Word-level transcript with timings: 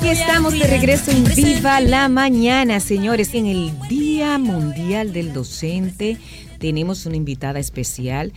Aquí 0.00 0.08
estamos 0.08 0.58
de 0.58 0.66
regreso 0.66 1.10
en 1.10 1.24
Viva 1.24 1.78
la 1.82 2.08
Mañana, 2.08 2.80
señores. 2.80 3.34
En 3.34 3.44
el 3.44 3.70
Día 3.86 4.38
Mundial 4.38 5.12
del 5.12 5.34
Docente 5.34 6.16
tenemos 6.58 7.04
una 7.04 7.16
invitada 7.16 7.58
especial. 7.58 8.32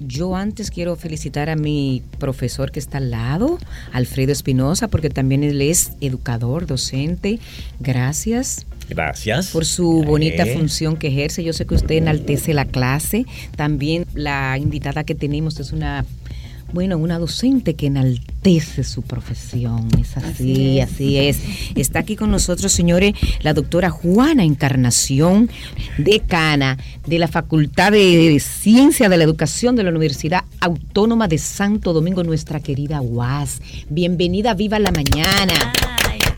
Yo 0.00 0.34
antes 0.34 0.72
quiero 0.72 0.96
felicitar 0.96 1.48
a 1.48 1.54
mi 1.54 2.02
profesor 2.18 2.72
que 2.72 2.80
está 2.80 2.98
al 2.98 3.12
lado, 3.12 3.60
Alfredo 3.92 4.32
Espinosa, 4.32 4.88
porque 4.88 5.08
también 5.08 5.44
él 5.44 5.62
es 5.62 5.92
educador, 6.00 6.66
docente. 6.66 7.38
Gracias. 7.78 8.66
Gracias. 8.88 9.52
Por 9.52 9.64
su 9.64 10.02
bonita 10.02 10.44
función 10.44 10.96
que 10.96 11.06
ejerce. 11.06 11.44
Yo 11.44 11.52
sé 11.52 11.66
que 11.66 11.76
usted 11.76 11.94
enaltece 11.94 12.52
la 12.52 12.64
clase. 12.64 13.26
También 13.54 14.06
la 14.14 14.58
invitada 14.58 15.04
que 15.04 15.14
tenemos 15.14 15.60
es 15.60 15.70
una 15.70 16.04
bueno, 16.76 16.98
una 16.98 17.18
docente 17.18 17.72
que 17.72 17.86
enaltece 17.86 18.84
su 18.84 19.00
profesión. 19.00 19.88
Es 19.98 20.14
así, 20.18 20.78
así 20.78 21.16
es. 21.16 21.38
Está 21.74 22.00
aquí 22.00 22.16
con 22.16 22.30
nosotros, 22.30 22.70
señores, 22.70 23.14
la 23.40 23.54
doctora 23.54 23.88
Juana 23.88 24.44
Encarnación, 24.44 25.48
decana 25.96 26.76
de 27.06 27.18
la 27.18 27.28
Facultad 27.28 27.92
de 27.92 28.38
Ciencia 28.40 29.08
de 29.08 29.16
la 29.16 29.24
Educación 29.24 29.74
de 29.74 29.84
la 29.84 29.88
Universidad 29.88 30.44
Autónoma 30.60 31.28
de 31.28 31.38
Santo 31.38 31.94
Domingo, 31.94 32.22
nuestra 32.24 32.60
querida 32.60 33.00
UAS. 33.00 33.62
Bienvenida, 33.88 34.52
viva 34.52 34.78
la 34.78 34.90
mañana. 34.90 35.72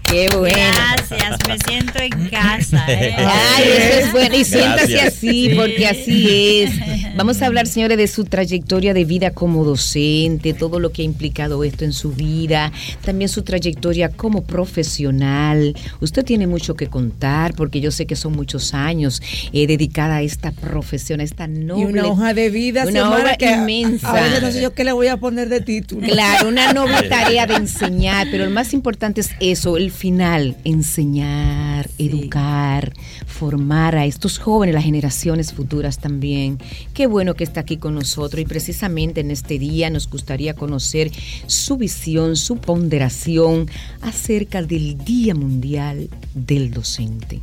Qué 0.05 0.29
bueno. 0.39 0.57
Gracias, 0.57 1.39
me 1.49 1.59
siento 1.59 1.99
en 1.99 2.29
casa. 2.29 2.85
¿eh? 2.89 3.13
Ay, 3.19 3.65
eso 3.65 3.99
es 4.07 4.13
bueno. 4.13 4.37
Y 4.37 4.45
siéntase 4.45 5.01
así, 5.01 5.51
porque 5.57 5.85
así 5.89 6.63
es. 6.63 6.71
Vamos 7.19 7.43
a 7.43 7.47
hablar, 7.47 7.67
señores, 7.67 7.99
de 7.99 8.07
su 8.07 8.27
trayectoria 8.27 8.95
de 8.95 9.05
vida 9.05 9.33
como 9.33 9.65
docente, 9.65 10.55
todo 10.55 10.79
lo 10.79 10.93
que 10.93 11.03
ha 11.03 11.05
implicado 11.05 11.65
esto 11.65 11.85
en 11.85 11.93
su 11.93 12.13
vida, 12.13 12.71
también 13.05 13.29
su 13.29 13.43
trayectoria 13.43 14.09
como 14.11 14.45
profesional. 14.45 15.75
Usted 16.01 16.25
tiene 16.25 16.47
mucho 16.47 16.77
que 16.77 16.87
contar, 16.87 17.55
porque 17.55 17.81
yo 17.81 17.91
sé 17.91 18.07
que 18.07 18.15
son 18.15 18.35
muchos 18.35 18.73
años 18.73 19.21
eh, 19.53 19.67
dedicada 19.67 20.19
a 20.19 20.23
esta 20.23 20.53
profesión, 20.53 21.19
a 21.19 21.25
esta 21.25 21.49
noble. 21.49 21.83
Y 21.83 21.85
una 21.87 22.07
hoja 22.07 22.35
de 22.35 22.51
vida, 22.51 22.87
una 22.87 23.11
obra 23.11 23.37
inmensa. 23.41 24.11
A 24.11 24.23
veces 24.23 24.41
no 24.41 24.53
sé 24.53 24.63
yo 24.63 24.73
qué 24.73 24.85
le 24.85 24.93
voy 24.93 25.09
a 25.09 25.17
poner 25.17 25.49
de 25.49 25.61
título. 25.61 26.07
Claro, 26.07 26.49
una 26.49 26.73
noble 26.73 27.03
tarea 27.09 27.49
de 27.49 27.57
enseñar, 27.57 28.29
pero 28.31 28.45
lo 28.45 28.53
más 28.53 28.73
importante 28.73 29.23
es 29.23 29.31
eso, 29.41 29.77
el 29.77 29.91
final, 29.91 30.57
enseñar, 30.63 31.91
educar, 31.99 32.93
formar 33.27 33.97
a 33.97 34.07
estos 34.07 34.39
jóvenes, 34.39 34.73
las 34.73 34.85
generaciones 34.85 35.53
futuras 35.53 35.99
también. 35.99 36.61
Qué 36.95 37.08
bueno 37.09 37.35
que 37.35 37.45
está 37.45 37.61
aquí 37.61 37.77
con 37.77 37.95
nosotros 37.95 38.41
y 38.41 38.45
precisamente 38.45 39.21
en 39.21 39.31
este 39.31 39.59
día 39.59 39.91
nos 39.91 40.09
gustaría 40.09 40.55
conocer 40.55 41.11
su 41.47 41.77
visión, 41.77 42.37
su 42.37 42.59
ponderación 42.59 43.69
acerca 44.01 44.63
del 44.63 44.97
Día 45.05 45.35
Mundial 45.35 46.09
del 46.35 46.71
Docente. 46.71 47.41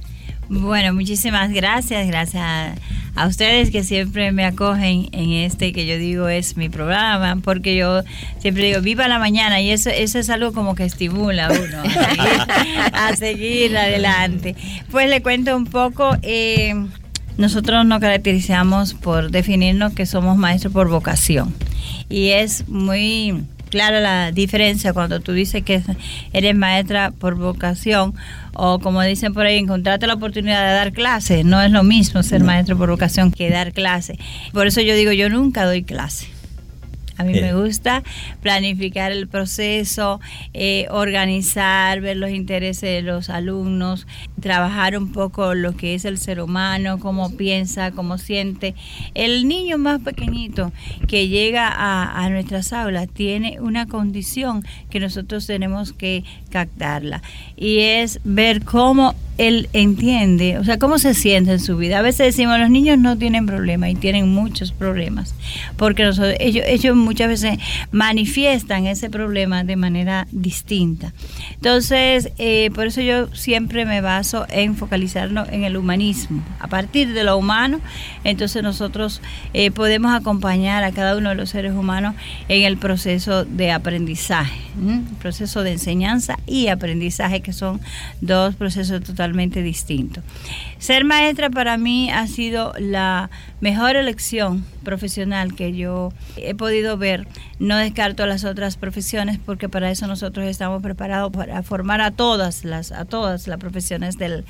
Bueno, 0.47 0.94
muchísimas 0.94 1.52
gracias, 1.52 2.05
gracias 2.07 2.44
a, 3.16 3.27
ustedes 3.27 3.72
que 3.72 3.83
siempre 3.83 4.31
me 4.31 4.45
acogen 4.45 5.09
en 5.11 5.31
este 5.31 5.73
que 5.73 5.88
yo 5.88 5.97
digo 5.97 6.27
es 6.27 6.55
mi 6.55 6.69
programa, 6.69 7.38
porque 7.44 7.75
yo 7.75 8.03
siempre 8.39 8.66
digo 8.66 8.81
viva 8.81 9.07
la 9.07 9.17
mañana 9.17 9.59
y 9.61 9.72
eso, 9.72 9.89
es 9.89 10.29
algo 10.29 10.53
como 10.53 10.75
que 10.75 10.83
estimula 10.83 11.47
a 11.47 11.52
uno 11.52 11.83
a 12.94 13.16
seguir, 13.16 13.75
adelante. 13.75 14.55
Pues 14.91 15.09
le 15.09 15.23
cuento 15.23 15.55
un 15.55 15.66
poco, 15.66 16.16
eh, 16.22 16.75
nosotros 17.38 17.86
nos 17.86 18.00
caracterizamos 18.00 18.94
por 18.94 19.31
definirnos 19.31 19.94
que 19.94 20.05
somos 20.05 20.38
maestros 20.38 20.73
por 20.73 20.89
vocación 20.89 21.53
y 22.09 22.30
es 22.30 22.67
muy 22.67 23.44
clara 23.69 24.00
la 24.00 24.31
diferencia 24.31 24.94
cuando 24.94 25.19
tú 25.19 25.33
dices 25.33 25.63
que 25.63 25.81
eres 26.33 26.56
maestra 26.56 27.11
por 27.11 27.36
vocación 27.36 28.13
o 28.53 28.80
como 28.80 29.02
dicen 29.02 29.33
por 29.33 29.45
ahí, 29.45 29.58
encontrarte 29.58 30.08
la 30.08 30.13
oportunidad 30.13 30.66
de 30.66 30.73
dar 30.73 30.94
clase. 30.94 31.44
No 31.44 31.61
es 31.61 31.72
lo 31.72 31.83
mismo 31.83 32.23
ser 32.23 32.44
maestro 32.44 32.78
por 32.78 32.89
vocación 32.89 33.31
que 33.31 33.50
dar 33.50 33.73
clase. 33.73 34.17
Por 34.53 34.67
eso 34.67 34.80
yo 34.81 34.95
digo, 34.95 35.12
yo 35.12 35.29
nunca 35.29 35.66
doy 35.66 35.84
clase. 35.84 36.28
A 37.18 37.24
mí 37.24 37.31
me 37.34 37.53
gusta 37.53 38.03
planificar 38.41 39.13
el 39.13 39.28
proceso, 39.28 40.19
eh, 40.53 40.85
organizar, 40.90 42.01
ver 42.01 42.18
los 42.18 42.29
intereses 42.29 42.90
de 42.90 43.01
los 43.01 43.29
alumnos, 43.29 44.06
trabajar 44.40 44.97
un 44.97 45.12
poco 45.12 45.53
lo 45.53 45.75
que 45.75 45.96
es 45.96 46.06
el 46.06 46.18
ser 46.18 46.41
humano, 46.41 47.00
cómo 47.00 47.31
piensa, 47.31 47.91
cómo 47.91 48.18
siente. 48.18 48.75
El 49.13 49.47
niño 49.47 49.78
más 49.78 50.01
pequeñito 50.01 50.72
que 51.07 51.28
llega 51.28 51.68
a, 51.68 52.23
a 52.23 52.29
nuestras 52.29 52.74
aulas 52.74 53.07
tiene 53.07 53.59
una 53.59 53.88
condición 53.88 54.66
que 54.90 55.00
nosotros 55.00 55.47
tenemos 55.47 55.94
que 55.94 56.24
captarla 56.50 57.22
y 57.56 57.79
es 57.79 58.19
ver 58.24 58.63
cómo 58.63 59.16
él 59.38 59.68
entiende, 59.74 60.57
o 60.59 60.63
sea, 60.63 60.79
cómo 60.79 60.97
se 60.97 61.13
siente 61.13 61.51
en 61.51 61.59
su 61.59 61.75
vida. 61.75 62.00
A 62.00 62.01
veces 62.01 62.28
decimos, 62.28 62.57
los 62.57 62.69
niños 62.69 62.97
no 62.97 63.18
tienen 63.18 63.45
problemas 63.45 63.90
y 63.90 63.95
tienen 63.95 64.29
muchos 64.29 64.72
problemas, 64.72 65.35
porque 65.75 66.03
nosotros, 66.03 66.35
ellos, 66.40 66.63
ellos 66.68 66.95
muchas 66.95 67.28
veces 67.28 67.59
manifiestan 67.91 68.88
ese 68.88 69.09
problema 69.09 69.63
de 69.63 69.75
manera 69.75 70.28
distinta. 70.31 71.13
Entonces, 71.56 72.31
eh, 72.38 72.69
por 72.74 72.88
eso 72.88 73.01
yo 73.01 73.28
siempre 73.35 73.85
me 73.85 74.00
baso 74.00 74.25
en 74.50 74.75
focalizarnos 74.75 75.50
en 75.50 75.63
el 75.63 75.78
humanismo. 75.78 76.44
A 76.59 76.68
partir 76.68 77.13
de 77.13 77.24
lo 77.24 77.38
humano, 77.38 77.80
entonces 78.24 78.63
nosotros 78.63 79.22
eh, 79.53 79.72
podemos 79.72 80.13
acompañar 80.13 80.84
a 80.84 80.91
cada 80.91 81.18
uno 81.18 81.30
de 81.30 81.36
los 81.36 81.50
seres 81.50 81.74
humanos 81.74 82.16
en 82.47 82.63
el 82.63 82.78
proceso 82.78 83.46
de 83.46 83.72
aprendizaje, 83.72 84.59
proceso 85.19 85.63
de 85.63 85.74
enseñanza 85.74 86.38
y 86.46 86.68
aprendizaje, 86.68 87.41
que 87.41 87.53
son 87.53 87.80
dos 88.22 88.56
procesos 88.56 89.03
totalmente 89.03 89.62
distinto. 89.62 90.22
Ser 90.80 91.06
maestra 91.06 91.50
para 91.50 91.78
mí 91.78 92.09
ha 92.12 92.28
sido 92.28 92.74
la 92.80 93.30
mejor 93.65 93.95
elección 93.95 94.63
profesional 94.83 95.55
que 95.55 95.73
yo 95.73 96.13
he 96.37 96.53
podido 96.53 96.99
ver. 96.99 97.27
No 97.57 97.77
descarto 97.77 98.27
las 98.27 98.43
otras 98.43 98.77
profesiones 98.77 99.39
porque 99.43 99.69
para 99.69 99.89
eso 99.89 100.05
nosotros 100.05 100.45
estamos 100.45 100.83
preparados 100.83 101.31
para 101.31 101.63
formar 101.63 101.99
a 101.99 102.11
todas 102.11 102.63
las 102.63 102.91
a 102.91 103.05
todas 103.05 103.47
las 103.47 103.57
profesiones 103.57 104.19
del, 104.19 104.45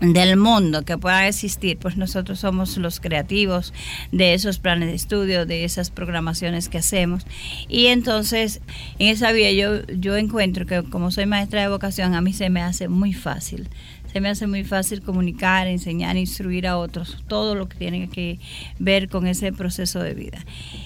del 0.00 0.38
mundo 0.38 0.82
que 0.86 0.96
puedan 0.96 1.24
existir. 1.24 1.76
Pues 1.76 1.98
nosotros 1.98 2.38
somos 2.38 2.78
los 2.78 3.00
creativos 3.00 3.74
de 4.12 4.32
esos 4.32 4.58
planes 4.58 4.88
de 4.88 4.94
estudio, 4.94 5.44
de 5.44 5.64
esas 5.64 5.90
programaciones 5.90 6.70
que 6.70 6.78
hacemos. 6.78 7.26
Y 7.68 7.88
entonces 7.88 8.62
en 8.98 9.08
esa 9.08 9.30
vía 9.32 9.52
yo 9.52 9.86
yo 9.88 10.16
encuentro 10.16 10.64
que 10.64 10.82
como 10.84 11.10
soy 11.10 11.26
maestra 11.26 11.60
de 11.60 11.68
vocación 11.68 12.14
a 12.14 12.22
mí 12.22 12.32
se 12.32 12.48
me 12.48 12.62
hace 12.62 12.88
muy 12.88 13.12
fácil 13.12 13.68
se 14.14 14.20
me 14.20 14.28
hace 14.28 14.46
muy 14.46 14.62
fácil 14.62 15.02
comunicar, 15.02 15.66
enseñar, 15.66 16.16
instruir 16.16 16.68
a 16.68 16.78
otros, 16.78 17.18
todo 17.26 17.56
lo 17.56 17.68
que 17.68 17.76
tiene 17.76 18.08
que 18.08 18.38
ver 18.78 19.08
con 19.08 19.26
ese 19.26 19.52
proceso 19.52 19.98
de 19.98 20.14
vida. 20.14 20.38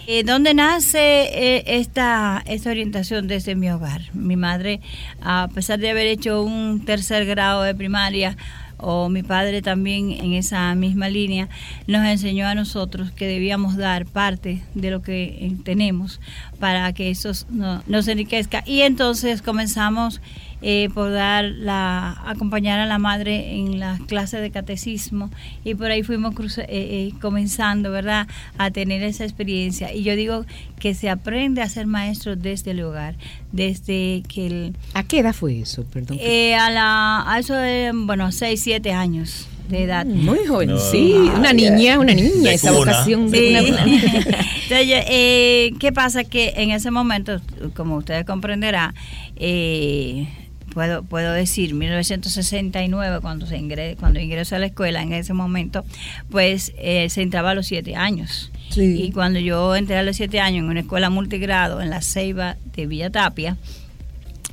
Eh, 0.06 0.24
¿Dónde 0.24 0.54
nace 0.54 0.98
eh, 0.98 1.64
esta, 1.66 2.42
esta 2.46 2.70
orientación 2.70 3.28
desde 3.28 3.54
mi 3.54 3.68
hogar? 3.68 4.00
Mi 4.14 4.36
madre, 4.36 4.80
a 5.20 5.50
pesar 5.54 5.78
de 5.78 5.90
haber 5.90 6.06
hecho 6.06 6.42
un 6.42 6.86
tercer 6.86 7.26
grado 7.26 7.60
de 7.64 7.74
primaria, 7.74 8.34
o 8.78 9.08
mi 9.08 9.22
padre 9.22 9.60
también 9.60 10.12
en 10.12 10.32
esa 10.32 10.74
misma 10.74 11.08
línea, 11.08 11.48
nos 11.86 12.06
enseñó 12.06 12.46
a 12.46 12.54
nosotros 12.54 13.10
que 13.10 13.26
debíamos 13.26 13.76
dar 13.76 14.06
parte 14.06 14.62
de 14.74 14.90
lo 14.90 15.02
que 15.02 15.24
eh, 15.24 15.56
tenemos 15.64 16.20
para 16.60 16.92
que 16.92 17.10
eso 17.10 17.32
no, 17.50 17.82
nos 17.86 18.08
enriquezca. 18.08 18.62
Y 18.64 18.82
entonces 18.82 19.42
comenzamos 19.42 20.20
eh, 20.60 20.88
por 20.92 21.12
dar 21.12 21.44
la, 21.44 22.20
acompañar 22.26 22.80
a 22.80 22.86
la 22.86 22.98
madre 22.98 23.56
en 23.56 23.78
las 23.78 24.00
clases 24.00 24.41
de 24.41 24.50
catecismo 24.50 25.30
y 25.64 25.76
por 25.76 25.91
ahí 25.91 26.02
fuimos 26.02 26.34
eh, 26.58 26.66
eh, 26.69 27.12
comenzando, 27.20 27.92
¿verdad?, 27.92 28.26
a 28.58 28.70
tener 28.72 29.02
esa 29.04 29.24
experiencia. 29.24 29.94
Y 29.94 30.02
yo 30.02 30.16
digo 30.16 30.44
que 30.80 30.94
se 30.94 31.10
aprende 31.10 31.62
a 31.62 31.69
ser 31.69 31.86
maestro 31.86 32.34
desde 32.34 32.72
el 32.72 32.82
hogar, 32.82 33.14
desde 33.52 34.22
que 34.28 34.46
el... 34.46 34.76
¿A 34.94 35.04
qué 35.04 35.20
edad 35.20 35.32
fue 35.32 35.60
eso? 35.60 35.84
Perdón. 35.84 36.19
a, 36.19 36.70
la, 36.70 37.32
a 37.32 37.38
eso 37.38 37.55
de, 37.55 37.93
bueno, 37.94 38.32
6, 38.32 38.60
7 38.60 38.93
años 38.93 39.49
de 39.69 39.84
edad. 39.84 40.06
Mm, 40.06 40.25
muy 40.25 40.46
joven, 40.46 40.76
sí, 40.90 41.12
una 41.12 41.52
niña, 41.52 41.99
una 41.99 42.14
niña, 42.14 42.52
esa 42.52 42.72
vocación 42.72 43.31
de 43.31 43.58
Entonces, 44.70 45.78
¿qué 45.78 45.93
pasa? 45.94 46.25
Que 46.25 46.55
en 46.56 46.70
ese 46.70 46.90
momento, 46.90 47.40
como 47.75 47.96
ustedes 47.96 48.25
comprenderán, 48.25 48.94
eh, 49.37 50.26
puedo, 50.78 51.02
puedo 51.02 51.32
decir, 51.32 51.75
1969, 51.75 53.19
cuando, 53.20 53.46
se 53.46 53.58
ingre, 53.58 53.96
cuando 53.98 54.20
ingresó 54.20 54.54
a 54.54 54.60
la 54.60 54.66
escuela, 54.66 55.02
en 55.02 55.12
ese 55.12 55.34
momento, 55.34 55.84
pues 56.30 56.72
eh, 56.78 57.10
se 57.10 57.22
entraba 57.22 57.50
a 57.50 57.54
los 57.56 57.66
siete 57.66 57.96
años. 57.96 58.52
Y 58.76 59.10
cuando 59.10 59.40
yo 59.40 59.75
entré 59.75 59.96
a 59.96 60.04
los 60.04 60.14
siete 60.14 60.38
años 60.38 60.62
en 60.62 60.70
una 60.70 60.80
escuela 60.80 61.10
multigrado 61.10 61.80
en 61.80 61.90
la 61.90 62.00
Ceiba 62.00 62.56
de 62.76 62.86
Villa 62.86 63.10
Tapia, 63.10 63.56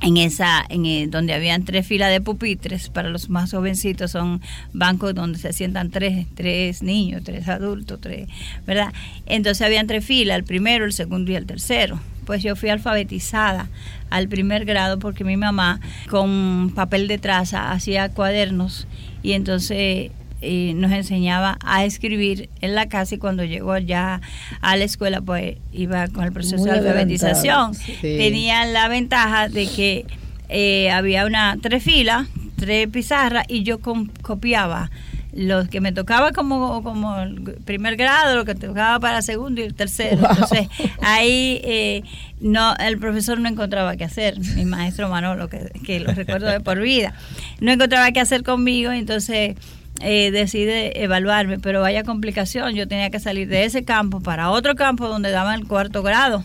en 0.02 0.16
esa 0.16 0.64
en 0.68 0.84
eh, 0.84 1.06
donde 1.06 1.32
habían 1.32 1.64
tres 1.64 1.86
filas 1.86 2.10
de 2.10 2.20
pupitres 2.20 2.90
para 2.90 3.08
los 3.08 3.30
más 3.30 3.52
jovencitos 3.52 4.10
son 4.10 4.42
bancos 4.74 5.14
donde 5.14 5.38
se 5.38 5.54
sientan 5.54 5.90
tres 5.90 6.26
tres 6.34 6.82
niños 6.82 7.22
tres 7.24 7.48
adultos 7.48 7.98
tres 8.02 8.28
verdad 8.66 8.92
entonces 9.24 9.66
habían 9.66 9.86
tres 9.86 10.04
filas 10.04 10.36
el 10.36 10.44
primero 10.44 10.84
el 10.84 10.92
segundo 10.92 11.32
y 11.32 11.36
el 11.36 11.46
tercero. 11.46 11.98
Pues 12.26 12.42
yo 12.42 12.56
fui 12.56 12.68
alfabetizada 12.70 13.68
al 14.10 14.28
primer 14.28 14.64
grado 14.64 14.98
porque 14.98 15.24
mi 15.24 15.36
mamá 15.36 15.80
con 16.08 16.72
papel 16.74 17.08
de 17.08 17.18
traza 17.18 17.72
hacía 17.72 18.08
cuadernos 18.10 18.86
y 19.22 19.32
entonces 19.32 20.10
eh, 20.42 20.72
nos 20.76 20.92
enseñaba 20.92 21.58
a 21.64 21.84
escribir 21.84 22.50
en 22.60 22.74
la 22.74 22.88
casa 22.88 23.14
y 23.14 23.18
cuando 23.18 23.44
llegó 23.44 23.76
ya 23.78 24.20
a 24.60 24.76
la 24.76 24.84
escuela 24.84 25.20
pues 25.20 25.56
iba 25.72 26.06
con 26.08 26.24
el 26.24 26.32
proceso 26.32 26.58
Muy 26.58 26.70
de 26.70 26.78
alfabetización. 26.78 27.74
sí. 27.74 27.96
Tenía 28.00 28.64
la 28.66 28.88
ventaja 28.88 29.48
de 29.48 29.66
que 29.66 30.06
eh, 30.48 30.90
había 30.90 31.26
una 31.26 31.56
tres 31.60 31.82
filas, 31.82 32.28
tres 32.56 32.86
pizarras 32.88 33.44
y 33.48 33.62
yo 33.62 33.80
copiaba 33.80 34.90
los 35.36 35.68
que 35.68 35.80
me 35.80 35.92
tocaba 35.92 36.32
como, 36.32 36.82
como 36.82 37.18
el 37.20 37.40
primer 37.64 37.96
grado, 37.96 38.36
lo 38.36 38.44
que 38.44 38.54
tocaba 38.54 38.98
para 38.98 39.22
segundo 39.22 39.60
y 39.60 39.64
el 39.64 39.74
tercero. 39.74 40.16
Wow. 40.16 40.30
Entonces, 40.30 40.68
ahí 41.02 41.60
eh, 41.62 42.02
no 42.40 42.74
el 42.76 42.98
profesor 42.98 43.38
no 43.38 43.48
encontraba 43.48 43.96
qué 43.96 44.04
hacer, 44.04 44.38
mi 44.56 44.64
maestro 44.64 45.08
Manolo, 45.08 45.48
que, 45.48 45.70
que 45.84 46.00
lo 46.00 46.12
recuerdo 46.12 46.46
de 46.46 46.60
por 46.60 46.80
vida, 46.80 47.14
no 47.60 47.70
encontraba 47.70 48.10
qué 48.12 48.20
hacer 48.20 48.42
conmigo, 48.42 48.90
entonces 48.92 49.56
eh, 50.00 50.30
decide 50.30 51.02
evaluarme, 51.02 51.58
pero 51.58 51.80
vaya 51.80 52.02
complicación, 52.02 52.74
yo 52.74 52.88
tenía 52.88 53.10
que 53.10 53.20
salir 53.20 53.48
de 53.48 53.64
ese 53.64 53.84
campo 53.84 54.20
para 54.20 54.50
otro 54.50 54.74
campo 54.74 55.08
donde 55.08 55.30
daban 55.30 55.60
el 55.60 55.66
cuarto 55.66 56.02
grado. 56.02 56.44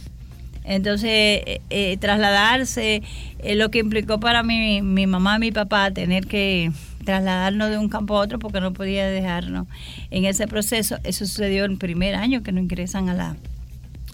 Entonces, 0.64 1.10
eh, 1.10 1.62
eh, 1.70 1.98
trasladarse, 1.98 3.02
eh, 3.40 3.56
lo 3.56 3.72
que 3.72 3.80
implicó 3.80 4.20
para 4.20 4.44
mí, 4.44 4.82
mi 4.82 5.08
mamá 5.08 5.38
y 5.38 5.40
mi 5.40 5.52
papá 5.52 5.92
tener 5.92 6.28
que 6.28 6.72
trasladarnos 7.04 7.70
de 7.70 7.78
un 7.78 7.90
campo 7.90 8.18
a 8.18 8.22
otro 8.22 8.40
porque 8.40 8.62
no 8.62 8.74
podía 8.74 9.06
dejarnos 9.08 9.68
en 10.10 10.26
ese 10.26 10.48
proceso. 10.48 10.98
Eso 11.04 11.26
sucedió 11.26 11.66
en 11.66 11.72
el 11.72 11.78
primer 11.78 12.16
año 12.16 12.44
que 12.44 12.52
nos 12.52 12.64
ingresan 12.64 13.10
a 13.10 13.14
la, 13.14 13.36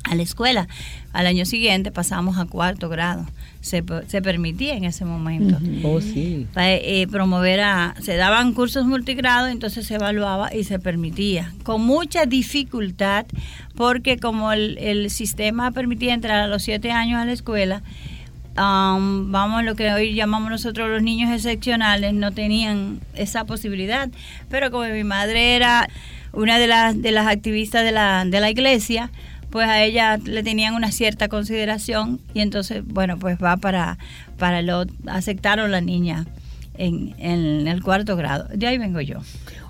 a 0.03 0.15
la 0.15 0.23
escuela. 0.23 0.67
Al 1.13 1.27
año 1.27 1.45
siguiente 1.45 1.91
pasamos 1.91 2.37
a 2.37 2.45
cuarto 2.45 2.89
grado. 2.89 3.25
Se, 3.59 3.83
se 4.07 4.21
permitía 4.21 4.75
en 4.75 4.85
ese 4.85 5.03
momento. 5.03 5.57
Oh, 5.83 5.99
sí. 5.99 6.47
Pa- 6.53 6.69
eh, 6.71 7.05
promover 7.11 7.59
a, 7.59 7.95
se 8.01 8.15
daban 8.15 8.53
cursos 8.53 8.85
multigrado, 8.85 9.47
entonces 9.47 9.87
se 9.87 9.95
evaluaba 9.95 10.53
y 10.55 10.63
se 10.63 10.79
permitía, 10.79 11.51
con 11.63 11.81
mucha 11.81 12.25
dificultad, 12.25 13.25
porque 13.75 14.19
como 14.19 14.53
el, 14.53 14.77
el 14.77 15.09
sistema 15.09 15.71
permitía 15.71 16.13
entrar 16.13 16.39
a 16.39 16.47
los 16.47 16.63
siete 16.63 16.91
años 16.91 17.19
a 17.19 17.25
la 17.25 17.33
escuela, 17.33 17.81
um, 18.57 19.31
vamos, 19.31 19.63
lo 19.63 19.75
que 19.75 19.92
hoy 19.92 20.13
llamamos 20.13 20.50
nosotros 20.50 20.89
los 20.89 21.01
niños 21.01 21.31
excepcionales, 21.31 22.13
no 22.13 22.31
tenían 22.31 23.00
esa 23.13 23.45
posibilidad, 23.45 24.09
pero 24.50 24.71
como 24.71 24.86
mi 24.86 25.04
madre 25.04 25.56
era 25.56 25.89
una 26.33 26.59
de 26.59 26.68
las, 26.68 27.01
de 27.01 27.12
las 27.12 27.27
activistas 27.27 27.83
de 27.83 27.92
la, 27.92 28.25
de 28.25 28.39
la 28.39 28.50
iglesia, 28.50 29.12
pues 29.50 29.68
a 29.68 29.81
ella 29.81 30.18
le 30.18 30.44
tenían 30.44 30.75
una 30.75 30.92
cierta 30.92 31.30
consideración 31.30 32.19
y 32.33 32.42
entonces, 32.42 32.83
bueno, 32.86 33.18
pues 33.18 33.38
va 33.42 33.57
para, 33.57 33.98
para 34.38 34.62
lo, 34.62 34.86
aceptaron 35.07 35.71
la 35.71 35.81
niña 35.81 36.25
en, 36.77 37.15
en 37.19 37.68
el 37.68 37.81
cuarto 37.83 38.15
grado. 38.15 38.47
De 38.53 38.68
ahí 38.68 38.77
vengo 38.77 39.01
yo. 39.01 39.18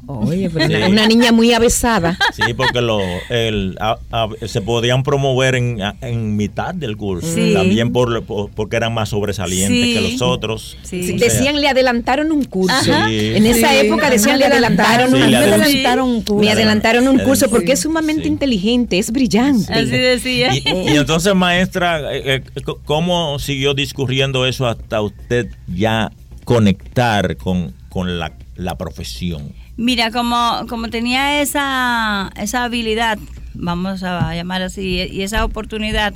Oye, 0.09 0.49
pero 0.49 0.67
Sí. 0.67 0.75
una, 0.75 0.87
una 0.87 1.07
niña 1.07 1.31
muy 1.33 1.51
avesada. 1.51 2.17
Sí, 2.33 2.53
porque 2.55 2.79
lo, 2.81 2.99
el, 3.29 3.75
a- 3.81 3.97
a- 4.11 4.29
se 4.47 4.61
podían 4.61 5.03
promover 5.03 5.55
en, 5.55 5.81
a- 5.81 5.95
en 6.01 6.37
mitad 6.37 6.73
del 6.73 6.95
curso. 6.95 7.27
Sí. 7.27 7.51
También 7.53 7.91
por, 7.91 8.23
por- 8.23 8.49
porque 8.51 8.77
eran 8.77 8.93
más 8.93 9.09
sobresalientes 9.09 9.83
Sí. 9.85 9.93
que 9.95 10.11
los 10.13 10.21
otros. 10.21 10.77
Decían, 10.89 11.59
le 11.59 11.67
adelantaron 11.67 12.31
un 12.31 12.45
curso. 12.45 12.73
Ajá. 12.93 13.11
En 13.11 13.45
esa 13.45 13.71
Sí. 13.71 13.77
época 13.87 14.09
decían, 14.09 14.39
le 14.39 14.45
adelantaron 14.45 15.09
Sí, 15.09 15.15
un 15.15 15.29
le 15.31 15.35
adelantaron. 15.37 16.07
un 16.09 16.21
curso. 16.21 16.35
Me 16.41 16.51
adelantaron 16.51 17.07
un 17.07 17.19
curso 17.19 17.49
porque 17.49 17.73
es 17.73 17.81
sumamente 17.81 18.23
Sí. 18.23 18.29
inteligente, 18.29 18.99
es 18.99 19.11
brillante. 19.11 19.73
Así 19.73 19.89
decía. 19.89 20.55
Y, 20.55 20.63
y 20.93 20.95
entonces, 20.95 21.35
maestra, 21.35 22.13
eh, 22.15 22.43
eh, 22.55 22.61
¿cómo 22.85 23.39
siguió 23.39 23.73
discurriendo 23.73 24.45
eso 24.45 24.67
hasta 24.67 25.01
usted 25.01 25.47
ya 25.67 26.11
conectar 26.47 27.35
con, 27.35 27.73
con 27.89 28.19
la, 28.19 28.31
la 28.55 28.77
profesión? 28.77 29.51
Mira, 29.75 30.11
como, 30.11 30.65
como 30.69 30.89
tenía 30.89 31.41
esa, 31.41 32.31
esa 32.37 32.63
habilidad, 32.63 33.19
vamos 33.53 34.01
a 34.03 34.33
llamar 34.33 34.61
así, 34.61 35.09
y 35.11 35.23
esa 35.23 35.43
oportunidad 35.43 36.13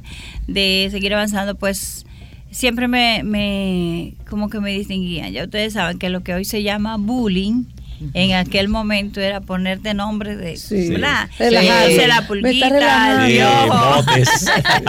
de 0.47 0.87
seguir 0.89 1.13
avanzando, 1.13 1.55
pues 1.55 2.05
siempre 2.49 2.87
me, 2.87 3.23
me 3.23 4.13
como 4.29 4.49
que 4.49 4.61
me 4.61 4.71
distinguían. 4.71 5.33
Ya 5.33 5.43
ustedes 5.43 5.73
saben 5.73 5.99
que 5.99 6.09
lo 6.09 6.21
que 6.21 6.33
hoy 6.33 6.45
se 6.45 6.63
llama 6.63 6.95
bullying, 6.95 7.65
en 8.13 8.33
aquel 8.33 8.67
momento 8.67 9.19
era 9.21 9.41
ponerte 9.41 9.93
nombre 9.93 10.35
de, 10.35 10.57
Sí. 10.57 10.89
¿verdad? 10.89 11.29
La 11.39 12.27
pulguita, 12.27 13.25
el 13.25 13.31
Sí, 13.31 13.41
ojo. 13.41 13.95
motes. 13.95 14.45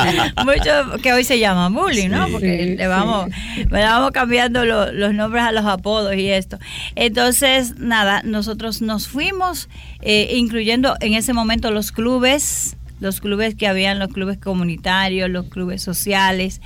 Mucho 0.44 1.02
que 1.02 1.12
hoy 1.12 1.24
se 1.24 1.38
llama 1.38 1.68
bullying, 1.68 2.08
¿no? 2.08 2.28
Porque 2.28 2.64
Sí, 2.70 2.76
le 2.76 2.86
vamos, 2.86 3.28
le 3.56 3.66
vamos 3.82 4.10
cambiando 4.12 4.64
lo- 4.64 4.92
los 4.92 5.14
nombres 5.14 5.44
a 5.44 5.52
los 5.52 5.64
apodos 5.66 6.14
y 6.16 6.28
esto. 6.28 6.58
Entonces, 6.94 7.76
nada, 7.78 8.22
nosotros 8.24 8.82
nos 8.82 9.08
fuimos, 9.08 9.68
eh, 10.00 10.34
incluyendo 10.36 10.96
en 11.00 11.14
ese 11.14 11.32
momento 11.32 11.70
los 11.70 11.92
clubes 11.92 12.76
los 13.00 13.20
clubes 13.20 13.56
que 13.56 13.66
habían, 13.66 13.98
los 13.98 14.12
clubes 14.12 14.38
comunitarios, 14.38 15.28
los 15.28 15.46
clubes 15.46 15.82
sociales. 15.82 16.60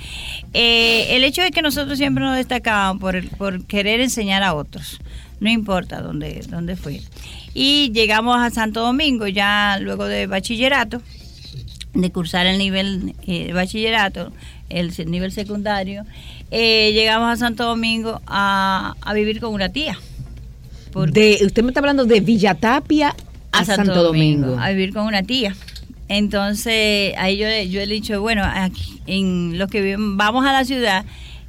Eh, 0.53 1.15
el 1.15 1.23
hecho 1.23 1.41
de 1.41 1.49
que 1.49 1.63
nosotros 1.63 1.97
siempre 1.97 2.23
nos 2.23 2.35
destacábamos 2.35 3.01
por, 3.01 3.15
el- 3.15 3.27
por 3.29 3.65
querer 3.65 4.01
enseñar 4.01 4.43
a 4.43 4.53
otros, 4.53 4.99
no 5.39 5.49
importa 5.49 6.01
dónde, 6.01 6.41
dónde 6.49 6.75
fue. 6.75 7.01
Y 7.53 7.91
llegamos 7.93 8.37
a 8.37 8.49
Santo 8.49 8.81
Domingo 8.81 9.27
ya 9.27 9.77
luego 9.79 10.05
de 10.05 10.27
bachillerato, 10.27 11.01
de 11.93 12.11
cursar 12.11 12.45
el 12.45 12.57
nivel 12.57 13.15
eh, 13.25 13.47
de 13.47 13.53
bachillerato, 13.53 14.31
el 14.69 14.91
nivel 15.09 15.31
secundario, 15.31 16.05
eh, 16.51 16.91
llegamos 16.93 17.31
a 17.31 17.35
Santo 17.37 17.65
Domingo 17.65 18.21
a, 18.27 18.95
a 19.01 19.13
vivir 19.13 19.39
con 19.39 19.53
una 19.53 19.69
tía. 19.69 19.97
De, 21.05 21.39
usted 21.45 21.61
me 21.63 21.69
está 21.69 21.79
hablando 21.79 22.05
de 22.05 22.19
Villatapia 22.21 23.15
a, 23.51 23.65
Santo, 23.65 24.03
Domingo. 24.03 24.57
a 24.59 24.69
vivir 24.69 24.93
con 24.93 25.05
una 25.05 25.23
tía. 25.23 25.55
Entonces, 26.07 27.13
ahí 27.17 27.37
yo, 27.37 27.47
yo 27.69 27.81
he 27.81 27.87
dicho, 27.87 28.21
bueno, 28.21 28.43
aquí, 28.43 29.01
en 29.05 29.57
los 29.59 29.69
que 29.69 29.95
vamos 29.97 30.45
a 30.45 30.53
la 30.53 30.65
ciudad, 30.65 31.05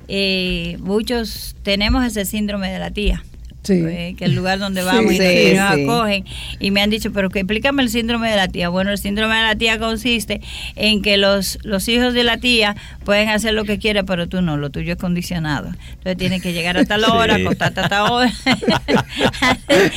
eh, 0.08 0.76
muchos 0.80 1.54
tenemos 1.62 2.04
ese 2.04 2.24
síndrome 2.24 2.70
de 2.70 2.78
la 2.78 2.90
tía. 2.90 3.22
Sí. 3.64 3.82
eh, 3.86 4.14
que 4.16 4.24
el 4.24 4.34
lugar 4.34 4.58
donde 4.58 4.82
vamos 4.84 5.12
y 5.12 5.16
Sí, 5.18 5.22
nos- 5.22 5.32
y 5.32 5.54
nos 5.54 5.74
sí. 5.74 5.82
acogen 5.84 6.24
y 6.60 6.70
me 6.70 6.80
han 6.80 6.88
dicho 6.90 7.12
pero 7.12 7.28
que 7.28 7.40
explícame 7.40 7.82
el 7.82 7.90
síndrome 7.90 8.30
de 8.30 8.36
la 8.36 8.48
tía 8.48 8.68
bueno 8.70 8.90
el 8.92 8.98
síndrome 8.98 9.34
de 9.36 9.42
la 9.42 9.56
tía 9.56 9.78
consiste 9.78 10.40
en 10.76 11.02
que 11.02 11.16
los 11.18 11.58
los 11.64 11.86
hijos 11.88 12.14
de 12.14 12.24
la 12.24 12.38
tía 12.38 12.76
pueden 13.04 13.28
hacer 13.28 13.52
lo 13.54 13.64
que 13.64 13.78
quieran 13.78 14.06
pero 14.06 14.28
tú 14.28 14.40
no 14.42 14.56
lo 14.56 14.70
tuyo 14.70 14.92
es 14.92 14.98
condicionado 14.98 15.68
entonces 15.68 16.16
tienes 16.16 16.40
que 16.40 16.52
llegar 16.52 16.78
a 16.78 16.84
tal 16.84 17.04
hora 17.04 17.36
Sí. 17.36 17.42
acostarte 17.42 17.80
a 17.80 17.88
tal 17.88 18.10
hora 18.12 18.32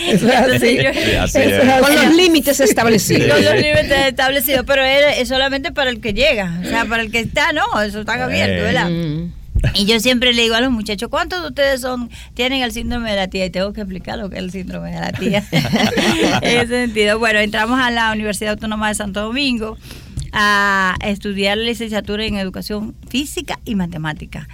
Eso 0.07 0.27
es 0.27 0.35
así. 0.35 0.43
Entonces 0.43 0.83
yo- 0.83 0.93
Sí, 0.93 1.15
así 1.15 1.37
Eso 1.37 1.49
es. 1.49 1.63
es 1.63 1.69
así. 1.69 1.81
Con 1.83 1.95
los 1.95 2.15
límites 2.15 2.59
establecidos. 2.59 3.31
con 3.33 3.43
los 3.45 3.55
límites 3.55 4.07
establecidos, 4.07 4.63
pero 4.67 4.83
es, 4.83 5.19
es 5.19 5.27
solamente 5.27 5.71
para 5.71 5.89
el 5.89 6.01
que 6.01 6.13
llega, 6.13 6.59
o 6.61 6.67
sea, 6.67 6.85
para 6.85 7.03
el 7.03 7.11
que 7.11 7.19
está, 7.19 7.53
no, 7.53 7.81
eso 7.81 8.01
está 8.01 8.23
abierto, 8.23 8.63
¿verdad? 8.63 8.89
Mm. 8.89 9.31
Y 9.73 9.85
yo 9.85 9.99
siempre 9.99 10.33
le 10.33 10.41
digo 10.41 10.55
a 10.55 10.61
los 10.61 10.71
muchachos, 10.71 11.09
¿cuántos 11.09 11.41
de 11.41 11.47
ustedes 11.49 11.81
son 11.81 12.09
tienen 12.33 12.61
el 12.61 12.71
síndrome 12.71 13.11
de 13.11 13.15
la 13.15 13.27
tía? 13.27 13.45
Y 13.45 13.49
tengo 13.49 13.73
que 13.73 13.81
explicar 13.81 14.17
lo 14.17 14.29
que 14.29 14.37
es 14.37 14.43
el 14.43 14.51
síndrome 14.51 14.91
de 14.91 14.99
la 14.99 15.11
tía. 15.11 15.43
en 16.41 16.59
ese 16.59 16.67
sentido, 16.85 17.19
bueno, 17.19 17.39
entramos 17.39 17.79
a 17.79 17.91
la 17.91 18.11
Universidad 18.11 18.51
Autónoma 18.51 18.89
de 18.89 18.95
Santo 18.95 19.21
Domingo 19.21 19.77
a 20.33 20.95
estudiar 21.03 21.57
licenciatura 21.57 22.25
en 22.25 22.37
educación 22.37 22.95
física 23.09 23.59
y 23.65 23.75
matemática. 23.75 24.47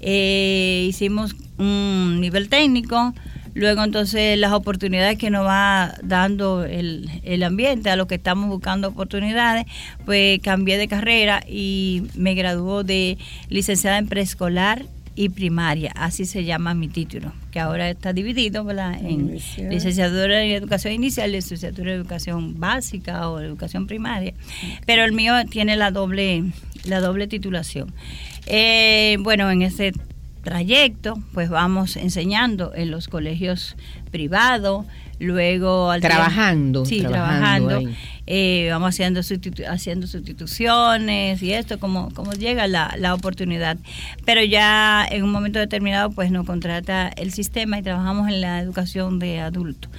Eh, 0.00 0.86
hicimos 0.88 1.34
un 1.58 2.20
nivel 2.20 2.48
técnico, 2.48 3.14
luego 3.54 3.82
entonces 3.82 4.38
las 4.38 4.52
oportunidades 4.52 5.18
que 5.18 5.30
nos 5.30 5.46
va 5.46 5.94
dando 6.02 6.64
el, 6.64 7.08
el 7.22 7.42
ambiente, 7.42 7.90
a 7.90 7.96
los 7.96 8.06
que 8.06 8.16
estamos 8.16 8.48
buscando 8.48 8.88
oportunidades, 8.88 9.64
pues 10.04 10.40
cambié 10.40 10.76
de 10.78 10.88
carrera 10.88 11.42
y 11.48 12.02
me 12.14 12.34
graduó 12.34 12.84
de 12.84 13.18
licenciada 13.48 13.98
en 13.98 14.08
preescolar 14.08 14.84
y 15.16 15.28
primaria, 15.28 15.92
así 15.94 16.24
se 16.24 16.44
llama 16.44 16.74
mi 16.74 16.88
título, 16.88 17.32
que 17.52 17.60
ahora 17.60 17.88
está 17.88 18.12
dividido 18.12 18.64
¿verdad? 18.64 18.94
en 19.00 19.28
Inicial. 19.28 19.70
licenciatura 19.70 20.42
en 20.42 20.50
educación 20.50 20.92
inicial, 20.92 21.30
licenciatura 21.30 21.92
en 21.92 22.00
educación 22.00 22.58
básica 22.58 23.28
o 23.30 23.38
educación 23.40 23.86
primaria, 23.86 24.34
pero 24.86 25.04
el 25.04 25.12
mío 25.12 25.34
tiene 25.48 25.76
la 25.76 25.92
doble, 25.92 26.44
la 26.84 27.00
doble 27.00 27.28
titulación. 27.28 27.94
Eh, 28.46 29.16
bueno, 29.20 29.50
en 29.50 29.62
ese 29.62 29.92
trayecto, 30.44 31.18
pues 31.32 31.48
vamos 31.48 31.96
enseñando 31.96 32.72
en 32.74 32.90
los 32.90 33.08
colegios 33.08 33.76
privados, 34.12 34.86
luego 35.18 35.90
al 35.90 36.00
Trabajando, 36.00 36.84
sí, 36.84 37.00
trabajando 37.00 37.80
eh, 38.26 38.68
vamos 38.70 38.90
haciendo, 38.90 39.20
haciendo 39.68 40.06
sustituciones 40.06 41.42
y 41.42 41.52
esto, 41.52 41.78
como, 41.78 42.10
como 42.14 42.32
llega 42.32 42.66
la, 42.66 42.94
la 42.98 43.14
oportunidad. 43.14 43.76
Pero 44.24 44.42
ya 44.42 45.06
en 45.10 45.24
un 45.24 45.30
momento 45.30 45.58
determinado, 45.58 46.10
pues 46.10 46.30
nos 46.30 46.46
contrata 46.46 47.08
el 47.08 47.32
sistema 47.32 47.78
y 47.78 47.82
trabajamos 47.82 48.28
en 48.28 48.40
la 48.40 48.60
educación 48.60 49.18
de 49.18 49.40
adultos. 49.40 49.90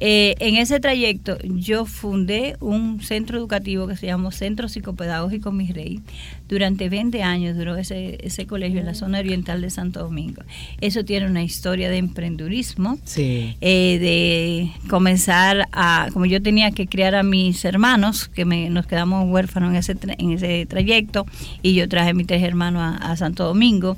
Eh, 0.00 0.36
en 0.38 0.54
ese 0.54 0.78
trayecto 0.78 1.38
yo 1.42 1.84
fundé 1.84 2.56
un 2.60 3.00
centro 3.02 3.36
educativo 3.36 3.88
que 3.88 3.96
se 3.96 4.06
llamó 4.06 4.30
Centro 4.30 4.68
Psicopedagógico 4.68 5.50
Rey. 5.50 6.00
Durante 6.48 6.88
20 6.88 7.22
años 7.22 7.56
duró 7.56 7.76
ese, 7.76 8.18
ese 8.22 8.46
colegio 8.46 8.80
en 8.80 8.86
la 8.86 8.94
zona 8.94 9.18
oriental 9.18 9.60
de 9.60 9.70
Santo 9.70 10.00
Domingo. 10.00 10.42
Eso 10.80 11.04
tiene 11.04 11.26
una 11.26 11.42
historia 11.42 11.90
de 11.90 11.98
emprendurismo, 11.98 12.98
sí. 13.04 13.56
Eh, 13.60 13.98
de 14.00 14.88
comenzar 14.88 15.68
a, 15.72 16.08
como 16.12 16.26
yo 16.26 16.42
tenía 16.42 16.70
que 16.70 16.86
criar 16.86 17.14
a 17.14 17.22
mis 17.22 17.64
hermanos, 17.64 18.28
que 18.28 18.44
me, 18.44 18.70
nos 18.70 18.86
quedamos 18.86 19.28
huérfanos 19.28 19.70
en 19.70 19.76
ese, 19.76 19.96
en 20.18 20.32
ese 20.32 20.66
trayecto, 20.66 21.26
y 21.62 21.74
yo 21.74 21.88
traje 21.88 22.10
a 22.10 22.14
mis 22.14 22.26
tres 22.26 22.42
hermanos 22.42 22.96
a, 23.00 23.16
Santo 23.16 23.44
Domingo. 23.44 23.96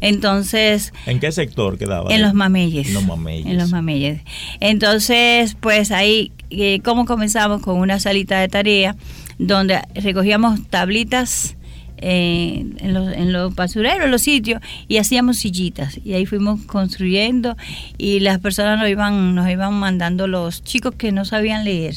Entonces... 0.00 0.92
¿En 1.06 1.20
qué 1.20 1.32
sector 1.32 1.76
quedaba? 1.76 2.14
En 2.14 2.22
los 2.22 2.34
mameyes. 2.34 2.88
En 2.88 2.94
los 2.94 3.06
mameyes. 3.06 3.46
En 3.46 3.58
los 3.58 3.70
mameyes. 3.70 4.22
Entonces 4.60 5.56
pues 5.60 5.90
ahí, 5.90 6.32
eh, 6.50 6.80
¿cómo 6.84 7.04
comenzamos? 7.04 7.62
Con 7.62 7.78
una 7.78 7.98
salita 8.00 8.40
de 8.40 8.48
tarea 8.48 8.96
donde 9.38 9.80
recogíamos 9.94 10.66
tablitas 10.68 11.56
eh, 12.00 12.64
en, 12.78 12.94
los, 12.94 13.12
en 13.12 13.32
los 13.32 13.54
basureros, 13.54 14.04
en 14.04 14.10
los 14.10 14.22
sitios, 14.22 14.60
y 14.88 14.96
hacíamos 14.96 15.38
sillitas. 15.38 16.00
Y 16.04 16.14
ahí 16.14 16.26
fuimos 16.26 16.62
construyendo 16.62 17.56
y 17.98 18.20
las 18.20 18.40
personas 18.40 18.78
nos 18.78 18.88
iban, 18.88 19.34
nos 19.34 19.48
iban 19.48 19.74
mandando 19.74 20.26
los 20.26 20.64
chicos 20.64 20.94
que 20.96 21.12
no 21.12 21.24
sabían 21.24 21.64
leer. 21.64 21.94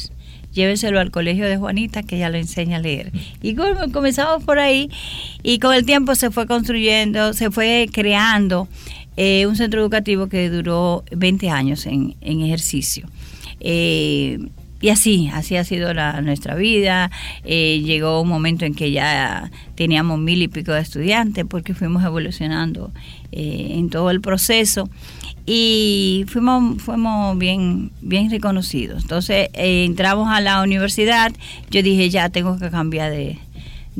Llévenselo 0.54 1.00
al 1.00 1.10
colegio 1.10 1.48
de 1.48 1.58
Juanita 1.58 2.04
que 2.04 2.20
ya 2.20 2.30
lo 2.30 2.38
enseña 2.38 2.78
a 2.78 2.80
leer. 2.80 3.12
Y 3.42 3.56
comenzamos 3.56 4.44
por 4.44 4.60
ahí 4.60 4.90
y 5.42 5.60
con 5.60 5.74
el 5.74 5.86
tiempo 5.86 6.14
se 6.16 6.30
fue 6.30 6.46
construyendo, 6.46 7.34
se 7.34 7.50
fue 7.50 7.90
creando 7.92 8.68
eh, 9.18 9.48
un 9.48 9.56
centro 9.56 9.82
educativo 9.82 10.28
que 10.28 10.50
duró 10.50 11.04
20 11.12 11.50
años 11.50 11.86
en, 11.86 12.16
en 12.22 12.42
ejercicio. 12.42 13.08
Eh, 13.60 14.38
y 14.84 14.90
así, 14.90 15.30
así 15.34 15.56
ha 15.56 15.64
sido 15.64 15.94
la, 15.94 16.20
nuestra 16.20 16.56
vida. 16.56 17.10
Eh, 17.46 17.82
llegó 17.86 18.20
un 18.20 18.28
momento 18.28 18.66
en 18.66 18.76
que 18.76 18.92
ya 18.92 19.50
teníamos 19.76 20.20
mil 20.20 20.42
y 20.42 20.50
pico 20.50 20.74
de 20.74 20.82
estudiantes 20.82 21.46
porque 21.48 21.74
fuimos 21.74 22.04
evolucionando 22.04 22.92
eh, 23.32 23.76
en 23.76 23.90
todo 23.90 24.12
el 24.12 24.20
proceso 24.20 24.90
y 25.46 26.26
fuimos, 26.28 26.82
fuimos 26.82 27.38
bien, 27.38 27.92
bien 28.02 28.30
reconocidos. 28.30 29.04
Entonces 29.04 29.48
entramos 29.54 30.28
a 30.28 30.42
la 30.42 30.62
universidad, 30.62 31.32
yo 31.72 31.82
dije 31.82 32.10
ya 32.10 32.28
tengo 32.28 32.60
que 32.60 32.70
cambiar 32.70 33.14
de, 33.14 33.40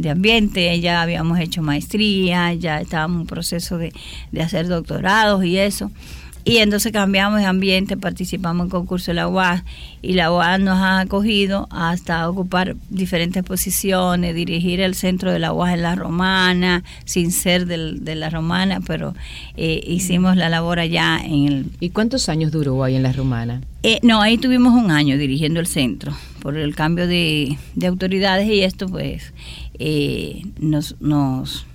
ambiente, 0.10 0.82
ya 0.82 1.02
habíamos 1.02 1.40
hecho 1.40 1.62
maestría, 1.62 2.54
ya 2.56 2.82
estábamos 2.82 3.16
en 3.16 3.22
un 3.22 3.28
proceso 3.28 3.78
de, 3.78 3.94
de 4.34 4.42
hacer 4.42 4.68
doctorados 4.68 5.46
y 5.46 5.58
eso. 5.58 5.92
Y 6.46 6.58
entonces 6.58 6.92
cambiamos 6.92 7.40
de 7.40 7.46
ambiente, 7.46 7.96
participamos 7.96 8.66
en 8.66 8.70
concurso 8.70 9.12
de 9.12 9.16
la 9.16 9.30
UAS 9.30 9.64
y 10.02 10.14
la 10.14 10.30
UAS 10.32 10.60
nos 10.60 10.78
ha 10.78 11.00
acogido 11.00 11.70
hasta 11.72 12.30
ocupar 12.30 12.76
diferentes 12.90 13.44
posiciones, 13.44 14.36
dirigir 14.36 14.82
el 14.82 14.94
centro 14.94 15.32
de 15.32 15.40
la 15.40 15.54
UAS 15.54 15.76
en 15.76 15.82
la 15.84 15.96
Romana, 15.96 16.84
sin 17.06 17.32
ser 17.32 17.66
de 17.66 18.16
la 18.16 18.30
Romana, 18.30 18.82
pero 18.86 19.16
eh, 19.56 19.82
hicimos 19.88 20.36
la 20.36 20.50
labor 20.50 20.80
allá 20.80 21.18
en 21.24 21.48
el... 21.48 21.66
¿Y 21.80 21.92
cuántos 21.92 22.28
años 22.28 22.52
duró 22.52 22.84
ahí 22.84 22.96
en 22.96 23.04
la 23.04 23.14
Romana? 23.14 23.62
Eh, 23.84 24.00
no, 24.04 24.22
ahí 24.22 24.38
tuvimos 24.38 24.74
un 24.74 24.92
año 24.92 25.18
dirigiendo 25.18 25.62
el 25.62 25.68
centro 25.68 26.14
por 26.42 26.58
el 26.58 26.76
cambio 26.76 27.08
de, 27.08 27.58
de 27.76 27.88
autoridades 27.88 28.50
y 28.50 28.64
esto 28.64 28.88
pues 28.88 29.34
eh, 29.80 30.42
nos... 30.60 31.00
nos 31.00 31.66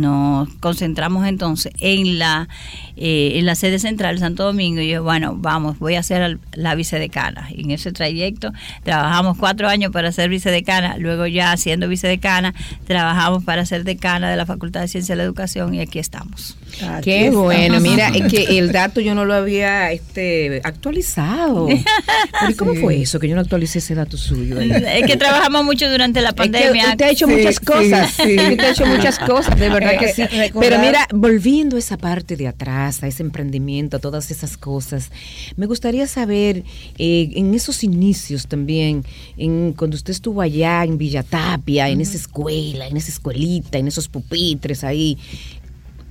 nos 0.00 0.48
concentramos 0.60 1.26
entonces 1.26 1.72
en 1.80 2.18
la 2.18 2.48
eh, 2.96 3.32
en 3.34 3.46
la 3.46 3.54
sede 3.54 3.78
central 3.78 4.16
de 4.16 4.20
Santo 4.20 4.44
Domingo 4.44 4.80
y 4.80 4.88
yo 4.88 5.02
bueno 5.02 5.34
vamos 5.36 5.78
voy 5.78 5.96
a 5.96 6.02
ser 6.02 6.38
la 6.52 6.74
vicedecana. 6.74 7.48
Y 7.50 7.64
en 7.64 7.70
ese 7.72 7.92
trayecto 7.92 8.52
trabajamos 8.82 9.36
cuatro 9.38 9.68
años 9.68 9.92
para 9.92 10.12
ser 10.12 10.28
vicedecana 10.28 10.96
luego 10.98 11.26
ya 11.26 11.56
siendo 11.56 11.88
vicedecana 11.88 12.54
trabajamos 12.86 13.44
para 13.44 13.66
ser 13.66 13.84
decana 13.84 14.30
de 14.30 14.36
la 14.36 14.46
Facultad 14.46 14.80
de 14.80 14.88
Ciencia 14.88 15.14
de 15.14 15.18
la 15.18 15.24
Educación 15.24 15.74
y 15.74 15.80
aquí 15.80 15.98
estamos. 15.98 16.56
Qué 17.02 17.30
bueno 17.30 17.80
mira 17.80 18.08
es 18.14 18.30
que 18.32 18.58
el 18.58 18.72
dato 18.72 19.00
yo 19.00 19.14
no 19.14 19.24
lo 19.24 19.34
había 19.34 19.90
este 19.92 20.60
actualizado. 20.64 21.68
Cómo 22.58 22.74
fue 22.74 23.02
eso 23.02 23.18
que 23.18 23.28
yo 23.28 23.34
no 23.34 23.40
actualicé 23.40 23.78
ese 23.78 23.94
dato 23.94 24.16
suyo 24.16 24.60
es 24.60 25.06
que 25.06 25.16
trabajamos 25.16 25.64
mucho 25.64 25.90
durante 25.90 26.20
la 26.20 26.32
pandemia. 26.32 26.90
usted 26.90 27.04
ha 27.04 27.10
hecho 27.10 27.28
muchas 27.28 27.60
cosas. 27.60 28.10
Usted 28.10 28.60
ha 28.60 28.70
hecho 28.70 28.86
muchas 28.86 29.18
cosas 29.18 29.58
de 29.58 29.68
verdad 29.68 29.83
que 29.98 30.12
sí. 30.12 30.22
Pero 30.58 30.78
mira, 30.78 31.06
volviendo 31.12 31.76
a 31.76 31.78
esa 31.78 31.96
parte 31.96 32.36
de 32.36 32.48
atrás, 32.48 33.02
a 33.02 33.06
ese 33.06 33.22
emprendimiento, 33.22 33.96
a 33.96 34.00
todas 34.00 34.30
esas 34.30 34.56
cosas, 34.56 35.10
me 35.56 35.66
gustaría 35.66 36.06
saber, 36.06 36.64
eh, 36.98 37.30
en 37.34 37.54
esos 37.54 37.84
inicios 37.84 38.46
también, 38.46 39.04
en, 39.36 39.72
cuando 39.72 39.96
usted 39.96 40.12
estuvo 40.12 40.40
allá 40.40 40.84
en 40.84 40.98
Villa 40.98 41.22
Tapia, 41.22 41.88
en 41.88 42.00
esa 42.00 42.16
escuela, 42.16 42.86
en 42.86 42.96
esa 42.96 43.10
escuelita, 43.10 43.78
en 43.78 43.88
esos 43.88 44.08
pupitres 44.08 44.84
ahí, 44.84 45.18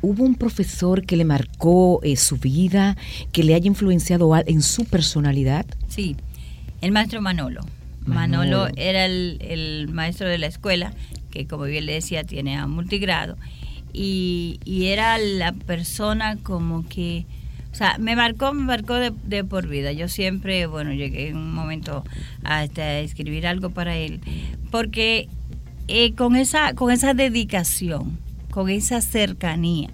¿Hubo 0.03 0.25
un 0.25 0.36
profesor 0.36 1.06
que 1.06 1.15
le 1.15 1.24
marcó 1.24 2.01
eh, 2.03 2.18
su 2.18 2.36
vida, 2.36 2.98
que 3.32 3.42
le 3.42 3.56
haya 3.56 3.68
influenciado 3.68 4.36
en 4.36 4.62
su 4.62 4.84
personalidad? 4.84 5.65
Sí, 5.88 6.18
el 6.82 6.92
maestro 6.92 7.22
Manolo. 7.22 7.62
Manolo, 8.06 8.68
era 8.75 9.06
el, 9.06 9.38
el, 9.39 9.88
maestro 9.94 10.27
de 10.27 10.38
la 10.38 10.48
escuela, 10.48 10.94
que 11.32 11.48
como 11.48 11.63
bien 11.63 11.86
le 11.86 11.94
decía, 11.94 12.25
tiene 12.25 12.58
a 12.58 12.68
multigrado 12.68 13.38
y, 13.94 14.60
era 14.66 15.18
la 15.20 15.52
persona 15.52 16.38
como 16.42 16.88
que, 16.88 17.26
o 17.72 17.76
sea, 17.76 17.98
me 18.00 18.16
marcó, 18.16 18.54
me 18.54 18.64
marcó 18.64 18.96
de, 18.96 19.44
por 19.44 19.68
vida. 19.68 19.92
Yo 19.92 20.08
siempre, 20.08 20.66
bueno, 20.66 20.92
llegué 20.94 21.30
en 21.30 21.38
un 21.38 21.54
momento 21.54 22.04
a, 22.44 22.64
escribir 22.64 23.48
algo 23.48 23.70
para 23.70 23.96
él, 23.96 24.20
porque 24.72 25.30
eh, 25.88 26.14
con, 26.14 26.36
esa, 26.36 26.74
con 26.74 26.92
esa 26.92 27.14
dedicación, 27.14 28.18
con 28.50 28.70
esa 28.70 29.00
cercanía, 29.02 29.90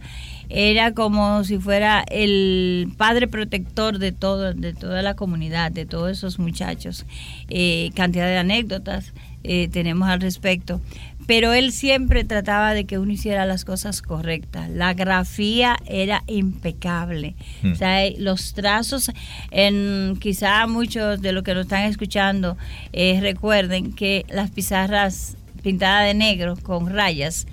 era 0.50 0.94
como 0.94 1.44
si 1.44 1.60
fuera 1.60 2.04
el 2.10 2.92
padre 2.98 3.28
protector 3.28 4.00
de 4.00 4.12
todo, 4.12 4.54
de 4.54 4.74
toda 4.74 5.04
la 5.04 5.14
comunidad, 5.16 5.72
de 5.72 5.86
todos 5.86 6.10
esos 6.12 6.40
muchachos. 6.40 7.06
Eh, 7.50 7.92
cantidad 7.96 8.26
de 8.26 8.38
anécdotas 8.38 9.14
eh, 9.44 9.68
tenemos 9.68 10.10
al 10.10 10.22
respecto 10.22 10.82
pero 11.30 11.54
él 11.54 11.72
siempre 11.72 12.24
trataba 12.24 12.74
de 12.74 12.86
que 12.86 12.98
uno 12.98 13.12
hiciera 13.12 13.46
las 13.46 13.64
cosas 13.64 14.02
correctas. 14.02 14.68
La 14.68 14.96
grafía 14.96 15.78
era 15.86 16.24
impecable. 16.26 17.36
Hmm. 17.62 17.74
O 17.74 17.76
sea, 17.76 18.10
los 18.18 18.56
trazos, 18.56 19.12
en 19.52 20.18
quizá 20.20 20.66
muchos 20.66 21.22
de 21.22 21.32
los 21.32 21.44
que 21.44 21.54
nos 21.54 21.66
están 21.66 21.84
escuchando 21.84 22.58
eh, 22.94 23.20
recuerden 23.22 23.94
que 23.94 24.26
las 24.30 24.50
pizarras 24.50 25.38
pintadas 25.62 26.08
de 26.08 26.16
negro 26.16 26.56
con 26.64 26.90
rayas, 26.90 27.46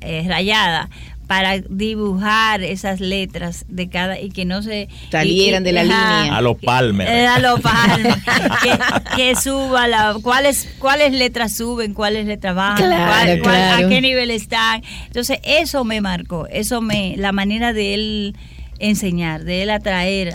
eh, 0.00 0.24
rayadas, 0.26 0.88
para 1.30 1.58
dibujar 1.60 2.60
esas 2.60 2.98
letras 2.98 3.64
de 3.68 3.88
cada 3.88 4.18
y 4.18 4.30
que 4.30 4.44
no 4.44 4.62
se 4.62 4.88
salieran 5.12 5.62
de 5.62 5.70
la 5.70 5.84
línea. 5.84 6.36
A 6.36 6.40
los 6.40 6.56
palmes 6.56 7.08
eh, 7.08 7.24
a 7.24 7.38
los 7.38 7.60
palmes 7.60 8.16
que, 9.14 9.36
suba 9.36 9.86
la 9.86 10.16
cuáles 10.20 10.74
cuáles 10.80 11.12
letras 11.12 11.56
suben 11.56 11.94
cuáles 11.94 12.26
letras 12.26 12.56
bajan 12.56 12.92
a 12.92 13.88
qué 13.88 14.00
nivel 14.00 14.32
están 14.32 14.82
entonces 15.06 15.38
eso 15.44 15.84
me 15.84 16.00
marcó 16.00 16.48
eso 16.50 16.80
me 16.80 17.14
la 17.16 17.30
manera 17.30 17.72
de 17.72 17.94
él 17.94 18.36
enseñar, 18.80 19.44
de 19.44 19.62
él 19.62 19.70
atraer 19.70 20.34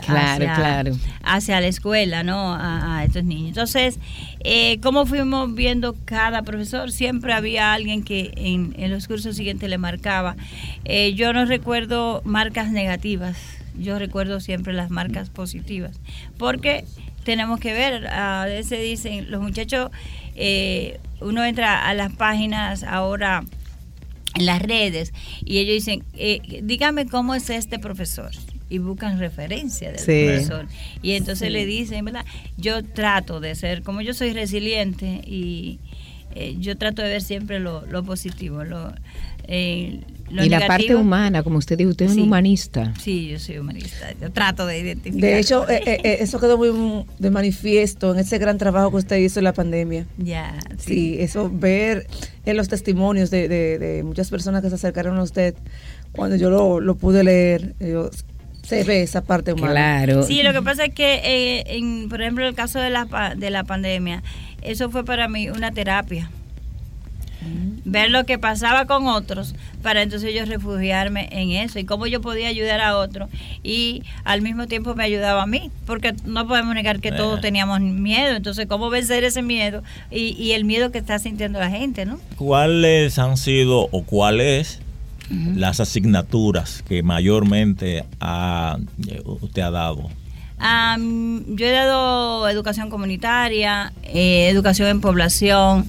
hacia, 1.23 1.59
la 1.59 1.67
escuela, 1.67 2.23
¿no? 2.23 2.55
A, 2.57 3.03
estos 3.03 3.23
niños. 3.23 3.49
Entonces, 3.49 3.99
eh, 4.39 4.79
¿cómo 4.81 5.05
fuimos 5.05 5.53
viendo 5.53 5.95
cada 6.05 6.43
profesor? 6.43 6.91
Siempre 6.91 7.33
había 7.33 7.73
alguien 7.73 8.03
que 8.03 8.31
en, 8.35 8.73
los 8.89 9.07
cursos 9.07 9.35
siguientes 9.35 9.69
le 9.69 9.77
marcaba. 9.77 10.35
Eh, 10.85 11.13
yo 11.15 11.33
no 11.33 11.45
recuerdo 11.45 12.21
marcas 12.23 12.71
negativas, 12.71 13.37
yo 13.77 13.99
recuerdo 13.99 14.39
siempre 14.39 14.73
las 14.73 14.89
marcas 14.89 15.29
positivas, 15.29 15.99
porque 16.37 16.85
tenemos 17.23 17.59
que 17.59 17.73
ver, 17.73 18.07
a 18.07 18.45
veces 18.45 18.81
dicen, 18.81 19.31
los 19.31 19.41
muchachos, 19.41 19.89
eh, 20.35 20.99
uno 21.19 21.43
entra 21.43 21.87
a 21.87 21.93
las 21.93 22.13
páginas 22.13 22.83
ahora 22.83 23.43
en 24.35 24.45
las 24.45 24.61
redes 24.61 25.13
y 25.43 25.57
ellos 25.59 25.75
dicen, 25.75 26.03
eh, 26.15 26.61
dígame 26.63 27.07
cómo 27.07 27.35
es 27.35 27.49
este 27.49 27.79
profesor 27.79 28.31
y 28.69 28.79
buscan 28.79 29.19
referencia 29.19 29.91
del 29.91 30.03
profesor. 30.03 30.67
Y 31.01 31.13
entonces 31.13 31.51
le 31.51 31.65
dicen, 31.65 32.05
¿verdad? 32.05 32.25
Yo 32.57 32.83
trato 32.83 33.39
de 33.39 33.55
ser, 33.55 33.83
como 33.83 34.01
yo 34.01 34.13
soy 34.13 34.33
resiliente 34.33 35.21
y, 35.25 35.79
eh, 36.33 36.55
yo 36.59 36.77
trato 36.77 37.01
de 37.01 37.09
ver 37.09 37.21
siempre 37.21 37.59
lo, 37.59 37.85
lo 37.85 38.03
positivo, 38.03 38.63
lo, 38.63 38.93
eh, 39.47 40.01
y 40.29 40.49
la 40.49 40.65
parte 40.65 40.95
humana, 40.95 41.43
como 41.43 41.59
usted 41.59 41.77
dijo, 41.77 41.91
usted 41.91 42.07
es 42.07 42.13
un 42.13 42.23
humanista. 42.23 42.93
Sí, 42.99 43.27
yo 43.29 43.37
soy 43.37 43.59
humanista. 43.59 44.11
Yo 44.19 44.31
trato 44.31 44.65
de 44.65 44.79
identificar. 44.79 45.21
De 45.21 45.39
hecho, 45.39 45.69
eh, 45.69 45.99
eh, 46.03 46.17
eso 46.21 46.39
quedó 46.39 46.57
muy 46.57 47.05
de 47.19 47.29
manifiesto 47.29 48.11
en 48.13 48.19
ese 48.19 48.39
gran 48.39 48.57
trabajo 48.57 48.89
que 48.89 48.97
usted 48.97 49.17
hizo 49.17 49.39
en 49.39 49.43
la 49.43 49.53
pandemia. 49.53 50.07
Ya. 50.17 50.57
Sí, 50.79 51.17
eso 51.19 51.51
ver 51.53 52.07
en 52.45 52.57
los 52.57 52.69
testimonios 52.69 53.29
de, 53.29 53.47
de, 53.47 54.03
muchas 54.03 54.29
personas 54.31 54.63
que 54.63 54.69
se 54.69 54.75
acercaron 54.75 55.17
a 55.19 55.23
usted, 55.23 55.53
cuando 56.11 56.35
yo 56.37 56.49
lo, 56.49 56.79
lo 56.79 56.95
pude 56.95 57.23
leer, 57.23 57.75
se 58.63 58.83
ve 58.83 59.03
esa 59.03 59.21
parte 59.21 59.53
humana. 59.53 59.73
Claro. 59.73 60.23
Sí, 60.23 60.41
lo 60.41 60.53
que 60.53 60.63
pasa 60.63 60.85
es 60.85 60.93
que, 60.93 61.63
en, 61.67 62.09
por 62.09 62.21
ejemplo, 62.21 62.47
el 62.47 62.55
caso 62.55 62.79
de 62.79 62.89
la, 62.89 63.35
de 63.37 63.49
la 63.51 63.63
pandemia, 63.63 64.23
eso 64.65 64.89
fue 64.89 65.03
para 65.03 65.27
mí 65.27 65.49
una 65.49 65.71
terapia 65.71 66.29
ver 67.85 68.09
lo 68.09 68.25
que 68.25 68.39
pasaba 68.39 68.85
con 68.85 69.07
otros 69.07 69.53
para 69.83 70.01
entonces 70.01 70.33
yo 70.33 70.45
refugiarme 70.45 71.29
en 71.31 71.51
eso 71.51 71.77
y 71.77 71.85
cómo 71.85 72.07
yo 72.07 72.19
podía 72.19 72.47
ayudar 72.47 72.81
a 72.81 72.97
otros 72.97 73.29
y 73.63 74.01
al 74.23 74.41
mismo 74.41 74.65
tiempo 74.65 74.95
me 74.95 75.03
ayudaba 75.03 75.43
a 75.43 75.45
mí, 75.45 75.69
porque 75.85 76.15
no 76.25 76.47
podemos 76.47 76.73
negar 76.73 76.99
que 76.99 77.11
todos 77.11 77.37
eh. 77.37 77.41
teníamos 77.41 77.79
miedo, 77.81 78.35
entonces 78.35 78.65
cómo 78.65 78.89
vencer 78.89 79.23
ese 79.23 79.43
miedo 79.43 79.83
y, 80.09 80.51
el 80.53 80.65
miedo 80.65 80.91
que 80.91 80.97
está 80.97 81.19
sintiendo 81.19 81.59
la 81.59 81.69
gente, 81.69 82.05
¿no? 82.05 82.19
¿Cuáles 82.37 83.19
han 83.19 83.37
sido 83.37 83.89
o 83.91 84.03
cuáles 84.03 84.79
las 85.29 85.79
asignaturas 85.79 86.83
que 86.87 87.03
mayormente 87.03 88.05
usted 89.25 89.61
ha 89.61 89.71
dado? 89.71 90.09
Yo 90.57 91.65
he 91.65 91.71
dado 91.71 92.47
educación 92.47 92.89
comunitaria, 92.89 93.93
eh, 94.03 94.49
educación 94.49 94.87
en 94.89 95.01
población, 95.01 95.87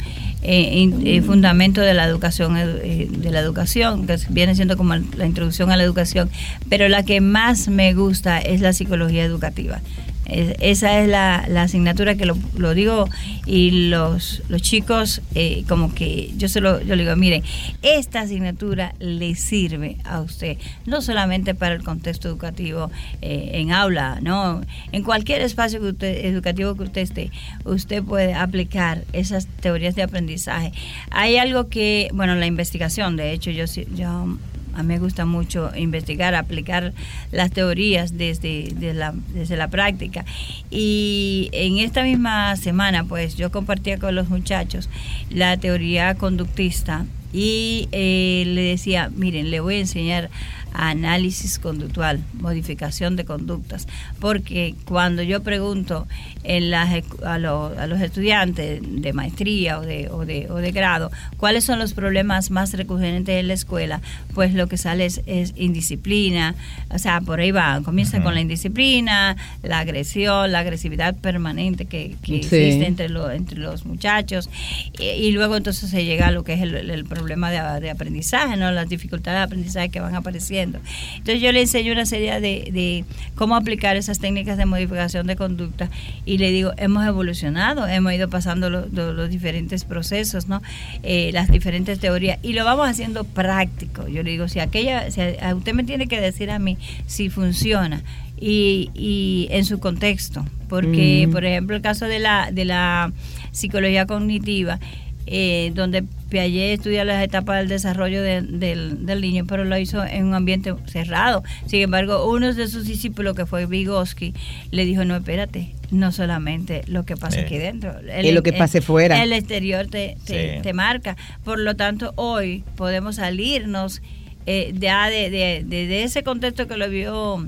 eh, 0.49 0.93
eh, 1.05 1.23
fundamento 1.23 1.81
de 1.81 1.93
la 1.93 2.05
educación 2.05 2.57
eh, 2.57 3.09
de 3.11 3.31
la 3.33 3.41
educación 3.41 4.07
que 4.07 4.17
viene 4.29 4.55
siendo 4.55 4.77
como 4.77 4.95
la 4.95 5.27
introducción 5.27 5.73
a 5.73 5.77
la 5.77 5.83
educación. 5.83 6.31
Pero 6.69 6.89
la 6.89 7.05
que 7.05 7.21
más 7.21 7.67
me 7.67 7.95
gusta 7.95 8.39
es 8.39 8.61
la 8.61 8.73
psicología 8.73 9.25
educativa 9.25 9.81
esa 10.29 11.01
es 11.01 11.09
la, 11.09 11.37
asignatura 11.63 12.17
que 12.17 12.27
lo, 12.27 12.75
digo 12.75 13.09
y 13.47 13.89
los, 13.89 14.43
los 14.49 14.63
chicos 14.63 15.21
eh, 15.35 15.65
como 15.69 15.95
que 15.95 16.33
yo 16.37 16.49
se 16.49 16.61
lo 16.61 16.81
yo 16.83 16.97
digo, 16.97 17.15
miren, 17.17 17.43
esta 17.83 18.21
asignatura 18.21 18.95
le 18.99 19.35
sirve 19.35 19.97
a 20.05 20.21
usted, 20.21 20.59
no 20.85 21.01
solamente 21.01 21.55
para 21.55 21.75
el 21.75 21.85
contexto 21.85 22.29
educativo 22.29 22.91
eh, 23.23 23.51
en 23.55 23.73
aula, 23.73 24.19
no, 24.21 24.63
en 24.93 25.03
cualquier 25.03 25.41
espacio 25.43 25.81
que 25.81 25.89
usted, 25.89 26.25
educativo 26.27 26.75
que 26.75 26.85
usted 26.85 27.03
esté, 27.03 27.31
usted 27.65 28.03
puede 28.03 28.35
aplicar 28.35 29.05
esas 29.13 29.47
teorías 29.47 29.95
de 29.95 30.03
aprendizaje. 30.03 30.73
Hay 31.11 31.37
algo 31.37 31.69
que, 31.69 32.09
bueno, 32.13 32.35
la 32.35 32.47
investigación, 32.47 33.17
de 33.17 33.33
hecho, 33.33 33.51
yo, 33.51 33.65
yo 33.95 34.37
a 34.77 34.83
mí 34.83 34.89
me 34.89 34.99
gusta 34.99 35.25
mucho 35.25 35.71
investigar, 35.75 36.35
aplicar 36.35 36.93
las 37.33 37.51
teorías 37.51 38.19
desde, 38.19 38.75
la, 38.93 39.15
desde 39.33 39.57
la 39.57 39.69
práctica. 39.69 40.25
Y 40.71 41.49
en 41.53 41.79
esta 41.79 42.03
misma 42.03 42.55
semana, 42.57 43.05
pues 43.05 43.37
yo 43.37 43.51
compartía 43.51 43.99
con 43.99 44.15
los 44.15 44.29
muchachos 44.29 44.91
la 45.31 45.57
teoría 45.57 46.15
conductista 46.15 47.07
y 47.33 47.89
eh, 47.93 48.45
le 48.47 48.63
decía, 48.63 49.11
miren, 49.15 49.51
le 49.51 49.61
voy 49.61 49.77
a 49.77 49.81
enseñar 49.81 50.31
análisis 50.77 51.59
conductual, 51.59 52.23
modificación 52.35 53.17
de 53.17 53.25
conductas, 53.25 53.89
porque 54.21 54.75
cuando 54.85 55.23
yo 55.23 55.43
pregunto 55.43 56.07
en 56.45 56.71
las, 56.71 57.03
a, 57.25 57.39
los 57.39 58.01
estudiantes 58.01 58.81
de 58.83 59.13
maestría 59.15 59.79
o 59.79 59.83
de, 59.83 60.09
o, 60.11 60.27
de, 60.27 60.51
o 60.51 60.57
de 60.57 60.73
grado 60.73 61.11
cuáles 61.39 61.65
son 61.65 61.79
los 61.79 61.95
problemas 61.95 62.51
más 62.51 62.75
recurrentes 62.75 63.41
en 63.41 63.49
la 63.49 63.55
escuela, 63.55 64.03
pues 64.35 64.53
lo 64.53 64.69
que 64.69 64.77
sale 64.77 65.07
es, 65.07 65.23
indisciplina, 65.57 66.55
o 66.91 66.99
sea, 66.99 67.21
por 67.23 67.41
ahí 67.41 67.53
va, 67.53 67.81
comienza 67.83 68.23
con 68.23 68.35
la 68.35 68.41
indisciplina, 68.41 69.37
la 69.63 69.79
agresión, 69.79 70.53
la 70.53 70.59
agresividad 70.61 71.15
permanente 71.15 71.87
que, 71.87 72.17
existe 72.23 72.87
entre, 72.87 73.07
entre 73.35 73.59
los 73.59 73.87
muchachos, 73.87 74.51
y, 74.99 75.33
luego 75.33 75.57
entonces 75.57 75.91
se 75.91 76.05
llega 76.05 76.29
a 76.29 76.31
lo 76.31 76.45
que 76.45 76.55
es 76.55 76.61
el, 76.61 77.05
problema 77.07 77.51
de, 77.51 77.81
de 77.81 77.91
aprendizaje, 77.91 78.57
¿no? 78.57 78.71
las 78.73 78.89
dificultades 78.89 79.39
de 79.39 79.45
aprendizaje 79.45 79.89
que 79.89 80.01
van 80.01 80.15
apareciendo 80.15 80.66
entonces 80.75 81.41
yo 81.41 81.53
le 81.53 81.63
enseño 81.63 81.93
una 81.93 82.07
serie 82.07 82.41
de, 82.41 83.05
cómo 83.35 83.57
aplicar 83.57 83.97
esas 83.97 84.19
técnicas 84.19 84.57
de 84.57 84.67
modificación 84.67 85.27
de 85.27 85.37
conducta 85.37 85.91
y 86.25 86.39
le 86.39 86.51
digo, 86.51 86.73
hemos 86.77 87.07
evolucionado, 87.07 87.87
hemos 87.87 88.13
ido 88.13 88.29
pasando 88.29 88.71
los 88.71 89.31
diferentes 89.31 89.85
procesos, 89.85 90.49
¿no? 90.49 90.63
Eh, 91.03 91.31
las 91.33 91.51
diferentes 91.51 91.99
teorías 91.99 92.39
y 92.43 92.53
lo 92.53 92.65
vamos 92.65 92.89
haciendo 92.89 93.25
práctico. 93.25 94.09
Yo 94.09 94.23
le 94.23 94.31
digo, 94.31 94.49
si 94.49 94.61
aquella, 94.61 95.11
si 95.11 95.21
usted 95.55 95.73
me 95.73 95.85
tiene 95.85 96.07
que 96.07 96.21
decir 96.21 96.51
a 96.51 96.59
mí 96.59 96.79
si 97.07 97.29
funciona 97.31 98.03
y, 98.39 99.49
en 99.51 99.65
su 99.65 99.79
contexto, 99.79 100.45
porque 100.69 101.27
mm. 101.27 101.33
por 101.33 101.45
ejemplo 101.45 101.77
el 101.77 101.83
caso 101.83 102.07
de 102.07 102.19
la, 102.19 102.51
de 102.53 102.65
la 102.65 103.13
psicología 103.53 104.07
cognitiva, 104.07 104.79
eh, 105.27 105.73
donde 105.75 106.05
Piaget 106.29 106.79
estudia 106.79 107.05
las 107.05 107.23
etapas 107.23 107.59
del 107.59 107.69
desarrollo 107.69 108.23
del, 108.23 109.21
niño, 109.21 109.45
pero 109.47 109.65
lo 109.65 109.79
hizo 109.79 110.05
en 110.05 110.27
un 110.27 110.35
ambiente 110.35 110.75
cerrado. 110.87 111.45
Sin 111.67 111.83
embargo, 111.83 112.31
uno 112.31 112.53
de 112.53 112.69
sus 112.69 112.85
discípulos, 112.85 113.37
que 113.37 113.47
fue 113.47 113.67
Vygotsky, 113.67 114.35
le 114.71 114.85
dijo, 114.85 115.05
no, 115.05 115.17
espérate, 115.17 115.75
no 115.91 116.11
solamente 116.13 116.83
lo 116.89 117.05
que 117.05 117.17
pasa 117.17 117.41
aquí 117.41 117.59
dentro. 117.59 117.99
El, 118.01 118.35
lo 118.35 118.43
que 118.43 118.53
pase 118.53 118.81
fuera. 118.81 119.23
El 119.23 119.33
exterior 119.33 119.87
te, 119.87 120.17
te, 120.27 120.73
marca. 120.73 121.17
Por 121.45 121.59
lo 121.61 121.77
tanto, 121.77 122.13
hoy 122.17 122.65
podemos 122.77 123.17
salirnos 123.17 124.03
eh, 124.47 124.73
de, 124.75 124.89
de, 125.31 125.65
de, 125.65 126.03
ese 126.03 126.23
contexto 126.23 126.67
que 126.67 126.77
lo 126.77 126.89
vio 126.89 127.47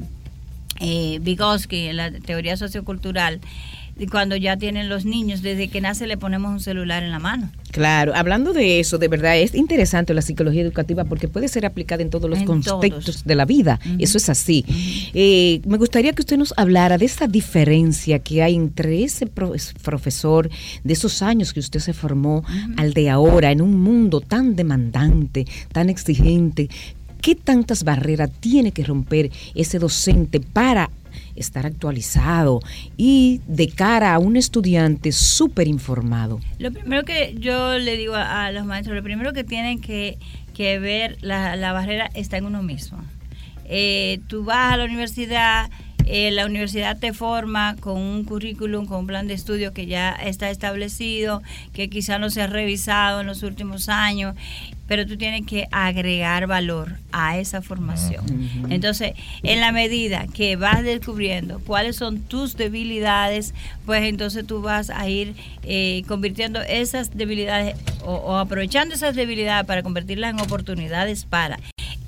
eh, 0.81 1.19
Vygotsky 1.21 1.89
en 1.89 1.97
la 1.97 2.13
teoría 2.13 2.57
sociocultural 2.57 3.41
cuando 4.07 4.37
ya 4.37 4.57
tienen 4.57 4.89
los 4.89 5.05
niños, 5.05 5.43
desde 5.43 5.69
que 5.69 5.81
nace 5.81 6.07
le 6.07 6.17
ponemos 6.17 6.53
un 6.53 6.61
celular 6.61 7.03
en 7.03 7.11
la 7.11 7.19
mano. 7.19 7.51
Claro, 7.71 8.13
hablando 8.15 8.53
de 8.53 8.81
eso, 8.81 8.99
de 8.99 9.09
verdad 9.09 9.39
es 9.39 9.55
interesante 9.55 10.15
la 10.15 10.23
psicología 10.23 10.63
educativa 10.63 11.05
porque 11.05 11.29
puede 11.29 11.49
ser 11.49 11.67
aplicada 11.67 12.03
en 12.03 12.11
todos 12.11 12.31
los 12.31 12.43
contextos 12.43 13.25
de 13.25 13.35
la 13.35 13.45
vida. 13.45 13.79
Eso 13.99 14.19
es 14.19 14.29
así. 14.29 14.65
Eh, 15.15 15.61
me 15.67 15.77
gustaría 15.77 16.13
que 16.13 16.23
usted 16.23 16.39
nos 16.39 16.55
hablara 16.57 16.97
de 16.97 17.05
esa 17.05 17.27
diferencia 17.27 18.19
que 18.21 18.43
hay 18.43 18.55
entre 18.55 19.05
ese 19.05 19.27
profesor 19.27 20.49
de 20.85 20.93
esos 20.93 21.23
años 21.23 21.53
que 21.53 21.61
usted 21.61 21.81
se 21.81 21.93
formó 21.93 22.45
al 22.77 22.95
de 22.95 23.11
ahora 23.11 23.51
en 23.53 23.61
un 23.61 23.79
mundo 23.81 24.21
tan 24.21 24.57
demandante, 24.57 25.47
tan 25.73 25.91
exigente. 25.91 26.69
¿Qué 27.21 27.35
tantas 27.35 27.83
barreras 27.83 28.31
tiene 28.41 28.73
que 28.73 28.85
romper 28.85 29.31
ese 29.55 29.79
docente 29.79 30.41
para 30.41 30.91
estar 31.39 31.67
actualizado 31.67 32.61
y 32.97 33.41
de 33.47 33.69
cara 33.69 34.15
a 34.15 34.19
un 34.19 34.37
estudiante 34.37 35.13
súper 35.13 35.69
informado? 35.69 36.41
Lo 36.59 36.73
primero 36.73 37.05
que 37.05 37.35
yo 37.39 37.79
le 37.79 37.97
digo 37.97 38.15
a, 38.15 38.51
los 38.53 38.65
maestros, 38.65 38.97
lo 38.97 39.03
primero 39.03 39.33
que 39.33 39.45
tienen 39.45 39.81
que, 39.81 40.19
ver, 40.57 41.19
la, 41.21 41.57
la, 41.57 41.73
barrera 41.73 42.11
está 42.15 42.37
en 42.37 42.47
uno 42.47 42.63
mismo. 42.63 42.99
Eh, 43.65 44.21
tú 44.29 44.45
vas 44.45 44.73
a 44.73 44.77
la 44.77 44.85
universidad, 44.85 45.71
eh, 46.11 46.31
la 46.31 46.47
universidad 46.47 46.99
te 46.99 47.13
forma 47.13 47.77
con 47.81 47.99
un 47.99 48.25
currículum, 48.25 48.87
con 48.87 49.01
un 49.01 49.07
plan 49.07 49.29
de 49.29 49.35
estudio 49.35 49.75
que 49.75 49.85
ya 49.85 50.13
está 50.13 50.49
establecido, 50.49 51.43
que 51.75 51.91
quizá 51.91 52.19
no 52.19 52.31
se 52.31 52.41
ha 52.41 52.47
revisado 52.47 53.21
en 53.21 53.27
los 53.27 53.43
últimos 53.43 53.91
años, 53.91 54.35
pero 54.87 55.07
tú 55.07 55.19
tienes 55.19 55.45
que 55.45 55.69
agregar 55.71 56.47
valor 56.47 56.97
a 57.13 57.37
esa 57.37 57.61
formación. 57.61 58.25
Entonces, 58.71 59.13
en 59.43 59.61
la 59.61 59.71
medida 59.71 60.27
que 60.33 60.57
vas 60.57 60.83
descubriendo 60.83 61.61
cuáles 61.61 61.97
son 61.97 62.21
tus 62.21 62.57
debilidades, 62.57 63.53
pues 63.85 64.05
entonces 64.05 64.47
tú 64.47 64.63
vas 64.63 64.89
a 64.89 65.07
ir 65.11 65.35
eh, 65.63 66.05
convirtiendo 66.09 66.63
esas 66.63 67.15
debilidades 67.15 67.77
o 68.03 68.39
aprovechando 68.39 68.95
esas 68.95 69.15
debilidades 69.15 69.67
para 69.67 69.83
convertirlas 69.83 70.31
en 70.31 70.41
oportunidades 70.41 71.27
para 71.27 71.59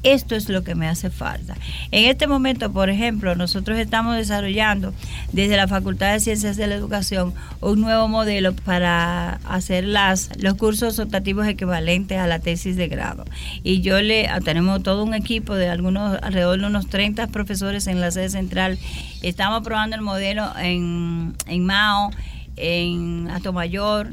esto 0.02 0.34
es 0.34 0.48
lo 0.48 0.64
que 0.64 0.74
me 0.74 0.88
hace 0.88 1.10
falta. 1.10 1.56
En 1.90 2.08
este 2.08 2.26
momento, 2.26 2.72
por 2.72 2.88
ejemplo, 2.88 3.34
nosotros 3.34 3.78
estamos 3.78 4.16
desarrollando 4.16 4.94
desde 5.32 5.56
la 5.56 5.68
Facultad 5.68 6.12
de 6.12 6.20
Ciencias 6.20 6.56
de 6.56 6.66
la 6.66 6.74
Educación 6.74 7.34
un 7.60 7.80
nuevo 7.80 8.08
modelo 8.08 8.54
para 8.54 9.34
hacer 9.48 9.84
las, 9.84 10.30
los 10.40 10.54
cursos 10.54 10.98
optativos 10.98 11.46
equivalentes 11.46 12.18
a 12.18 12.26
la 12.26 12.38
tesis 12.38 12.76
de 12.76 12.88
grado. 12.88 13.24
Y 13.62 13.82
yo 13.82 14.00
le 14.00 14.28
tenemos 14.44 14.82
todo 14.82 15.04
un 15.04 15.14
equipo 15.14 15.54
de 15.54 15.68
algunos 15.68 16.18
alrededor 16.22 16.60
de 16.60 16.66
unos 16.66 16.88
30 16.88 17.26
profesores 17.28 17.86
en 17.86 18.00
la 18.00 18.10
sede 18.10 18.30
central. 18.30 18.78
Estamos 19.22 19.62
probando 19.62 19.96
el 19.96 20.02
modelo 20.02 20.50
en, 20.58 21.34
en 21.46 21.64
Mao, 21.66 22.10
en 22.56 23.30
Atomayor 23.30 24.08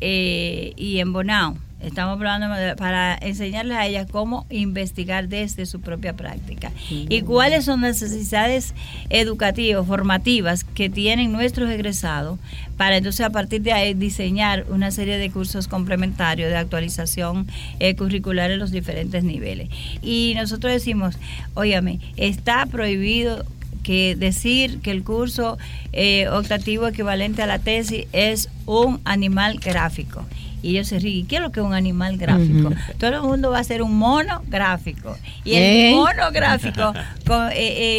eh, 0.00 0.72
y 0.76 0.98
en 0.98 1.12
Bonao 1.12 1.56
Estamos 1.80 2.18
de- 2.58 2.76
para 2.76 3.16
enseñarles 3.20 3.76
a 3.76 3.86
ellas 3.86 4.06
cómo 4.10 4.46
investigar 4.50 5.28
desde 5.28 5.64
su 5.66 5.80
propia 5.80 6.12
práctica 6.14 6.70
y 7.08 7.22
cuáles 7.22 7.64
son 7.64 7.80
las 7.80 8.00
necesidades 8.02 8.74
educativas, 9.08 9.86
formativas 9.86 10.64
que 10.64 10.90
tienen 10.90 11.32
nuestros 11.32 11.70
egresados 11.70 12.38
para 12.76 12.96
entonces 12.96 13.24
a 13.26 13.30
partir 13.30 13.62
de 13.62 13.72
ahí 13.72 13.94
diseñar 13.94 14.64
una 14.70 14.90
serie 14.90 15.18
de 15.18 15.30
cursos 15.30 15.68
complementarios 15.68 16.50
de 16.50 16.56
actualización 16.56 17.46
eh, 17.78 17.94
curricular 17.96 18.50
en 18.50 18.58
los 18.58 18.70
diferentes 18.70 19.24
niveles. 19.24 19.68
Y 20.02 20.32
nosotros 20.36 20.72
decimos, 20.72 21.16
óyame, 21.54 22.00
está 22.16 22.66
prohibido 22.66 23.44
que 23.82 24.14
decir 24.16 24.80
que 24.80 24.90
el 24.90 25.02
curso 25.02 25.58
eh, 25.92 26.28
optativo 26.28 26.86
equivalente 26.86 27.42
a 27.42 27.46
la 27.46 27.58
tesis 27.58 28.06
es 28.12 28.48
un 28.66 29.00
animal 29.04 29.58
gráfico. 29.58 30.24
Y 30.62 30.70
ellos 30.72 30.88
se 30.88 30.98
ríen. 30.98 31.26
¿Qué 31.26 31.36
es 31.36 31.42
lo 31.42 31.52
que 31.52 31.60
es 31.60 31.66
un 31.66 31.72
animal 31.72 32.18
gráfico? 32.18 32.70
Todo 32.98 33.10
el 33.14 33.22
mundo 33.22 33.50
va 33.50 33.60
a 33.60 33.64
ser 33.64 33.80
un 33.82 33.96
mono 33.96 34.42
gráfico. 34.48 35.16
Y 35.42 35.52
¿Eh? 35.54 35.88
el 35.90 35.94
mono 35.96 36.30
gráfico 36.32 36.92
co- 37.26 37.48
eh, 37.48 37.54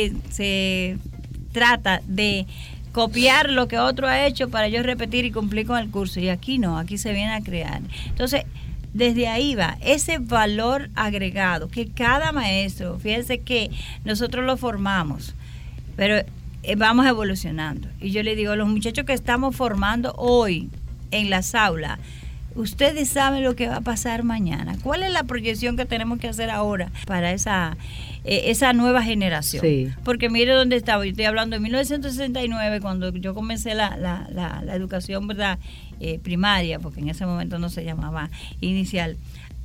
eh, 0.05 0.13
se 0.29 0.97
trata 1.53 2.01
de 2.07 2.45
copiar 2.91 3.49
lo 3.49 3.67
que 3.67 3.79
otro 3.79 4.07
ha 4.07 4.27
hecho 4.27 4.49
para 4.49 4.67
yo 4.67 4.83
repetir 4.83 5.25
y 5.25 5.31
cumplir 5.31 5.65
con 5.65 5.79
el 5.79 5.89
curso. 5.89 6.19
Y 6.19 6.29
aquí 6.29 6.59
no, 6.59 6.77
aquí 6.77 6.97
se 6.99 7.13
viene 7.13 7.33
a 7.33 7.41
crear. 7.41 7.81
Entonces, 8.05 8.43
desde 8.93 9.27
ahí 9.27 9.55
va 9.55 9.77
ese 9.81 10.19
valor 10.19 10.89
agregado 10.95 11.67
que 11.69 11.87
cada 11.87 12.31
maestro, 12.31 12.99
fíjense 12.99 13.39
que 13.39 13.71
nosotros 14.03 14.45
lo 14.45 14.57
formamos, 14.57 15.33
pero 16.01 16.15
eh, 16.63 16.75
vamos 16.77 17.05
evolucionando. 17.05 17.87
Y 17.99 18.09
yo 18.09 18.23
le 18.23 18.35
digo, 18.35 18.55
los 18.55 18.67
muchachos 18.67 19.05
que 19.05 19.13
estamos 19.13 19.55
formando 19.55 20.15
hoy 20.17 20.71
en 21.11 21.29
las 21.29 21.53
aulas, 21.53 21.99
ustedes 22.55 23.07
saben 23.07 23.43
lo 23.43 23.55
que 23.55 23.67
va 23.67 23.75
a 23.75 23.81
pasar 23.81 24.23
mañana. 24.23 24.75
¿Cuál 24.81 25.03
es 25.03 25.11
la 25.11 25.25
proyección 25.25 25.77
que 25.77 25.85
tenemos 25.85 26.17
que 26.17 26.27
hacer 26.27 26.49
ahora 26.49 26.91
para 27.05 27.33
esa, 27.33 27.77
eh, 28.23 28.45
esa 28.45 28.73
nueva 28.73 29.03
generación? 29.03 29.61
Sí. 29.61 29.89
Porque 30.03 30.31
mire 30.31 30.53
dónde 30.53 30.75
estaba, 30.75 31.05
yo 31.05 31.11
estoy 31.11 31.25
hablando 31.25 31.55
de 31.55 31.59
1969, 31.59 32.81
cuando 32.81 33.13
yo 33.13 33.35
comencé 33.35 33.75
la, 33.75 33.95
la, 33.95 34.27
la, 34.31 34.63
la 34.65 34.73
educación 34.73 35.27
¿verdad? 35.27 35.59
Eh, 35.99 36.17
primaria, 36.17 36.79
porque 36.79 36.99
en 37.01 37.09
ese 37.09 37.27
momento 37.27 37.59
no 37.59 37.69
se 37.69 37.83
llamaba 37.83 38.31
inicial, 38.59 39.17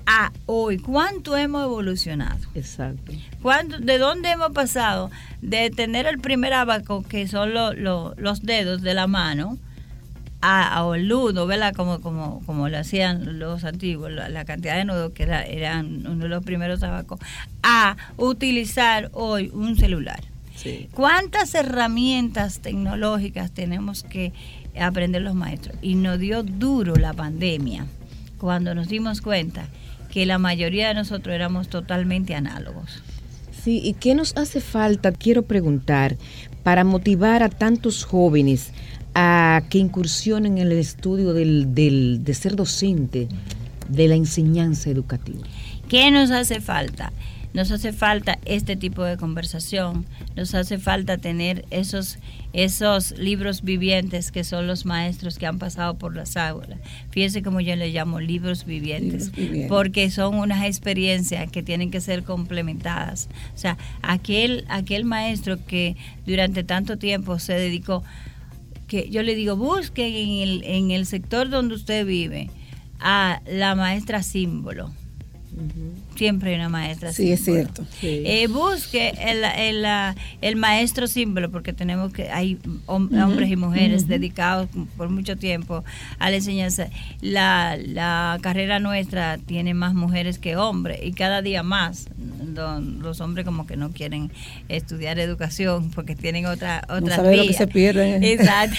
a 0.07 0.31
hoy, 0.47 0.79
¿cuánto 0.79 1.37
hemos 1.37 1.65
evolucionado? 1.65 2.39
Exacto. 2.55 3.13
¿Cuánto, 3.43 3.79
¿De 3.79 3.99
dónde 3.99 4.31
hemos 4.31 4.53
pasado 4.53 5.11
de 5.43 5.71
tener 5.71 6.07
el 6.07 6.19
primer 6.19 6.53
abaco, 6.55 7.03
que 7.03 7.27
son 7.29 7.53
lo- 7.55 7.73
lo- 7.73 8.15
los 8.17 8.43
dedos 8.43 8.83
de 8.83 8.95
la 8.95 9.07
mano, 9.09 9.59
a, 10.43 10.79
a 10.81 10.97
el 10.97 11.09
nudo, 11.09 11.47
¿verdad? 11.47 11.75
Como, 11.75 12.01
como, 12.01 12.41
como 12.47 12.69
lo 12.69 12.79
hacían 12.79 13.39
los 13.41 13.65
antiguos, 13.65 14.13
la, 14.13 14.29
la 14.29 14.45
cantidad 14.45 14.77
de 14.77 14.85
nudos 14.85 15.13
que 15.13 15.25
era- 15.25 15.43
eran 15.45 16.07
uno 16.07 16.25
de 16.25 16.29
los 16.29 16.45
primeros 16.45 16.83
abacos, 16.83 17.19
a 17.63 17.97
utilizar 18.17 19.11
hoy 19.13 19.51
un 19.53 19.77
celular? 19.77 20.21
Sí. 20.55 20.89
¿Cuántas 20.95 21.55
herramientas 21.55 22.61
tecnológicas 22.61 23.51
tenemos 23.51 24.03
que 24.05 24.33
aprender 24.79 25.23
los 25.23 25.35
maestros? 25.35 25.77
Y 25.83 25.97
nos 25.97 26.19
dio 26.19 26.43
duro 26.45 26.95
la 26.97 27.13
pandemia 27.13 27.87
cuando 28.39 28.75
nos 28.75 28.89
dimos 28.89 29.21
cuenta 29.21 29.67
que 30.11 30.27
la 30.27 30.39
mayoría 30.39 30.89
de 30.89 30.95
nosotros 30.95 31.35
éramos 31.35 31.69
totalmente 31.69 32.35
análogos. 32.35 33.03
Sí, 33.63 33.81
¿y 33.85 33.95
qué 33.95 34.15
nos 34.15 34.37
hace 34.37 34.61
falta, 34.61 35.13
quiero 35.13 35.43
preguntar, 35.43 36.17
para 36.63 36.85
motivar 36.85 37.43
a 37.43 37.49
tantos 37.49 38.05
jóvenes 38.05 38.71
a 39.15 39.63
que 39.71 39.79
incursionen 39.79 40.59
en 40.59 40.67
el 40.69 40.73
estudio 40.79 41.33
del, 41.33 41.75
del- 41.75 42.23
de 42.23 42.35
ser 42.35 42.55
docente, 42.57 43.29
de 43.89 44.09
la 44.09 44.15
enseñanza 44.15 44.91
educativa? 44.91 45.41
¿Qué 45.89 46.11
nos 46.11 46.31
hace 46.31 46.61
falta? 46.61 47.13
Nos 47.57 47.71
hace 47.71 47.95
falta 47.95 48.39
este 48.45 48.77
tipo 48.77 49.03
de 49.03 49.17
conversación, 49.17 50.05
nos 50.37 50.55
hace 50.55 50.77
falta 50.77 51.17
tener 51.17 51.65
esos, 51.71 52.19
esos 52.53 53.13
libros 53.13 53.63
vivientes 53.63 54.31
que 54.31 54.45
son 54.45 54.67
los 54.67 54.85
maestros 54.85 55.39
que 55.39 55.47
han 55.47 55.59
pasado 55.59 55.95
por 55.97 56.15
las 56.15 56.37
aulas. 56.37 56.79
Fíjese 57.09 57.43
como 57.43 57.63
yo 57.63 57.75
le 57.75 57.89
llamo 57.89 58.21
libros 58.21 58.67
vivientes, 58.67 59.29
Libros 59.29 59.37
vivientes. 59.37 59.69
porque 59.71 60.11
son 60.11 60.35
unas 60.35 60.67
experiencias 60.67 61.51
que 61.51 61.63
tienen 61.63 61.91
que 61.91 62.03
ser 62.03 62.25
complementadas. 62.25 63.31
O 63.55 63.59
sea, 63.59 63.79
aquel, 64.03 64.67
aquel 64.69 65.07
maestro 65.07 65.57
que 65.65 65.97
durante 66.27 66.63
tanto 66.63 66.99
tiempo 66.99 67.39
se 67.39 67.55
dedicó, 67.55 68.05
que 68.87 69.09
yo 69.09 69.23
le 69.23 69.35
digo, 69.35 69.57
busquen 69.57 70.15
en 70.15 70.43
el, 70.47 70.63
en 70.65 70.91
el 70.91 71.07
sector 71.07 71.49
donde 71.49 71.75
usted 71.75 72.05
vive 72.05 72.51
a 73.01 73.41
la 73.47 73.75
maestra 73.75 74.23
símbolo 74.23 74.93
siempre 76.17 76.51
hay 76.51 76.57
una 76.57 76.69
maestra 76.69 77.13
Sí, 77.13 77.31
es 77.33 77.45
cierto. 77.45 77.85
Sí. 78.01 78.23
Eh, 78.25 78.47
busque 78.49 79.13
el, 79.21 79.45
el, 79.45 79.85
el 80.41 80.57
maestro 80.57 81.07
símbolo, 81.07 81.51
porque 81.51 81.73
tenemos 81.73 82.13
que, 82.13 82.29
hay 82.31 82.59
hom- 82.87 83.23
hombres 83.25 83.51
y 83.51 83.57
mujeres 83.57 84.07
dedicados 84.09 84.69
por 84.97 85.09
mucho 85.11 85.37
tiempo 85.37 85.85
a 86.19 86.31
la 86.31 86.37
enseñanza. 86.37 86.89
La, 87.21 87.77
la 87.77 88.39
carrera 88.41 88.79
nuestra 88.81 89.39
tiene 89.39 89.75
más 89.75 89.95
mujeres 89.95 90.39
que 90.39 90.57
hombres 90.57 91.01
y 91.03 91.13
cada 91.13 91.43
día 91.43 91.63
más. 91.63 92.09
Don- 92.17 93.01
los 93.01 93.21
hombres 93.21 93.45
como 93.45 93.67
que 93.67 93.77
no 93.77 93.91
quieren 93.91 94.31
estudiar 94.69 95.19
educación 95.19 95.91
porque 95.91 96.17
tienen 96.17 96.47
otra 96.47 96.83
otra 96.89 97.17
saben 97.17 97.37
lo 97.39 97.47
que 97.47 97.53
se 97.53 97.67
pierden. 97.67 98.23
Exacto. 98.25 98.77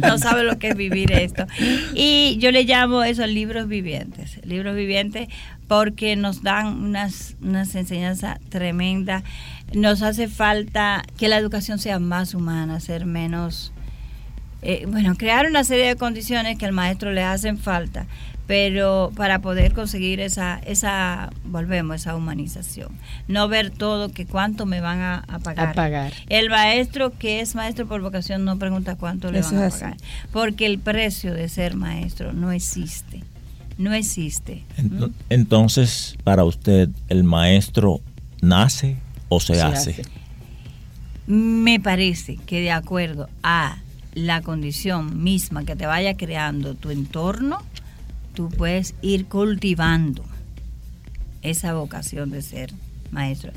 no 0.00 0.18
saben 0.18 0.46
lo 0.46 0.58
que 0.58 0.68
es 0.68 0.76
vivir 0.76 1.12
esto. 1.12 1.46
Y 1.94 2.36
yo 2.40 2.50
le 2.50 2.64
llamo 2.64 3.02
esos 3.02 3.28
libros 3.28 3.68
vivientes. 3.68 4.25
Libros 4.44 4.74
vivientes 4.76 5.28
porque 5.68 6.16
nos 6.16 6.42
dan 6.42 6.66
unas, 6.82 7.36
unas 7.40 7.74
enseñanzas 7.74 8.38
tremendas. 8.48 9.22
Nos 9.74 10.02
hace 10.02 10.28
falta 10.28 11.02
que 11.16 11.28
la 11.28 11.38
educación 11.38 11.78
sea 11.78 11.98
más 11.98 12.34
humana, 12.34 12.80
ser 12.80 13.06
menos... 13.06 13.72
eh, 14.62 14.86
bueno, 14.88 15.14
crear 15.16 15.46
una 15.46 15.64
serie 15.64 15.86
de 15.86 15.96
condiciones 15.96 16.58
que 16.58 16.66
al 16.66 16.72
maestro 16.72 17.12
le 17.12 17.22
hacen 17.22 17.58
falta, 17.58 18.06
pero 18.46 19.10
para 19.16 19.40
poder 19.40 19.72
conseguir 19.72 20.20
esa, 20.20 20.60
esa, 20.64 21.30
volvemos, 21.44 21.96
esa 21.96 22.14
humanización. 22.14 22.88
No 23.26 23.48
ver 23.48 23.70
todo 23.70 24.10
que 24.10 24.24
cuánto 24.24 24.66
me 24.66 24.80
van 24.80 25.00
a, 25.00 25.24
a 25.26 25.40
pagar. 25.40 25.70
A 25.70 25.72
pagar. 25.72 26.12
El 26.28 26.48
maestro 26.48 27.10
que 27.10 27.40
es 27.40 27.56
maestro 27.56 27.86
por 27.86 28.00
vocación 28.02 28.44
no 28.44 28.56
pregunta 28.56 28.94
cuánto 28.94 29.32
le 29.32 29.40
Eso 29.40 29.56
van 29.56 29.64
a 29.64 29.70
pagar, 29.70 29.96
porque 30.32 30.66
el 30.66 30.78
precio 30.78 31.34
de 31.34 31.48
ser 31.48 31.74
maestro 31.74 32.32
no 32.32 32.52
existe. 32.52 33.24
No 33.78 33.92
existe. 33.92 34.64
Ento- 34.78 35.12
Entonces, 35.28 36.16
para 36.24 36.44
usted, 36.44 36.88
¿el 37.08 37.24
maestro 37.24 38.00
nace 38.40 38.96
o 39.28 39.38
se, 39.40 39.54
Se 39.56 39.62
hace? 39.62 39.90
hace. 39.90 40.02
Me 41.26 41.80
parece 41.80 42.36
que 42.46 42.60
de 42.60 42.70
acuerdo 42.70 43.28
a 43.42 43.78
la 44.14 44.40
condición 44.42 45.22
misma 45.22 45.64
que 45.64 45.76
te 45.76 45.86
vaya 45.86 46.16
creando 46.16 46.74
tu 46.74 46.90
entorno, 46.90 47.58
tú 48.34 48.48
puedes 48.48 48.94
ir 49.02 49.26
cultivando 49.26 50.24
esa 51.42 51.74
vocación 51.74 52.30
de 52.30 52.42
ser 52.42 52.72
maestro. 53.10 53.52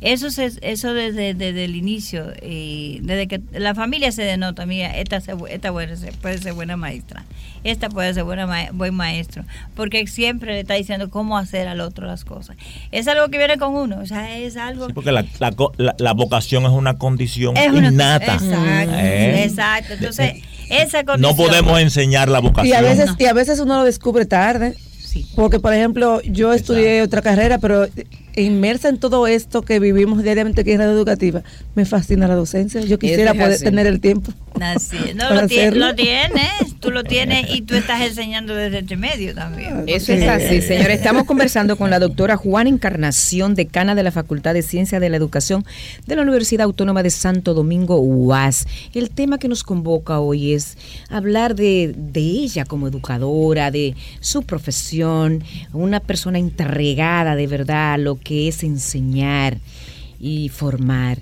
Eso 0.00 0.30
se- 0.30 0.52
eso 0.62 0.94
desde, 0.94 1.34
desde 1.34 1.64
el 1.64 1.74
inicio, 1.74 2.32
y 2.40 3.00
desde 3.02 3.26
que 3.26 3.40
la 3.52 3.74
familia 3.74 4.12
se 4.12 4.22
denota, 4.22 4.64
mira, 4.64 4.96
esta, 4.96 5.20
se- 5.20 5.34
esta 5.50 5.72
puede 5.72 5.96
ser, 5.96 6.12
puede 6.14 6.38
ser 6.38 6.52
buena 6.52 6.76
maestra, 6.76 7.24
esta 7.64 7.88
puede 7.88 8.14
ser 8.14 8.22
buena 8.22 8.46
ma- 8.46 8.68
buen 8.72 8.94
maestro, 8.94 9.44
porque 9.74 10.06
siempre 10.06 10.52
le 10.54 10.60
está 10.60 10.74
diciendo 10.74 11.10
cómo 11.10 11.36
hacer 11.36 11.66
al 11.66 11.80
otro 11.80 12.06
las 12.06 12.24
cosas. 12.24 12.56
Es 12.92 13.08
algo 13.08 13.26
que 13.28 13.38
viene 13.38 13.58
con 13.58 13.74
uno, 13.74 13.98
o 14.00 14.06
sea, 14.06 14.38
es 14.38 14.56
algo 14.56 14.86
Sí, 14.86 14.92
porque 14.92 15.10
la, 15.10 15.24
la 15.40 15.52
la- 15.78 15.96
la 15.98 16.12
vocación 16.12 16.64
es 16.64 16.70
una 16.70 16.96
condición 16.96 17.56
es 17.56 17.72
una- 17.72 17.88
innata. 17.88 18.34
Exacto, 18.34 18.94
¿Eh? 18.98 19.44
exacto. 19.44 19.94
Entonces, 19.94 20.32
esa 20.70 21.02
condición. 21.04 21.20
No 21.20 21.34
podemos 21.36 21.80
enseñar 21.80 22.28
la 22.28 22.38
vocación. 22.38 22.68
Y 22.68 22.72
a 22.72 22.82
veces, 22.82 23.10
y 23.18 23.24
a 23.24 23.32
veces 23.32 23.58
uno 23.58 23.78
lo 23.78 23.84
descubre 23.84 24.26
tarde. 24.26 24.76
Sí. 25.02 25.26
Porque, 25.34 25.58
por 25.58 25.72
ejemplo, 25.72 26.20
yo 26.22 26.52
estudié 26.52 27.00
otra 27.02 27.22
carrera, 27.22 27.58
pero 27.58 27.88
inmersa 28.42 28.88
en 28.88 28.98
todo 28.98 29.26
esto 29.26 29.62
que 29.62 29.80
vivimos 29.80 30.22
diariamente 30.22 30.62
aquí 30.62 30.72
en 30.72 30.78
la 30.78 30.84
educativa, 30.84 31.42
me 31.74 31.84
fascina 31.84 32.28
la 32.28 32.34
docencia. 32.34 32.80
Yo 32.80 32.98
quisiera 32.98 33.32
es 33.32 33.36
poder 33.36 33.52
así. 33.52 33.64
tener 33.64 33.86
el 33.86 34.00
tiempo. 34.00 34.32
Así 34.60 34.96
es. 34.96 35.14
No, 35.14 35.24
para 35.28 35.40
lo, 35.40 35.46
hacerlo. 35.46 35.86
lo 35.86 35.94
tienes, 35.94 36.80
tú 36.80 36.90
lo 36.90 37.04
tienes 37.04 37.54
y 37.54 37.62
tú 37.62 37.74
estás 37.74 38.02
enseñando 38.02 38.54
desde 38.54 38.78
entre 38.78 38.96
medio 38.96 39.34
también. 39.34 39.84
Eso 39.86 40.12
es 40.12 40.28
así, 40.28 40.60
señor. 40.60 40.90
Estamos 40.90 41.24
conversando 41.24 41.76
con 41.76 41.90
la 41.90 41.98
doctora 41.98 42.36
Juana 42.36 42.70
Encarnación, 42.70 43.54
decana 43.54 43.94
de 43.94 44.02
la 44.02 44.10
Facultad 44.10 44.54
de 44.54 44.62
Ciencia 44.62 45.00
de 45.00 45.08
la 45.08 45.16
Educación 45.16 45.64
de 46.06 46.16
la 46.16 46.22
Universidad 46.22 46.64
Autónoma 46.64 47.02
de 47.02 47.10
Santo 47.10 47.54
Domingo, 47.54 48.00
UAS. 48.00 48.66
El 48.94 49.10
tema 49.10 49.38
que 49.38 49.48
nos 49.48 49.62
convoca 49.62 50.20
hoy 50.20 50.52
es 50.52 50.76
hablar 51.08 51.54
de, 51.54 51.94
de 51.96 52.20
ella 52.20 52.64
como 52.64 52.88
educadora, 52.88 53.70
de 53.70 53.94
su 54.20 54.42
profesión, 54.42 55.42
una 55.72 56.00
persona 56.00 56.38
entregada 56.38 57.36
de 57.36 57.46
verdad 57.46 57.94
a 57.94 57.98
lo 57.98 58.18
que 58.18 58.27
es 58.30 58.62
enseñar 58.62 59.58
y 60.20 60.48
formar. 60.48 61.18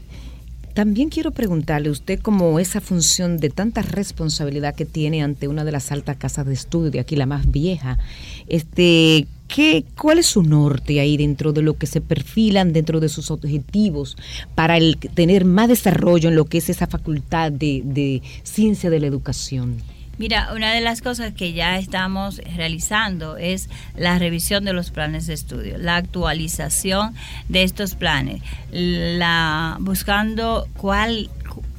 También 0.75 1.09
quiero 1.09 1.31
preguntarle, 1.31 1.89
usted 1.89 2.21
como 2.21 2.59
esa 2.59 2.83
función 2.83 3.39
de 3.39 3.49
tanta 3.49 3.81
responsabilidad 3.81 4.75
que 4.75 4.85
tiene 4.85 5.23
ante 5.23 5.49
una 5.49 5.65
de 5.65 5.73
las 5.73 5.91
altas 5.91 6.19
casas 6.19 6.45
de 6.45 6.53
estudio 6.53 7.01
aquí, 7.01 7.17
la 7.17 7.25
más 7.25 7.51
vieja, 7.51 7.99
este, 8.47 9.27
¿qué, 9.49 9.85
¿cuál 9.99 10.19
es 10.19 10.27
su 10.27 10.43
norte 10.43 11.01
ahí 11.01 11.17
dentro 11.17 11.55
de 11.55 11.63
lo 11.63 11.79
que 11.79 11.87
se 11.87 12.03
perfilan 12.03 12.75
dentro 12.75 13.01
de 13.01 13.09
sus 13.09 13.31
objetivos 13.31 14.19
para 14.55 14.77
el 14.77 14.99
tener 14.99 15.47
más 15.47 15.69
desarrollo 15.69 16.29
en 16.29 16.37
lo 16.37 16.45
que 16.45 16.59
es 16.59 16.69
esa 16.69 16.87
facultad 16.87 17.53
de 17.53 18.23
ciencia 18.43 18.91
de 18.91 19.01
la 19.01 19.07
educación? 19.07 19.96
Mira, 20.19 20.51
una 20.55 20.73
de 20.73 20.81
las 20.81 21.03
cosas 21.03 21.35
que 21.35 21.53
ya 21.53 21.79
estamos 21.79 22.41
realizando 22.57 23.37
es 23.37 23.69
la 23.97 24.19
revisión 24.19 24.65
de 24.65 24.73
los 24.73 24.91
planes 24.91 25.27
de 25.27 25.35
estudio, 25.35 25.77
la 25.79 25.97
actualización 25.97 27.15
de 27.49 27.63
estos 27.63 27.95
planes, 27.95 28.43
la 28.71 29.77
buscando 29.81 30.69
cuál 30.77 31.31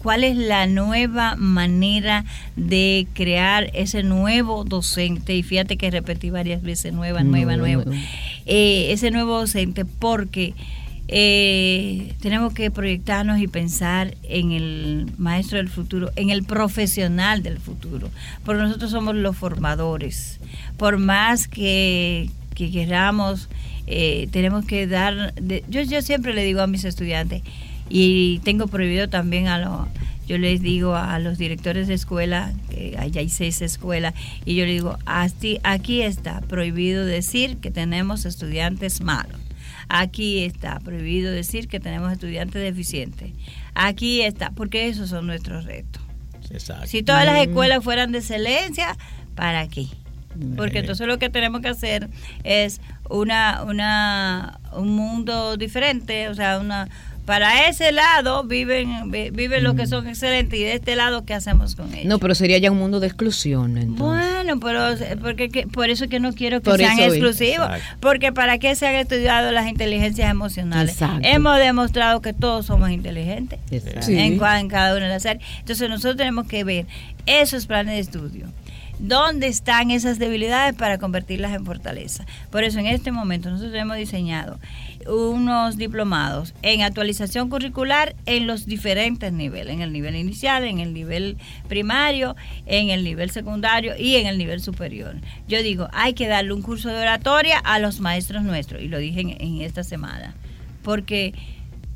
cuál 0.07 0.23
es 0.23 0.37
la 0.37 0.67
nueva 0.67 1.35
manera 1.35 2.23
de 2.55 3.07
crear 3.13 3.69
ese 3.73 4.03
nuevo 4.03 4.63
docente. 4.63 5.35
Y 5.35 5.43
fíjate 5.43 5.75
que 5.75 5.91
repetí 5.91 6.29
varias 6.29 6.61
veces 6.61 6.93
nueva, 6.93 7.23
nueva, 7.23 7.57
nueva, 7.57 7.83
eh, 8.45 8.91
ese 8.91 9.11
nuevo 9.11 9.39
docente 9.39 9.83
porque 9.83 10.53
eh, 11.09 12.13
tenemos 12.21 12.53
que 12.53 12.69
proyectarnos 12.69 13.39
y 13.39 13.47
pensar 13.47 14.15
en 14.23 14.51
el 14.51 15.11
maestro 15.17 15.57
del 15.57 15.69
futuro, 15.69 16.11
en 16.15 16.29
el 16.29 16.43
profesional 16.43 17.43
del 17.43 17.59
futuro, 17.59 18.09
porque 18.43 18.63
nosotros 18.63 18.91
somos 18.91 19.15
los 19.15 19.37
formadores. 19.37 20.39
Por 20.77 20.97
más 20.97 21.47
que, 21.47 22.29
queramos, 22.55 23.47
eh, 23.85 24.27
tenemos 24.31 24.65
que 24.65 24.87
dar, 24.87 25.33
yo, 25.69 26.01
siempre 26.01 26.33
le 26.33 26.43
digo 26.43 26.61
a 26.61 26.67
mis 26.67 26.83
estudiantes, 26.83 27.41
y 27.89 28.39
tengo 28.39 28.67
prohibido 28.67 29.07
también 29.07 29.47
a 29.47 29.59
los 29.59 29.87
yo 30.27 30.37
les 30.37 30.61
digo 30.61 30.93
a 30.93 31.19
los 31.19 31.37
directores 31.37 31.87
de 31.87 31.93
escuela, 31.93 32.51
que 32.69 32.97
allá 32.99 33.21
hay 33.21 33.29
seis 33.29 33.61
escuelas, 33.61 34.13
y 34.43 34.55
yo 34.55 34.65
les 34.65 34.73
digo, 34.73 34.97
aquí 35.05 36.01
está 36.01 36.41
prohibido 36.41 37.05
decir 37.05 37.55
que 37.57 37.71
tenemos 37.71 38.25
estudiantes 38.25 38.99
malos. 38.99 39.46
Aquí 39.89 40.43
está 40.43 40.79
prohibido 40.79 41.31
decir 41.31 41.67
que 41.67 41.79
tenemos 41.79 42.11
estudiantes 42.11 42.61
deficientes. 42.61 43.31
Aquí 43.73 44.21
está, 44.21 44.51
porque 44.51 44.87
esos 44.87 45.09
son 45.09 45.27
nuestros 45.27 45.65
retos. 45.65 46.01
Si 46.85 47.03
todas 47.03 47.25
las 47.25 47.35
mm. 47.35 47.49
escuelas 47.49 47.83
fueran 47.83 48.11
de 48.11 48.19
excelencia, 48.19 48.97
¿para 49.35 49.67
qué? 49.67 49.87
Porque 50.55 50.79
entonces 50.79 51.07
lo 51.07 51.17
que 51.17 51.29
tenemos 51.29 51.61
que 51.61 51.69
hacer 51.69 52.09
es 52.43 52.79
una, 53.09 53.63
una, 53.63 54.59
un 54.73 54.89
mundo 54.89 55.57
diferente, 55.57 56.29
o 56.29 56.35
sea, 56.35 56.59
una, 56.59 56.89
para 57.27 57.67
ese 57.67 57.91
lado 57.91 58.45
viven 58.45 59.11
viven 59.11 59.61
los 59.61 59.75
que 59.75 59.83
mm. 59.83 59.87
son 59.87 60.07
excelentes 60.07 60.57
y 60.57 60.63
de 60.63 60.75
este 60.75 60.95
lado 60.95 61.25
qué 61.25 61.33
hacemos 61.33 61.75
con 61.75 61.93
ellos. 61.93 62.05
No, 62.05 62.19
pero 62.19 62.33
sería 62.33 62.57
ya 62.57 62.71
un 62.71 62.77
mundo 62.77 63.01
de 63.01 63.07
exclusión. 63.07 63.75
Bueno, 63.97 64.61
pero 64.61 64.95
porque 65.21 65.67
por 65.69 65.89
eso 65.89 66.05
es 66.05 66.09
que 66.09 66.21
no 66.21 66.31
quiero 66.31 66.61
que 66.61 66.71
sean 66.77 66.97
exclusivos, 66.97 67.67
porque 67.99 68.31
para 68.31 68.59
qué 68.59 68.75
se 68.75 68.87
han 68.87 68.95
estudiado 68.95 69.51
las 69.51 69.67
inteligencias 69.67 70.31
emocionales. 70.31 70.97
Hemos 71.21 71.57
demostrado 71.57 72.21
que 72.21 72.31
todos 72.31 72.65
somos 72.67 72.91
inteligentes 72.91 73.59
en, 73.71 74.39
en 74.39 74.69
cada 74.69 74.95
una 74.95 75.07
de 75.07 75.09
las 75.09 75.25
áreas. 75.25 75.45
Entonces 75.59 75.89
nosotros 75.89 76.15
tenemos 76.15 76.47
que 76.47 76.63
ver 76.63 76.85
esos 77.25 77.65
planes 77.65 77.95
de 77.95 77.99
estudio 77.99 78.47
dónde 78.99 79.47
están 79.47 79.91
esas 79.91 80.19
debilidades 80.19 80.73
para 80.75 80.97
convertirlas 80.97 81.53
en 81.53 81.65
fortaleza. 81.65 82.25
Por 82.51 82.63
eso 82.63 82.79
en 82.79 82.87
este 82.87 83.11
momento 83.11 83.49
nosotros 83.49 83.75
hemos 83.75 83.97
diseñado 83.97 84.59
unos 85.07 85.77
diplomados 85.77 86.53
en 86.61 86.81
actualización 86.81 87.49
curricular 87.49 88.15
en 88.25 88.47
los 88.47 88.65
diferentes 88.65 89.31
niveles, 89.31 89.73
en 89.73 89.81
el 89.81 89.91
nivel 89.91 90.15
inicial, 90.15 90.63
en 90.63 90.79
el 90.79 90.93
nivel 90.93 91.37
primario, 91.67 92.35
en 92.65 92.89
el 92.89 93.03
nivel 93.03 93.29
secundario 93.29 93.93
y 93.97 94.15
en 94.15 94.27
el 94.27 94.37
nivel 94.37 94.61
superior. 94.61 95.15
Yo 95.47 95.61
digo, 95.63 95.87
hay 95.93 96.13
que 96.13 96.27
darle 96.27 96.53
un 96.53 96.61
curso 96.61 96.89
de 96.89 97.01
oratoria 97.01 97.59
a 97.59 97.79
los 97.79 97.99
maestros 97.99 98.43
nuestros, 98.43 98.81
y 98.81 98.87
lo 98.87 98.97
dije 98.97 99.21
en, 99.21 99.61
esta 99.61 99.83
semana, 99.83 100.35
porque 100.83 101.33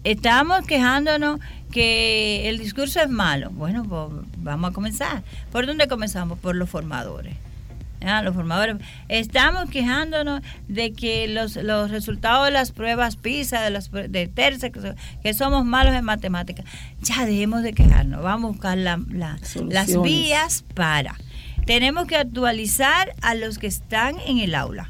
estamos 0.04 0.66
quejándonos 0.66 1.40
que 1.72 2.50
el 2.50 2.58
discurso 2.58 3.00
es 3.00 3.10
malo. 3.10 3.50
Bueno, 3.52 3.84
pues 3.84 4.26
vamos 4.38 4.72
a 4.72 4.74
comenzar. 4.74 5.24
¿Por 5.52 5.66
dónde 5.66 5.88
comenzamos? 5.88 6.38
Por 6.40 6.56
los 6.56 6.70
formadores. 6.70 7.36
Los 8.02 8.34
formadores. 8.34 8.78
Estamos 9.10 9.70
quejándonos 9.70 10.42
de 10.68 10.92
que 10.94 11.28
los, 11.28 11.56
los 11.56 11.92
resultados 11.92 12.46
de 12.46 12.52
las 12.52 12.72
pruebas 12.72 13.16
PISA, 13.16 13.62
de, 13.62 13.70
las, 13.70 13.92
de 13.92 14.28
terce, 14.28 14.72
que, 14.72 15.34
somos 15.34 15.66
malos 15.66 15.94
en 15.94 16.04
matemáticas. 16.04 16.66
Ya 17.02 17.26
dejemos 17.26 17.62
de 17.62 17.74
quejarnos. 17.74 18.24
Vamos 18.24 18.50
a 18.50 18.52
buscar 18.54 18.78
la, 18.78 19.00
las 19.70 20.02
vías 20.02 20.66
para. 20.74 21.16
Tenemos 21.66 22.08
que 22.08 22.18
actualizar 22.18 23.14
a 23.22 23.36
los 23.36 23.60
que 23.60 23.68
están 23.68 24.16
en 24.26 24.40
el 24.40 24.56
aula 24.56 24.90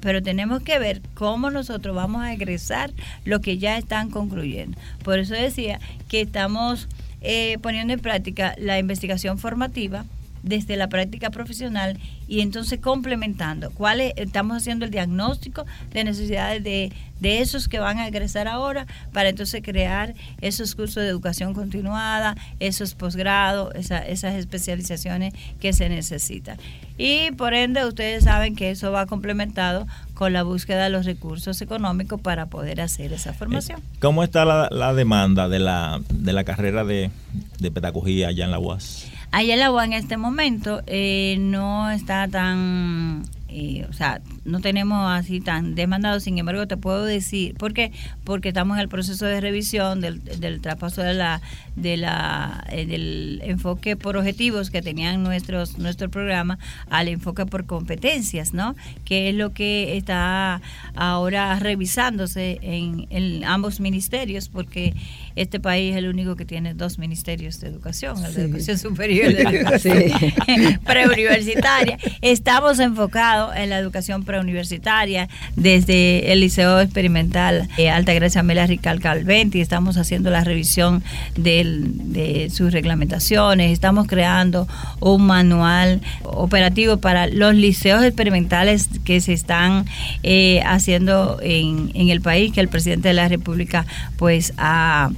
pero 0.00 0.22
tenemos 0.22 0.62
que 0.62 0.78
ver 0.78 1.02
cómo 1.12 1.50
nosotros 1.50 1.94
vamos 1.94 2.22
a 2.22 2.32
egresar 2.32 2.90
lo 3.26 3.42
que 3.42 3.58
ya 3.58 3.76
están 3.76 4.08
concluyendo. 4.08 4.78
Por 5.04 5.18
eso 5.18 5.34
decía 5.34 5.78
que 6.08 6.22
estamos 6.22 6.88
eh, 7.20 7.58
poniendo 7.60 7.92
en 7.92 8.00
práctica 8.00 8.54
la 8.56 8.78
investigación 8.78 9.36
formativa 9.36 10.06
desde 10.42 10.76
la 10.76 10.88
práctica 10.88 11.30
profesional 11.30 11.98
y 12.28 12.40
entonces 12.40 12.80
complementando 12.80 13.70
cuáles 13.70 14.12
estamos 14.16 14.56
haciendo 14.56 14.84
el 14.84 14.90
diagnóstico 14.90 15.66
de 15.92 16.04
necesidades 16.04 16.62
de, 16.62 16.92
de 17.20 17.40
esos 17.40 17.68
que 17.68 17.78
van 17.78 17.98
a 17.98 18.08
egresar 18.08 18.48
ahora 18.48 18.86
para 19.12 19.28
entonces 19.28 19.62
crear 19.62 20.14
esos 20.40 20.74
cursos 20.74 21.02
de 21.02 21.08
educación 21.08 21.54
continuada, 21.54 22.36
esos 22.58 22.94
posgrados, 22.94 23.74
esas 23.74 24.34
especializaciones 24.34 25.34
que 25.60 25.72
se 25.72 25.88
necesitan. 25.88 26.56
Y 26.98 27.30
por 27.32 27.54
ende 27.54 27.84
ustedes 27.84 28.24
saben 28.24 28.56
que 28.56 28.70
eso 28.70 28.92
va 28.92 29.06
complementado 29.06 29.86
con 30.14 30.32
la 30.32 30.42
búsqueda 30.42 30.84
de 30.84 30.90
los 30.90 31.06
recursos 31.06 31.60
económicos 31.62 32.20
para 32.20 32.46
poder 32.46 32.80
hacer 32.80 33.12
esa 33.12 33.32
formación. 33.32 33.80
Eh, 33.80 33.98
¿Cómo 34.00 34.22
está 34.22 34.44
la, 34.44 34.94
demanda 34.94 35.48
de 35.48 35.60
la, 35.60 36.00
de 36.10 36.32
la 36.32 36.44
carrera 36.44 36.84
de, 36.84 37.10
de 37.58 37.70
pedagogía 37.70 38.28
allá 38.28 38.44
en 38.44 38.50
la 38.50 38.58
UAS? 38.58 39.06
En 39.32 39.58
la 39.58 39.70
UAS 39.72 39.86
en 39.86 39.92
este 39.92 40.16
momento 40.16 40.82
eh, 40.86 41.36
no 41.38 41.90
está 41.90 42.28
tan 42.28 43.22
o 43.88 43.92
sea, 43.92 44.20
no 44.44 44.60
tenemos 44.60 45.10
así 45.10 45.40
tan 45.40 45.74
demandado, 45.74 46.20
sin 46.20 46.38
embargo 46.38 46.66
te 46.66 46.76
puedo 46.76 47.04
decir, 47.04 47.54
¿por 47.54 47.72
qué? 47.72 47.92
Porque 48.24 48.48
estamos 48.48 48.76
en 48.76 48.82
el 48.82 48.88
proceso 48.88 49.26
de 49.26 49.40
revisión 49.40 50.00
del, 50.00 50.22
del 50.22 50.60
traspaso 50.60 51.02
de 51.02 51.14
la, 51.14 51.40
de 51.76 51.96
la, 51.96 52.64
eh, 52.70 52.86
del 52.86 53.40
enfoque 53.44 53.96
por 53.96 54.16
objetivos 54.16 54.70
que 54.70 54.82
tenían 54.82 55.22
nuestros, 55.22 55.78
nuestro 55.78 56.08
programa 56.08 56.58
al 56.88 57.08
enfoque 57.08 57.46
por 57.46 57.66
competencias, 57.66 58.54
¿no? 58.54 58.76
Que 59.04 59.30
es 59.30 59.34
lo 59.34 59.52
que 59.52 59.96
está 59.96 60.60
ahora 60.94 61.58
revisándose 61.58 62.58
en, 62.62 63.06
en 63.10 63.44
ambos 63.44 63.80
ministerios, 63.80 64.48
porque 64.48 64.94
este 65.36 65.60
país 65.60 65.92
es 65.92 65.98
el 65.98 66.08
único 66.08 66.36
que 66.36 66.44
tiene 66.44 66.74
dos 66.74 66.98
ministerios 66.98 67.60
de 67.60 67.68
educación, 67.68 68.24
el 68.24 68.34
de 68.34 68.42
educación 68.42 68.78
superior 68.78 69.32
y 69.32 69.36
educación 69.56 70.02
preuniversitaria. 70.84 71.98
Estamos 72.20 72.78
enfocados 72.78 73.39
en 73.54 73.70
la 73.70 73.78
educación 73.78 74.24
preuniversitaria 74.24 75.28
desde 75.56 76.32
el 76.32 76.40
Liceo 76.40 76.80
Experimental 76.80 77.68
eh, 77.78 77.90
Alta 77.90 78.12
Gracia 78.12 78.42
Mela 78.42 78.66
Rical 78.66 79.00
Calventi, 79.00 79.60
estamos 79.60 79.96
haciendo 79.96 80.30
la 80.30 80.44
revisión 80.44 81.02
de 81.36 82.50
sus 82.52 82.72
reglamentaciones, 82.72 83.72
estamos 83.72 84.06
creando 84.06 84.68
un 85.00 85.26
manual 85.26 86.00
operativo 86.22 86.98
para 86.98 87.26
los 87.26 87.54
liceos 87.54 88.04
experimentales 88.04 88.88
que 89.04 89.20
se 89.20 89.32
están 89.32 89.86
eh, 90.22 90.62
haciendo 90.66 91.38
en, 91.42 91.90
en 91.94 92.10
el 92.10 92.20
país, 92.20 92.52
que 92.52 92.60
el 92.60 92.68
presidente 92.68 93.08
de 93.08 93.14
la 93.14 93.28
República 93.28 93.86
pues 94.16 94.52
ha 94.58 95.10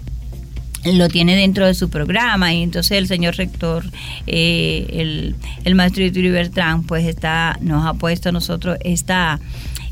lo 0.84 1.08
tiene 1.08 1.36
dentro 1.36 1.66
de 1.66 1.74
su 1.74 1.90
programa 1.90 2.52
y 2.52 2.62
entonces 2.62 2.98
el 2.98 3.06
señor 3.06 3.36
rector, 3.36 3.84
eh, 4.26 4.86
el, 4.90 5.36
el 5.64 5.74
maestro 5.74 6.04
Yuri 6.04 6.30
Bertrán, 6.30 6.82
pues 6.82 7.06
está, 7.06 7.58
nos 7.60 7.86
ha 7.86 7.94
puesto 7.94 8.30
a 8.30 8.32
nosotros 8.32 8.78
esta, 8.80 9.38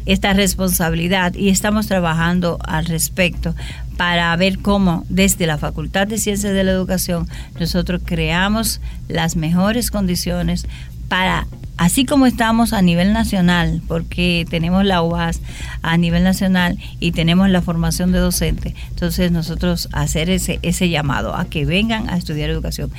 esta 0.07 0.33
responsabilidad 0.33 1.35
y 1.35 1.51
estamos 1.51 1.87
trabajando 1.87 2.59
al 2.65 2.87
respecto 2.87 3.55
para 3.97 4.35
ver 4.37 4.59
cómo 4.59 5.05
desde 5.11 5.47
la 5.47 5.59
Facultad 5.59 6.07
de 6.07 6.19
Ciencias 6.19 6.55
de 6.55 6.65
la 6.65 6.73
Educación 6.73 7.29
nosotros 7.59 8.01
creamos 8.05 8.81
las 9.09 9.37
mejores 9.37 9.91
condiciones 9.91 10.67
para 11.11 11.47
así 11.81 12.05
como 12.05 12.27
estamos 12.27 12.75
a 12.75 12.83
nivel 12.83 13.15
nacional, 13.15 13.81
porque 13.89 14.47
tenemos 14.51 14.85
la 14.85 15.03
UAS 15.03 15.41
a 15.81 15.97
nivel 15.97 16.23
nacional 16.23 16.79
y 17.01 17.13
tenemos 17.13 17.49
la 17.49 17.63
formación 17.63 18.13
de 18.13 18.19
docentes, 18.19 18.75
entonces 18.91 19.33
nosotros 19.33 19.89
hacer 19.93 20.29
ese, 20.29 20.59
ese 20.61 20.91
llamado 20.91 21.35
a 21.35 21.47
que 21.47 21.65
vengan 21.65 22.11
a 22.11 22.19
estudiar 22.19 22.51
educación. 22.51 22.91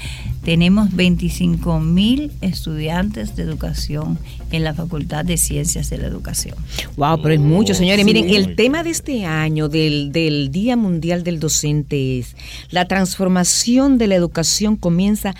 Tenemos 0.44 0.96
25 0.96 1.80
mil 1.80 2.32
estudiantes 2.42 3.36
de 3.36 3.44
educación 3.44 4.18
en 4.52 4.64
la 4.64 4.74
Facultad 4.74 5.26
de 5.26 5.38
Ciencias 5.38 5.92
de 5.92 6.00
la 6.00 6.08
Educación. 6.08 6.56
Wow, 6.98 7.22
pero 7.22 7.36
es 7.36 7.40
mucho, 7.40 7.76
señores. 7.76 8.04
Miren, 8.04 8.32
el 8.32 8.56
tema 8.56 8.82
de 8.82 8.90
este 8.90 9.28
año 9.28 9.70
del, 9.70 10.12
del 10.12 10.50
Día 10.52 10.76
Mundial 10.76 11.24
del 11.24 11.40
Docente 11.40 12.18
es 12.18 12.36
la 12.72 12.88
transformación 12.88 14.00
de 14.00 14.08
la 14.08 14.16
educación 14.16 14.76
comienza 14.76 15.36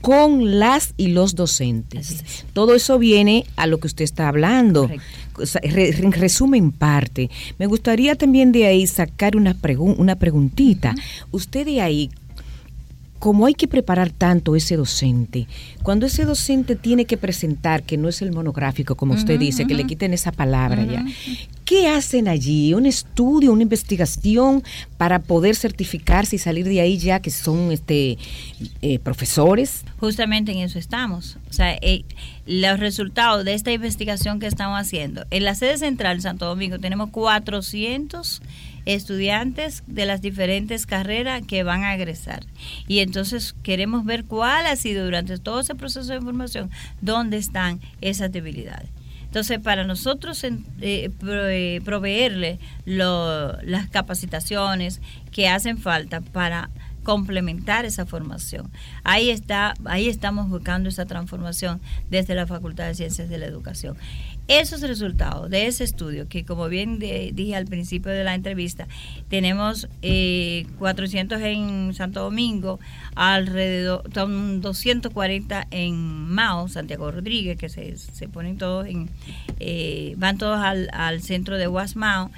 con 0.00 0.58
las 0.58 0.94
y 0.96 1.08
los 1.08 1.34
docentes. 1.34 2.44
Todo 2.52 2.74
eso 2.74 2.98
viene 2.98 3.44
a 3.56 3.66
lo 3.66 3.78
que 3.78 3.86
usted 3.86 4.04
está 4.04 4.28
hablando. 4.28 4.90
En 5.62 6.12
resumen 6.12 6.72
parte. 6.72 7.30
Me 7.58 7.66
gustaría 7.66 8.14
también 8.14 8.52
de 8.52 8.66
ahí 8.66 8.86
sacar 8.86 9.36
una, 9.36 9.56
una 9.96 10.16
preguntita. 10.16 10.94
Usted 11.30 11.64
de 11.64 11.80
ahí, 11.80 12.10
como 13.20 13.44
hay 13.44 13.54
que 13.54 13.68
preparar 13.68 14.10
tanto 14.10 14.56
ese 14.56 14.76
docente, 14.76 15.46
cuando 15.82 16.06
ese 16.06 16.24
docente 16.24 16.74
tiene 16.74 17.04
que 17.04 17.18
presentar, 17.18 17.82
que 17.82 17.98
no 17.98 18.08
es 18.08 18.22
el 18.22 18.32
monográfico, 18.32 18.96
como 18.96 19.12
usted 19.14 19.38
dice, 19.38 19.66
que 19.66 19.74
le 19.74 19.86
quiten 19.86 20.14
esa 20.14 20.32
palabra 20.32 20.84
ya, 20.86 21.04
¿qué 21.66 21.86
hacen 21.86 22.28
allí? 22.28 22.72
¿Un 22.72 22.86
estudio, 22.86 23.52
una 23.52 23.62
investigación 23.62 24.64
para 24.96 25.18
poder 25.18 25.54
certificarse 25.54 26.36
y 26.36 26.38
salir 26.38 26.66
de 26.66 26.80
ahí 26.80 26.96
ya 26.96 27.20
que 27.20 27.30
son 27.30 27.70
este 27.72 28.16
eh, 28.80 28.98
profesores? 28.98 29.84
Justamente 29.98 30.52
en 30.52 30.58
eso 30.58 30.78
estamos. 30.78 31.36
O 31.50 31.52
sea, 31.52 31.74
eh, 31.82 32.04
los 32.46 32.80
resultados 32.80 33.44
de 33.44 33.52
esta 33.52 33.70
investigación 33.70 34.40
que 34.40 34.46
estamos 34.46 34.80
haciendo. 34.80 35.26
En 35.30 35.44
la 35.44 35.54
sede 35.54 35.76
central 35.76 36.22
Santo 36.22 36.46
Domingo 36.46 36.78
tenemos 36.78 37.10
400 37.10 38.40
estudiantes 38.86 39.82
de 39.86 40.06
las 40.06 40.20
diferentes 40.20 40.86
carreras 40.86 41.42
que 41.46 41.62
van 41.62 41.84
a 41.84 41.94
egresar. 41.94 42.44
Y 42.86 43.00
entonces 43.00 43.54
queremos 43.62 44.04
ver 44.04 44.24
cuál 44.24 44.66
ha 44.66 44.76
sido 44.76 45.04
durante 45.04 45.38
todo 45.38 45.60
ese 45.60 45.74
proceso 45.74 46.12
de 46.12 46.20
formación, 46.20 46.70
dónde 47.00 47.36
están 47.36 47.80
esas 48.00 48.32
debilidades. 48.32 48.90
Entonces, 49.24 49.60
para 49.60 49.84
nosotros 49.84 50.42
eh, 50.42 50.58
eh, 50.80 51.80
proveerle 51.84 52.58
las 52.84 53.88
capacitaciones 53.88 55.00
que 55.30 55.48
hacen 55.48 55.78
falta 55.78 56.20
para 56.20 56.68
complementar 57.02 57.84
esa 57.84 58.06
formación. 58.06 58.70
Ahí 59.04 59.30
está, 59.30 59.74
ahí 59.84 60.08
estamos 60.08 60.48
buscando 60.48 60.88
esa 60.88 61.06
transformación 61.06 61.80
desde 62.10 62.34
la 62.34 62.46
Facultad 62.46 62.86
de 62.86 62.94
Ciencias 62.94 63.28
de 63.28 63.38
la 63.38 63.46
Educación. 63.46 63.96
Esos 64.50 64.80
resultados 64.80 65.48
de 65.48 65.68
ese 65.68 65.84
estudio, 65.84 66.28
que 66.28 66.44
como 66.44 66.68
bien 66.68 66.98
dije 66.98 67.54
al 67.54 67.66
principio 67.66 68.10
de 68.10 68.24
la 68.24 68.34
entrevista, 68.34 68.88
tenemos 69.28 69.86
eh, 70.02 70.66
400 70.80 71.40
en 71.40 71.94
Santo 71.94 72.22
Domingo, 72.22 72.80
alrededor, 73.14 74.02
son 74.12 74.60
240 74.60 75.68
en 75.70 75.94
Mao, 76.28 76.66
Santiago 76.66 77.12
Rodríguez, 77.12 77.58
que 77.58 77.68
se, 77.68 77.96
se 77.96 78.26
ponen 78.26 78.58
todos 78.58 78.88
en, 78.88 79.08
eh, 79.60 80.14
van 80.16 80.36
todos 80.36 80.58
al, 80.58 80.90
al 80.94 81.22
centro 81.22 81.56
de 81.56 81.68
Guasmao 81.68 82.32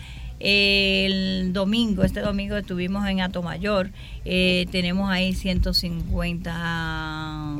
el 0.45 1.53
domingo, 1.53 2.03
este 2.03 2.21
domingo 2.21 2.57
estuvimos 2.57 3.07
en 3.07 3.21
Atomayor, 3.21 3.91
eh, 4.25 4.67
tenemos 4.73 5.09
ahí 5.09 5.35
150, 5.35 6.53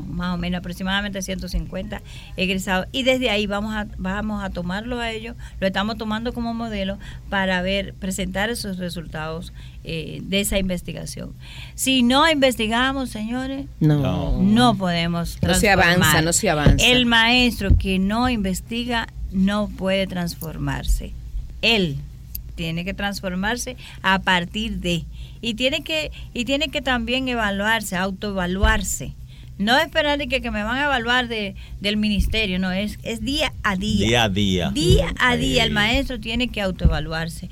más 0.05 0.33
o 0.33 0.37
menos 0.37 0.59
aproximadamente 0.59 1.21
150 1.21 2.01
egresados 2.35 2.87
y 2.91 3.03
desde 3.03 3.29
ahí 3.29 3.47
vamos 3.47 3.73
a, 3.73 3.87
vamos 3.97 4.43
a 4.43 4.49
tomarlo 4.49 4.99
a 4.99 5.11
ellos, 5.11 5.37
lo 5.61 5.67
estamos 5.67 5.97
tomando 5.97 6.33
como 6.33 6.53
modelo 6.53 6.97
para 7.29 7.61
ver, 7.61 7.93
presentar 7.93 8.49
esos 8.49 8.77
resultados 8.77 9.53
eh, 9.85 10.19
de 10.23 10.41
esa 10.41 10.59
investigación. 10.59 11.31
Si 11.75 12.03
no 12.03 12.29
investigamos, 12.29 13.09
señores, 13.09 13.65
no, 13.79 14.41
no 14.41 14.75
podemos. 14.75 15.37
No 15.41 15.53
se 15.53 15.69
avanza, 15.69 16.21
no 16.21 16.33
se 16.33 16.49
avanza. 16.49 16.85
El 16.85 17.05
maestro 17.05 17.77
que 17.77 17.97
no 17.97 18.27
investiga 18.29 19.07
no 19.31 19.69
puede 19.69 20.05
transformarse. 20.05 21.13
Él 21.61 21.97
tiene 22.55 22.85
que 22.85 22.93
transformarse 22.93 23.75
a 24.01 24.19
partir 24.19 24.79
de 24.79 25.05
y 25.41 25.55
tiene 25.55 25.83
que 25.83 26.11
y 26.33 26.45
tiene 26.45 26.69
que 26.69 26.81
también 26.81 27.27
evaluarse, 27.27 27.95
autoevaluarse. 27.95 29.13
No 29.59 29.77
esperar 29.77 30.19
que, 30.27 30.41
que 30.41 30.51
me 30.51 30.63
van 30.63 30.77
a 30.77 30.85
evaluar 30.85 31.27
de, 31.27 31.55
del 31.79 31.95
ministerio, 31.95 32.57
no, 32.57 32.71
es, 32.71 32.97
es 33.03 33.21
día 33.21 33.53
a 33.61 33.75
día. 33.75 34.07
Día 34.07 34.23
a 34.23 34.29
día. 34.29 34.71
Día 34.71 35.13
a 35.19 35.37
día 35.37 35.63
el 35.63 35.71
maestro 35.71 36.19
tiene 36.19 36.47
que 36.47 36.59
autoevaluarse. 36.59 37.49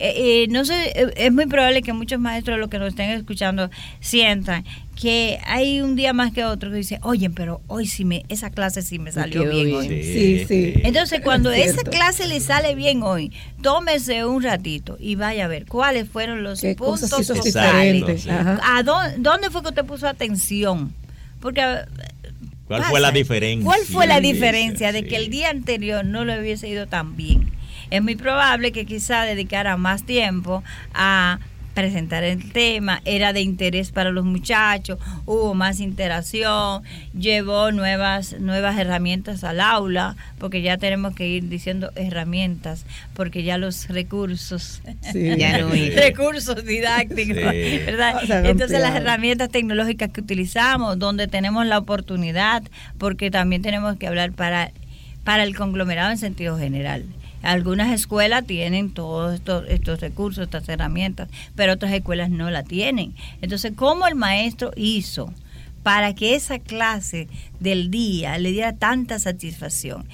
Eh, 0.00 0.44
eh, 0.44 0.46
no 0.48 0.64
sé, 0.64 0.92
eh, 0.94 1.12
es 1.16 1.32
muy 1.32 1.46
probable 1.46 1.82
que 1.82 1.92
muchos 1.92 2.20
maestros, 2.20 2.58
los 2.58 2.68
que 2.68 2.78
nos 2.78 2.88
estén 2.88 3.10
escuchando, 3.10 3.70
sientan 4.00 4.64
que 5.00 5.38
hay 5.44 5.80
un 5.80 5.94
día 5.94 6.12
más 6.12 6.32
que 6.32 6.44
otro 6.44 6.70
que 6.70 6.76
dice, 6.76 6.98
oye, 7.02 7.30
pero 7.30 7.60
hoy 7.68 7.86
sí 7.86 8.04
me, 8.04 8.24
esa 8.28 8.50
clase 8.50 8.82
sí 8.82 8.98
me 8.98 9.12
salió 9.12 9.48
bien, 9.48 9.74
hoy. 9.74 9.88
Sí, 9.88 10.44
sí. 10.46 10.74
Entonces, 10.82 11.20
cuando 11.22 11.52
esa 11.52 11.82
clase 11.82 12.26
le 12.26 12.40
sale 12.40 12.74
bien 12.74 13.02
hoy, 13.02 13.32
tómese 13.62 14.24
un 14.24 14.42
ratito 14.42 14.96
y 14.98 15.14
vaya 15.14 15.44
a 15.44 15.48
ver 15.48 15.66
cuáles 15.66 16.08
fueron 16.08 16.42
los 16.42 16.60
puntos 16.76 17.10
diferentes. 17.44 18.26
¿A 18.28 18.82
dónde, 18.82 19.50
fue 19.50 19.62
que 19.62 19.68
usted 19.68 19.84
puso 19.84 20.08
atención? 20.08 20.92
Porque 21.40 21.62
¿Cuál 22.66 22.84
fue 22.84 23.00
la 23.00 23.10
diferencia? 23.10 23.64
¿Cuál 23.64 23.80
fue 23.86 24.06
la 24.06 24.20
diferencia 24.20 24.92
de 24.92 25.04
que 25.04 25.16
el 25.16 25.30
día 25.30 25.50
anterior 25.50 26.04
no 26.04 26.24
lo 26.24 26.38
hubiese 26.38 26.68
ido 26.68 26.86
tan 26.86 27.16
bien? 27.16 27.47
Es 27.90 28.02
muy 28.02 28.16
probable 28.16 28.72
que 28.72 28.86
quizá 28.86 29.22
dedicara 29.22 29.76
más 29.76 30.04
tiempo 30.04 30.62
a 30.94 31.38
presentar 31.78 32.24
el 32.24 32.50
tema, 32.50 33.00
era 33.04 33.32
de 33.32 33.40
interés 33.40 33.92
para 33.92 34.10
los 34.10 34.24
muchachos, 34.24 34.98
hubo 35.26 35.54
más 35.54 35.78
interacción, 35.78 36.82
llevó 37.16 37.70
nuevas, 37.70 38.34
nuevas 38.40 38.76
herramientas 38.76 39.44
al 39.44 39.60
aula, 39.60 40.16
porque 40.38 40.60
ya 40.60 40.76
tenemos 40.76 41.14
que 41.14 41.28
ir 41.28 41.48
diciendo 41.48 41.92
herramientas, 41.94 42.84
porque 43.14 43.44
ya 43.44 43.58
los 43.58 43.86
recursos, 43.86 44.82
ya 45.14 45.58
no 45.58 45.68
recursos 45.68 46.64
didácticos, 46.64 47.36
¿verdad? 47.36 48.44
Entonces 48.44 48.80
las 48.80 48.96
herramientas 48.96 49.48
tecnológicas 49.48 50.10
que 50.10 50.20
utilizamos, 50.20 50.98
donde 50.98 51.28
tenemos 51.28 51.64
la 51.64 51.78
oportunidad, 51.78 52.64
porque 52.98 53.30
también 53.30 53.62
tenemos 53.62 53.96
que 53.98 54.08
hablar 54.08 54.32
para, 54.32 54.72
para 55.22 55.44
el 55.44 55.54
conglomerado 55.54 56.10
en 56.10 56.18
sentido 56.18 56.58
general. 56.58 57.04
Algunas 57.42 57.92
escuelas 57.92 58.46
tienen 58.46 58.90
todos 58.90 59.34
estos, 59.34 59.64
estos 59.68 60.00
recursos, 60.00 60.44
estas 60.44 60.68
herramientas, 60.68 61.28
pero 61.54 61.74
otras 61.74 61.92
escuelas 61.92 62.30
no 62.30 62.50
la 62.50 62.64
tienen. 62.64 63.14
Entonces, 63.40 63.72
¿cómo 63.76 64.06
el 64.06 64.14
maestro 64.14 64.72
hizo 64.76 65.32
para 65.82 66.14
que 66.14 66.34
esa 66.34 66.58
clase 66.58 67.28
del 67.60 67.90
día 67.90 68.38
le 68.38 68.52
diera 68.52 68.76
tanta 68.76 69.18
satisfacción? 69.18 70.06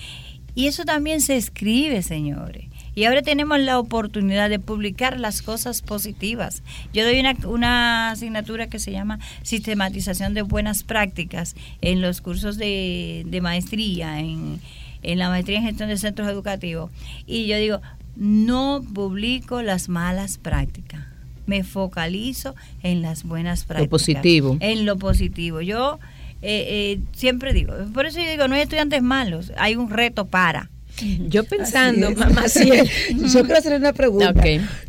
Y 0.55 0.67
eso 0.67 0.85
también 0.85 1.21
se 1.21 1.37
escribe, 1.37 2.03
señores. 2.03 2.67
Y 2.95 3.05
ahora 3.05 3.23
tenemos 3.23 3.59
la 3.59 3.81
oportunidad 3.81 4.49
de 4.49 4.61
publicar 4.61 5.19
las 5.19 5.43
cosas 5.43 5.83
positivas. 5.83 6.63
Yo 6.93 7.05
doy 7.05 7.21
una, 7.45 8.11
asignatura 8.11 8.69
que 8.69 8.79
se 8.79 8.93
llama 8.93 9.19
Sistematización 9.43 10.33
de 10.33 10.43
Buenas 10.43 10.85
Prácticas 10.85 11.57
en 11.81 12.01
los 12.01 12.21
cursos 12.21 12.57
de, 12.57 13.25
de 13.27 13.41
maestría, 13.41 14.21
en, 14.21 14.61
en 15.05 15.19
la 15.19 15.29
maestría 15.29 15.59
en 15.59 15.65
gestión 15.65 15.89
de 15.89 15.97
centros 15.97 16.29
educativos. 16.29 16.91
Y 17.27 17.47
yo 17.47 17.57
digo, 17.57 17.81
no 18.17 18.85
publico 18.95 19.63
las 19.63 19.89
malas 19.89 20.39
prácticas. 20.39 21.05
Me 21.47 21.63
focalizo 21.63 22.55
en 22.83 23.03
las 23.03 23.25
buenas 23.25 23.65
prácticas. 23.65 23.87
Lo 23.87 23.91
positivo. 23.91 24.57
En 24.61 24.87
lo 24.87 24.97
positivo. 24.97 25.61
Yo 25.61 25.99
eh, 26.47 26.67
eh, 26.69 27.01
siempre 27.13 27.55
digo, 27.55 27.73
por 27.95 28.05
eso 28.05 28.21
yo 28.21 28.31
digo, 28.31 28.49
no 28.49 28.55
hay 28.55 28.63
estudiantes 28.63 29.03
malos, 29.03 29.51
hay 29.57 29.77
un 29.77 29.89
reto 29.89 30.27
para. 30.27 30.71
Yo 31.29 31.45
pensando, 31.45 32.11
mamá, 32.13 32.45
yo 33.33 33.43
quiero 33.45 33.57
hacer 33.57 33.81
una 33.81 33.95
pregunta. 33.95 34.35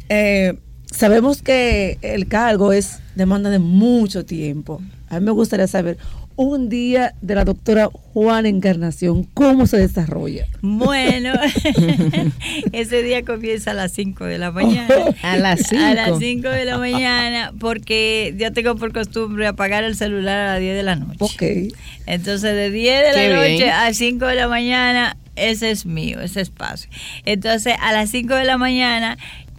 Eh, 0.10 0.54
sabemos 0.86 1.41
que 1.41 1.97
el 2.01 2.28
cargo 2.28 2.73
es 2.73 2.99
demanda 3.15 3.49
de 3.49 3.60
mucho 3.60 4.25
tiempo. 4.25 4.82
A 5.08 5.19
mí 5.19 5.25
me 5.25 5.32
gustaría 5.32 5.67
saber, 5.67 5.97
un 6.36 6.69
día 6.69 7.13
de 7.21 7.36
la 7.36 7.45
doctora 7.45 7.89
Juana 8.13 8.50
Encarnación, 8.50 9.24
¿cómo 9.34 9.67
se 9.67 9.78
desarrolla? 9.78 10.45
Bueno, 10.62 11.34
ese 12.71 13.04
día 13.04 13.24
comienza 13.24 13.71
a 13.71 13.74
las 13.74 13.93
5 13.93 14.26
de 14.26 14.38
la 14.38 14.52
mañana. 14.52 14.93
a 15.21 15.38
las 15.38 15.67
5. 15.67 15.84
A 15.84 15.93
las 15.93 16.19
5 16.19 16.50
de 16.50 16.65
la 16.65 16.78
mañana, 16.78 17.54
porque 17.60 18.34
yo 18.38 18.52
tengo 18.54 18.76
por 18.76 18.91
costumbre 18.93 19.48
apagar 19.48 19.84
el 19.84 19.95
celular 19.95 20.39
a 20.39 20.54
las 20.54 20.60
10 20.60 20.76
de 20.76 20.84
la 20.84 20.95
noche. 20.95 21.17
Ok. 21.19 21.74
Entonces, 22.06 22.56
de 22.56 22.69
10 22.69 23.15
de 23.15 23.30
la 23.30 23.36
noche 23.36 23.71
a 23.71 23.93
5 23.93 24.26
de 24.26 24.36
la 24.36 24.48
mañana, 24.48 25.17
ese 25.36 25.71
es 25.71 25.86
mío, 25.86 26.21
ese 26.21 26.41
espacio. 26.41 26.89
Entonces, 27.26 27.76
a 27.82 27.91
las 27.91 28.10
5 28.10 28.36
de 28.36 28.45
la 28.45 28.58
mañana, 28.58 29.17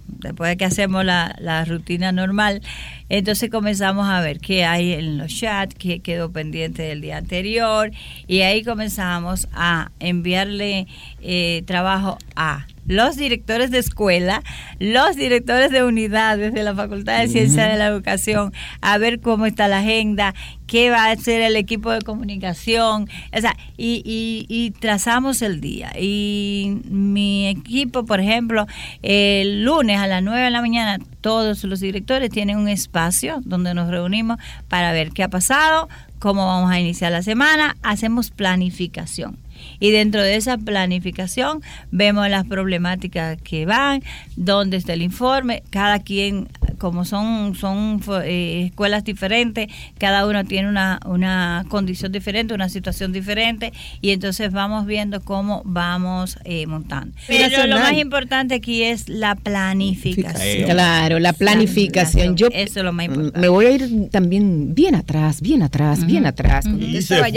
después 0.08 0.50
de 0.50 0.56
que 0.56 0.64
hacemos 0.64 1.04
la, 1.04 1.64
rutina 1.66 2.12
normal, 2.12 2.62
entonces 3.08 3.50
comenzamos 3.50 4.08
a 4.08 4.20
ver 4.20 4.38
qué 4.38 4.64
hay 4.64 4.92
en 4.92 5.18
los 5.18 5.34
chats, 5.34 5.74
qué 5.74 6.00
quedó 6.00 6.30
pendiente 6.30 6.82
del 6.82 7.00
día 7.00 7.16
anterior 7.16 7.90
y 8.26 8.40
ahí 8.40 8.62
comenzamos 8.62 9.48
a 9.52 9.90
enviarle 10.00 10.86
eh, 11.22 11.62
trabajo 11.66 12.18
a 12.34 12.66
los 12.86 13.16
directores 13.16 13.70
de 13.70 13.78
escuela, 13.78 14.42
los 14.78 15.16
directores 15.16 15.70
de 15.70 15.84
unidades 15.84 16.52
de 16.54 16.62
la 16.62 16.74
Facultad 16.74 17.20
de 17.20 17.28
Ciencias 17.28 17.70
de 17.70 17.76
la 17.76 17.86
Educación, 17.86 18.52
a 18.80 18.98
ver 18.98 19.20
cómo 19.20 19.46
está 19.46 19.68
la 19.68 19.78
agenda, 19.78 20.34
qué 20.66 20.90
va 20.90 21.06
a 21.06 21.10
hacer 21.12 21.40
el 21.42 21.56
equipo 21.56 21.90
de 21.90 22.00
comunicación, 22.00 23.08
o 23.32 23.40
sea, 23.40 23.56
y, 23.76 24.02
y, 24.48 24.70
trazamos 24.72 25.42
el 25.42 25.60
día. 25.60 25.92
Y 25.98 26.80
mi 26.90 27.48
equipo, 27.48 28.04
por 28.04 28.20
ejemplo, 28.20 28.66
el 29.02 29.64
lunes 29.64 29.98
a 29.98 30.06
las 30.06 30.22
9 30.22 30.40
de 30.40 30.50
la 30.50 30.60
mañana, 30.60 30.98
todos 31.20 31.64
los 31.64 31.80
directores 31.80 32.30
tienen 32.30 32.58
un 32.58 32.68
espacio 32.68 33.40
donde 33.44 33.74
nos 33.74 33.88
reunimos 33.88 34.38
para 34.68 34.92
ver 34.92 35.10
qué 35.10 35.22
ha 35.22 35.28
pasado, 35.28 35.88
cómo 36.18 36.46
vamos 36.46 36.70
a 36.70 36.80
iniciar 36.80 37.12
la 37.12 37.22
semana, 37.22 37.76
hacemos 37.82 38.30
planificación 38.30 39.45
y 39.78 39.90
dentro 39.90 40.22
de 40.22 40.36
esa 40.36 40.58
planificación 40.58 41.62
vemos 41.90 42.28
las 42.28 42.46
problemáticas 42.46 43.40
que 43.42 43.66
van, 43.66 44.02
dónde 44.36 44.76
está 44.76 44.92
el 44.92 45.02
informe, 45.02 45.62
cada 45.70 45.98
quien, 46.00 46.48
como 46.78 47.04
son, 47.04 47.54
son 47.54 48.00
eh, 48.24 48.66
escuelas 48.66 49.04
diferentes, 49.04 49.68
cada 49.98 50.26
uno 50.26 50.44
tiene 50.44 50.68
una, 50.68 51.00
una 51.06 51.64
condición 51.68 52.12
diferente, 52.12 52.54
una 52.54 52.68
situación 52.68 53.12
diferente 53.12 53.72
y 54.00 54.10
entonces 54.10 54.52
vamos 54.52 54.86
viendo 54.86 55.20
cómo 55.20 55.62
vamos 55.64 56.38
eh, 56.44 56.66
montando. 56.66 57.14
Pero 57.26 57.66
lo 57.66 57.78
más 57.78 57.94
importante 57.94 58.54
aquí 58.54 58.82
es 58.82 59.08
la 59.08 59.34
planificación. 59.34 60.70
Claro, 60.70 61.18
la 61.18 61.32
planificación. 61.32 62.36
Yo 62.36 62.48
Eso 62.48 62.80
es 62.80 62.84
lo 62.84 62.92
más 62.92 63.06
importante. 63.06 63.40
Me 63.40 63.48
voy 63.48 63.66
a 63.66 63.70
ir 63.70 64.10
también 64.10 64.74
bien 64.74 64.94
atrás, 64.94 65.40
bien 65.40 65.62
atrás, 65.62 66.06
bien 66.06 66.26
atrás. 66.26 66.66
Y, 66.66 67.02
se, 67.02 67.18
fue, 67.18 67.32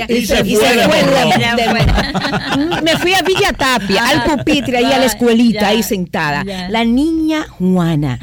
me 2.84 2.98
fui 2.98 3.14
a 3.14 3.22
Villa 3.22 3.54
Tapia, 3.54 4.08
al 4.08 4.24
pupitre, 4.24 4.78
ahí 4.78 4.92
a 4.92 5.00
la 5.00 5.06
escuelita, 5.06 5.68
ahí 5.68 5.84
sentada. 5.84 6.44
La 6.70 6.84
niña 6.84 7.46
Juana 7.50 8.20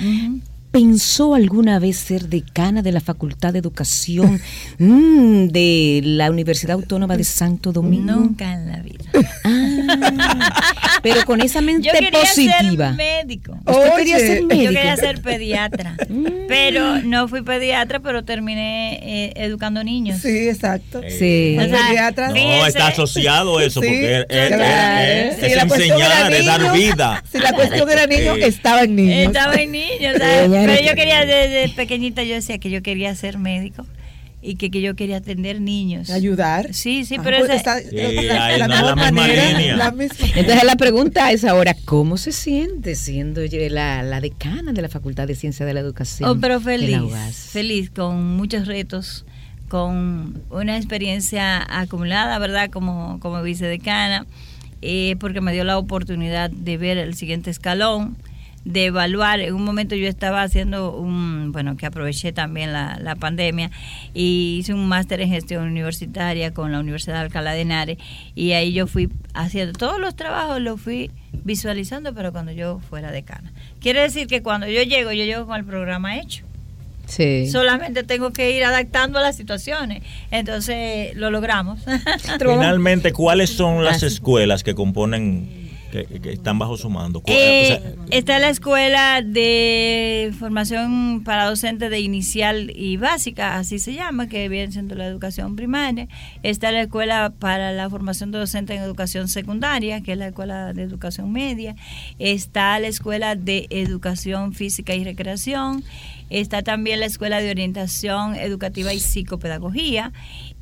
pensó 0.77 1.35
alguna 1.35 1.79
vez 1.79 1.97
ser 1.97 2.29
decana 2.29 2.83
de 2.83 2.93
la 2.93 3.01
Facultad 3.01 3.55
de 3.55 3.61
Educación 3.61 4.39
mm, 4.79 5.47
de 5.47 6.03
la 6.05 6.31
Universidad 6.31 6.74
Autónoma 6.74 7.16
de 7.16 7.24
Santo 7.24 7.72
Domingo? 7.72 8.12
Nunca 8.12 8.53
en 8.53 8.68
la 8.68 8.81
vida. 8.81 9.07
Ah, 9.43 10.99
pero 11.03 11.24
con 11.24 11.41
esa 11.41 11.62
mente 11.62 11.89
Yo 11.89 11.93
quería 11.95 12.27
Ser 12.27 12.95
médico. 12.95 13.59
¿Usted 13.64 13.95
quería 13.97 14.18
ser 14.18 14.43
médico? 14.43 14.64
Yo 14.64 14.77
quería 14.77 14.97
ser 14.97 15.22
pediatra. 15.22 15.97
Mm. 16.09 16.27
pero 16.47 17.03
no 17.03 17.27
fui 17.29 17.43
pediatra, 17.43 18.01
pero 18.01 18.24
terminé 18.24 18.99
eh, 19.03 19.33
educando 19.37 19.83
niños. 19.83 20.20
Sí, 20.20 20.49
exacto. 20.49 21.01
Sí. 21.09 21.57
pediatra. 21.59 22.29
No, 22.29 22.66
está 22.66 22.89
asociado 22.89 23.61
eso, 23.61 23.81
porque 23.81 24.27
es, 24.29 25.43
enseñar, 25.43 26.33
es 26.35 26.45
dar 26.45 26.72
vida. 26.72 27.24
Si 27.33 27.39
la 27.39 27.53
cuestión 27.53 27.89
era 27.89 28.07
niño, 28.07 28.35
estaba 28.35 28.83
en 28.83 28.97
niños. 28.97 29.29
Estaba 29.29 29.55
en 29.55 29.72
niños, 29.72 30.16
¿sabes? 30.18 30.65
Pero 30.66 30.88
yo 30.88 30.94
quería, 30.94 31.24
desde 31.24 31.68
pequeñita, 31.74 32.22
yo 32.22 32.34
decía 32.34 32.58
que 32.58 32.70
yo 32.70 32.82
quería 32.82 33.14
ser 33.14 33.38
médico 33.38 33.86
y 34.42 34.56
que, 34.56 34.70
que, 34.70 34.80
yo 34.80 34.94
quería 34.94 35.16
atender 35.16 35.60
niños. 35.60 36.10
¿Ayudar? 36.10 36.72
Sí, 36.72 37.04
sí, 37.04 37.16
ah, 37.18 37.22
pero 37.24 37.38
pues 37.38 37.50
esa, 37.50 37.80
la, 37.80 38.68
misma 38.68 39.10
manera, 39.10 39.92
Entonces 40.36 40.64
la 40.64 40.76
pregunta 40.76 41.32
es 41.32 41.44
ahora, 41.44 41.74
¿cómo 41.84 42.16
se 42.16 42.32
siente 42.32 42.94
siendo 42.94 43.40
la, 43.70 44.02
la 44.02 44.20
decana 44.20 44.72
de 44.72 44.82
la 44.82 44.88
Facultad 44.88 45.26
de 45.26 45.34
Ciencias 45.34 45.66
de 45.66 45.74
la 45.74 45.80
Educación? 45.80 46.30
Oh, 46.30 46.40
pero 46.40 46.60
feliz, 46.60 47.00
feliz, 47.50 47.90
con 47.90 48.36
muchos 48.36 48.66
retos, 48.68 49.24
con 49.68 50.40
una 50.50 50.76
experiencia 50.76 51.66
acumulada, 51.68 52.38
¿verdad? 52.38 52.70
Como, 52.70 53.18
como 53.20 53.42
vicedecana, 53.42 54.26
eh, 54.80 55.16
porque 55.18 55.40
me 55.40 55.52
dio 55.52 55.64
la 55.64 55.76
oportunidad 55.76 56.50
de 56.50 56.76
ver 56.76 56.98
el 56.98 57.14
siguiente 57.14 57.50
escalón 57.50 58.16
de 58.66 58.86
evaluar. 58.86 59.40
En 59.40 59.54
un 59.54 59.64
momento 59.64 59.94
yo 59.94 60.08
estaba 60.08 60.42
haciendo 60.42 60.92
un, 60.92 61.52
bueno, 61.52 61.76
que 61.76 61.86
aproveché 61.86 62.32
también 62.32 62.72
la, 62.72 62.98
la 63.00 63.14
pandemia 63.14 63.70
y 64.12 64.58
hice 64.58 64.74
un 64.74 64.88
máster 64.88 65.20
en 65.20 65.28
gestión 65.28 65.68
universitaria 65.68 66.52
con 66.52 66.72
la 66.72 66.80
Universidad 66.80 67.14
de 67.14 67.20
Alcalá 67.20 67.52
de 67.52 67.60
Henares 67.60 67.98
y 68.34 68.52
ahí 68.52 68.72
yo 68.72 68.88
fui 68.88 69.08
haciendo 69.34 69.72
todos 69.72 70.00
los 70.00 70.16
trabajos, 70.16 70.60
los 70.60 70.80
fui 70.80 71.12
visualizando, 71.44 72.12
pero 72.12 72.32
cuando 72.32 72.50
yo 72.50 72.80
fuera 72.80 73.12
decana. 73.12 73.52
Quiere 73.80 74.00
decir 74.02 74.26
que 74.26 74.42
cuando 74.42 74.66
yo 74.66 74.82
llego, 74.82 75.12
yo 75.12 75.24
llego 75.24 75.46
con 75.46 75.56
el 75.56 75.64
programa 75.64 76.18
hecho. 76.18 76.44
Sí. 77.06 77.48
Solamente 77.48 78.02
tengo 78.02 78.32
que 78.32 78.50
ir 78.50 78.64
adaptando 78.64 79.20
a 79.20 79.22
las 79.22 79.36
situaciones. 79.36 80.02
Entonces 80.32 81.14
lo 81.14 81.30
logramos. 81.30 81.84
Finalmente, 82.40 83.12
¿cuáles 83.12 83.50
son 83.50 83.84
las 83.84 84.02
escuelas 84.02 84.64
que 84.64 84.74
componen 84.74 85.65
que, 85.91 86.32
están 86.32 86.59
bajo 86.59 86.76
su 86.76 86.91
mando? 86.91 87.22
Eh, 87.26 87.97
está 88.11 88.39
la 88.39 88.49
escuela 88.49 89.22
de 89.22 90.32
formación 90.39 91.22
para 91.24 91.47
docentes 91.47 91.91
de 91.91 92.01
inicial 92.01 92.72
y 92.74 92.97
básica, 92.97 93.57
así 93.57 93.78
se 93.78 93.95
llama, 93.95 94.28
que 94.28 94.49
viene 94.49 94.72
siendo 94.72 94.95
la 94.95 95.07
educación 95.07 95.57
primaria. 95.57 96.09
Está 96.43 96.72
la 96.72 96.82
escuela 96.82 97.32
para 97.39 97.72
la 97.72 97.89
formación 97.89 98.30
de 98.32 98.39
docentes 98.39 98.76
en 98.76 98.82
educación 98.82 99.28
secundaria, 99.28 100.03
que 100.03 100.12
es 100.12 100.18
la 100.18 100.28
escuela 100.28 100.72
de 100.72 100.82
educación 100.82 101.32
media. 101.32 101.76
Está 102.18 102.78
la 102.78 102.89
escuela 102.89 103.37
de 103.37 103.66
educación 103.70 104.53
física 104.53 104.95
y 104.95 105.05
recreación. 105.05 105.84
Está 106.28 106.62
también 106.62 107.01
la 107.01 107.07
escuela 107.07 107.41
de 107.41 107.51
orientación 107.51 108.34
educativa 108.34 108.93
y 108.93 109.01
psicopedagogía. 109.01 110.12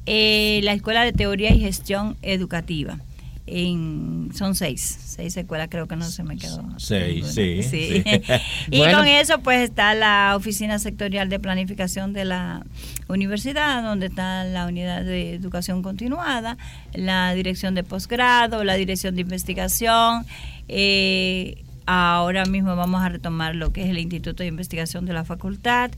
Eh, 0.06 0.60
la 0.62 0.74
escuela 0.74 1.02
de 1.02 1.12
teoría 1.12 1.54
y 1.54 1.60
gestión 1.60 2.16
educativa 2.20 2.98
en, 3.46 4.30
son 4.34 4.54
seis, 4.54 4.98
seis 5.04 5.36
escuelas 5.36 5.68
creo 5.70 5.86
que 5.86 5.96
no 5.96 6.04
se 6.04 6.22
me 6.22 6.36
quedó. 6.38 6.64
Seis, 6.78 7.26
sí. 7.34 8.02
y 8.70 8.80
con 8.92 9.06
eso 9.06 9.40
pues 9.40 9.60
está 9.60 9.94
la 9.94 10.34
oficina 10.36 10.78
sectorial 10.78 11.28
de 11.28 11.38
planificación 11.38 12.12
de 12.12 12.24
la 12.24 12.64
universidad, 13.08 13.82
donde 13.82 14.06
está 14.06 14.44
la 14.44 14.66
unidad 14.66 15.04
de 15.04 15.34
educación 15.34 15.82
continuada, 15.82 16.56
la 16.94 17.34
dirección 17.34 17.74
de 17.74 17.84
posgrado, 17.84 18.64
la 18.64 18.74
dirección 18.74 19.14
de 19.14 19.20
investigación. 19.20 20.24
Eh, 20.68 21.62
ahora 21.86 22.46
mismo 22.46 22.74
vamos 22.76 23.02
a 23.02 23.10
retomar 23.10 23.54
lo 23.54 23.72
que 23.72 23.82
es 23.82 23.90
el 23.90 23.98
Instituto 23.98 24.42
de 24.42 24.48
Investigación 24.48 25.04
de 25.04 25.12
la 25.12 25.24
Facultad 25.24 25.90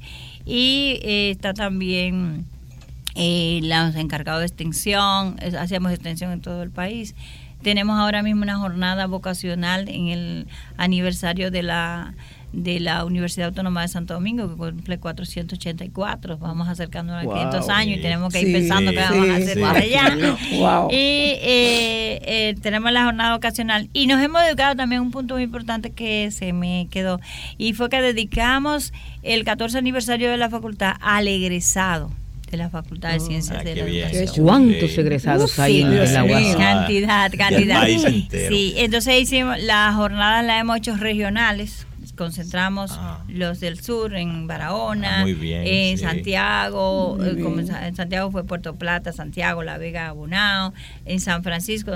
y 0.45 0.99
eh, 1.03 1.31
está 1.31 1.55
también 1.55 2.45
eh, 3.17 3.61
los 3.63 3.97
encargados 3.97 4.41
de 4.41 4.47
extensión, 4.47 5.37
hacemos 5.59 5.93
extensión 5.93 6.33
en 6.33 6.41
todo 6.41 6.63
el 6.63 6.71
país. 6.71 7.15
Tenemos 7.63 7.99
ahora 7.99 8.23
mismo 8.23 8.43
una 8.43 8.59
jornada 8.59 9.07
vocacional 9.07 9.89
en 9.89 10.09
el 10.09 10.47
aniversario 10.77 11.51
de 11.51 11.63
la 11.63 12.15
de 12.53 12.81
la 12.81 13.05
Universidad 13.05 13.49
Autónoma 13.49 13.83
de 13.83 13.89
Santo 13.89 14.15
Domingo, 14.15 14.49
que 14.49 14.57
cumple 14.57 14.99
484. 14.99 16.39
Vamos 16.39 16.69
acercándonos 16.69 17.25
a 17.25 17.29
500 17.29 17.69
años 17.69 17.99
y 17.99 18.01
tenemos 18.01 18.33
que 18.33 18.41
ir 18.41 18.53
pensando 18.53 18.93
qué 18.93 18.99
vamos 18.99 19.29
a 19.29 19.37
hacer 19.37 19.61
para 19.61 19.81
allá. 19.81 20.17
Y 20.91 20.95
eh, 20.95 22.21
eh, 22.23 22.55
tenemos 22.63 22.93
la 22.93 23.05
jornada 23.05 23.35
vocacional. 23.35 23.91
Y 23.93 24.07
nos 24.07 24.23
hemos 24.23 24.43
dedicado 24.43 24.75
también 24.75 25.01
a 25.01 25.03
un 25.03 25.11
punto 25.11 25.35
muy 25.35 25.43
importante 25.43 25.91
que 25.91 26.31
se 26.31 26.53
me 26.55 26.89
quedó. 26.91 27.21
Y 27.59 27.75
fue 27.75 27.91
que 27.91 28.01
dedicamos 28.01 28.93
el 29.23 29.45
14 29.45 29.77
aniversario 29.77 30.31
de 30.31 30.39
la 30.39 30.49
facultad 30.49 30.95
al 31.01 31.29
egresado 31.29 32.11
de 32.51 32.57
la 32.57 32.71
Facultad 32.71 33.13
de 33.13 33.21
Ciencias 33.21 33.59
ah, 33.61 33.65
de 33.65 33.77
la 33.77 33.85
Educación. 33.85 34.47
¿Cuántos 34.47 34.99
egresados 34.99 35.59
hay 35.59 35.83
en 35.83 36.13
la 36.13 36.25
UAS? 36.25 36.57
Cantidad, 36.57 37.33
cantidad. 37.37 37.87
Sí, 37.87 38.75
entonces 38.77 39.21
hicimos, 39.21 39.61
las 39.63 39.95
jornadas 39.95 40.45
las 40.45 40.61
hemos 40.61 40.77
hecho 40.79 40.97
regionales, 40.97 41.87
concentramos 42.17 42.93
ah. 42.95 43.23
los 43.29 43.61
del 43.61 43.81
sur 43.81 44.15
en 44.15 44.47
Barahona, 44.47 45.23
ah, 45.23 45.27
en 45.29 45.99
Santiago, 45.99 47.19
eh, 47.23 47.41
como 47.43 47.61
en 47.61 47.95
Santiago 47.95 48.31
fue 48.31 48.45
Puerto 48.45 48.75
Plata, 48.75 49.13
Santiago, 49.13 49.63
La 49.63 49.79
Vega, 49.79 50.11
Bunao, 50.13 50.73
en 51.05 51.21
San 51.21 51.43
Francisco 51.43 51.93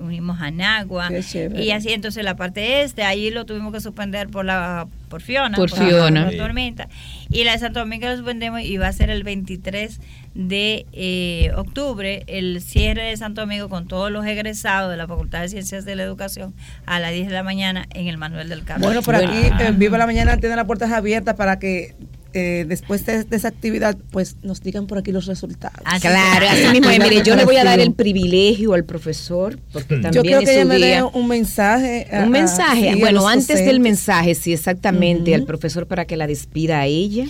unimos 0.00 0.40
a 0.40 0.50
Nagua. 0.50 1.10
Y 1.56 1.70
así 1.70 1.92
entonces 1.92 2.24
la 2.24 2.36
parte 2.36 2.82
este, 2.82 3.04
ahí 3.04 3.30
lo 3.30 3.46
tuvimos 3.46 3.72
que 3.72 3.80
suspender 3.80 4.28
por 4.28 4.44
la 4.44 4.86
por 5.14 5.22
Fiona, 5.22 5.56
por, 5.56 5.70
Fiona. 5.70 6.28
tormenta 6.36 6.88
y 7.30 7.44
la 7.44 7.52
de 7.52 7.58
Santo 7.60 7.78
Domingo 7.78 8.08
lo 8.08 8.16
suspendemos 8.16 8.62
y 8.62 8.78
va 8.78 8.88
a 8.88 8.92
ser 8.92 9.10
el 9.10 9.22
23 9.22 10.00
de 10.34 10.86
eh, 10.92 11.52
octubre 11.54 12.24
el 12.26 12.60
cierre 12.60 13.04
de 13.04 13.16
Santo 13.16 13.42
Domingo 13.42 13.68
con 13.68 13.86
todos 13.86 14.10
los 14.10 14.26
egresados 14.26 14.90
de 14.90 14.96
la 14.96 15.06
Facultad 15.06 15.42
de 15.42 15.50
Ciencias 15.50 15.84
de 15.84 15.94
la 15.94 16.02
Educación 16.02 16.52
a 16.84 16.98
las 16.98 17.12
10 17.12 17.28
de 17.28 17.32
la 17.32 17.44
mañana 17.44 17.86
en 17.94 18.08
el 18.08 18.18
Manuel 18.18 18.48
del 18.48 18.64
Carmen. 18.64 18.88
Bueno, 18.88 19.02
por 19.02 19.14
aquí 19.14 19.52
en 19.60 19.78
Viva 19.78 19.98
la 19.98 20.06
Mañana 20.06 20.36
tiene 20.38 20.56
las 20.56 20.64
puertas 20.64 20.90
abiertas 20.90 21.36
para 21.36 21.60
que 21.60 21.94
eh, 22.34 22.64
después 22.66 23.06
de, 23.06 23.24
esa 23.30 23.48
actividad, 23.48 23.96
pues 24.10 24.36
nos 24.42 24.60
digan 24.60 24.88
por 24.88 24.98
aquí 24.98 25.12
los 25.12 25.26
resultados. 25.26 25.80
claro, 26.00 26.46
así 26.48 26.66
mismo. 26.68 26.88
mire, 26.88 27.22
yo 27.22 27.36
le 27.36 27.44
voy 27.44 27.56
a 27.56 27.64
dar 27.64 27.78
el 27.78 27.92
privilegio 27.92 28.74
al 28.74 28.84
profesor, 28.84 29.58
porque 29.72 29.96
también 29.96 30.12
yo 30.12 30.22
creo 30.22 30.40
que 30.40 30.54
ella 30.54 30.64
me 30.64 30.78
dé 30.78 31.02
un 31.02 31.28
mensaje. 31.28 32.08
un 32.12 32.30
mensaje. 32.30 32.96
bueno, 32.96 33.26
antes 33.28 33.64
del 33.64 33.78
mensaje, 33.80 34.34
sí, 34.34 34.52
exactamente, 34.52 35.34
al 35.34 35.44
profesor 35.44 35.86
para 35.86 36.04
que 36.06 36.16
la 36.16 36.26
despida 36.26 36.80
a 36.80 36.86
ella 36.86 37.26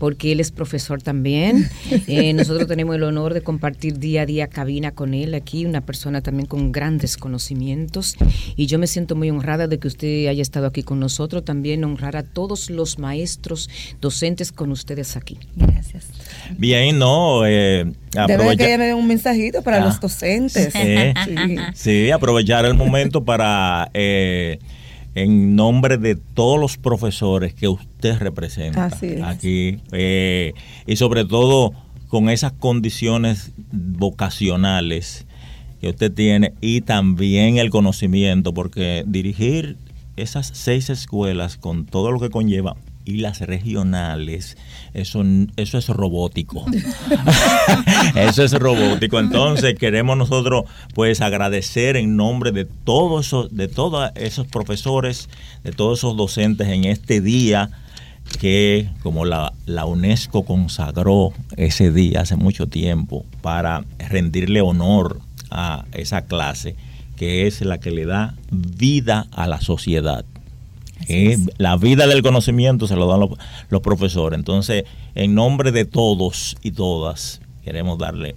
porque 0.00 0.32
él 0.32 0.40
es 0.40 0.50
profesor 0.50 1.00
también. 1.00 1.70
Eh, 2.06 2.32
nosotros 2.32 2.66
tenemos 2.66 2.96
el 2.96 3.02
honor 3.02 3.34
de 3.34 3.42
compartir 3.42 3.98
día 3.98 4.22
a 4.22 4.26
día 4.26 4.46
cabina 4.48 4.92
con 4.92 5.12
él 5.12 5.34
aquí, 5.34 5.66
una 5.66 5.80
persona 5.80 6.22
también 6.22 6.46
con 6.46 6.72
grandes 6.72 7.16
conocimientos. 7.16 8.16
Y 8.56 8.66
yo 8.66 8.78
me 8.78 8.86
siento 8.86 9.16
muy 9.16 9.28
honrada 9.30 9.66
de 9.66 9.78
que 9.78 9.86
usted 9.86 10.26
haya 10.28 10.42
estado 10.42 10.66
aquí 10.66 10.82
con 10.82 10.98
nosotros, 10.98 11.44
también 11.44 11.84
honrar 11.84 12.16
a 12.16 12.22
todos 12.22 12.70
los 12.70 12.98
maestros, 12.98 13.68
docentes 14.00 14.50
con 14.50 14.72
ustedes 14.72 15.16
aquí. 15.16 15.38
Gracias. 15.56 16.06
Bien, 16.56 16.98
no. 16.98 17.44
Eh, 17.46 17.92
Debe 18.26 18.56
que 18.56 18.78
me 18.78 18.94
un 18.94 19.06
mensajito 19.06 19.62
para 19.62 19.80
los 19.80 19.96
ah. 19.96 20.00
docentes. 20.02 20.72
Sí, 21.74 22.10
aprovechar 22.10 22.64
el 22.64 22.74
momento 22.74 23.24
para, 23.24 23.90
eh, 23.94 24.58
en 25.14 25.56
nombre 25.56 25.98
de 25.98 26.14
todos 26.16 26.58
los 26.60 26.76
profesores 26.76 27.54
que 27.54 27.68
usted 27.68 28.18
representa 28.18 28.90
aquí, 29.24 29.78
eh, 29.92 30.54
y 30.86 30.96
sobre 30.96 31.24
todo 31.24 31.72
con 32.08 32.28
esas 32.28 32.52
condiciones 32.52 33.52
vocacionales 33.72 35.26
que 35.80 35.88
usted 35.88 36.12
tiene 36.12 36.52
y 36.60 36.82
también 36.82 37.58
el 37.58 37.70
conocimiento, 37.70 38.52
porque 38.52 39.04
dirigir 39.06 39.76
esas 40.16 40.50
seis 40.52 40.90
escuelas 40.90 41.56
con 41.56 41.86
todo 41.86 42.12
lo 42.12 42.20
que 42.20 42.30
conlleva 42.30 42.76
y 43.10 43.18
las 43.18 43.40
regionales, 43.40 44.56
eso, 44.94 45.22
eso 45.56 45.78
es 45.78 45.88
robótico. 45.88 46.64
eso 48.14 48.44
es 48.44 48.52
robótico. 48.52 49.18
Entonces 49.18 49.78
queremos 49.78 50.16
nosotros 50.16 50.64
pues 50.94 51.20
agradecer 51.20 51.96
en 51.96 52.16
nombre 52.16 52.52
de 52.52 52.64
todos 52.64 53.26
esos, 53.26 53.54
de 53.54 53.68
todos 53.68 54.10
esos 54.14 54.46
profesores, 54.46 55.28
de 55.64 55.72
todos 55.72 55.98
esos 55.98 56.16
docentes 56.16 56.68
en 56.68 56.84
este 56.84 57.20
día 57.20 57.70
que 58.38 58.88
como 59.02 59.24
la, 59.24 59.52
la 59.66 59.86
UNESCO 59.86 60.44
consagró 60.44 61.32
ese 61.56 61.90
día 61.90 62.20
hace 62.20 62.36
mucho 62.36 62.68
tiempo 62.68 63.24
para 63.42 63.84
rendirle 63.98 64.60
honor 64.60 65.20
a 65.50 65.84
esa 65.92 66.22
clase 66.22 66.76
que 67.20 67.46
es 67.46 67.60
la 67.60 67.78
que 67.80 67.90
le 67.90 68.06
da 68.06 68.34
vida 68.50 69.26
a 69.32 69.46
la 69.46 69.60
sociedad. 69.60 70.24
Eh, 71.08 71.38
la 71.56 71.76
vida 71.76 72.06
del 72.06 72.22
conocimiento 72.22 72.86
se 72.86 72.96
lo 72.96 73.06
dan 73.06 73.20
los, 73.70 73.80
profesores. 73.80 74.38
Entonces, 74.38 74.84
en 75.14 75.34
nombre 75.34 75.72
de 75.72 75.84
todos 75.84 76.56
y 76.62 76.72
todas, 76.72 77.40
queremos 77.64 77.98
darle 77.98 78.36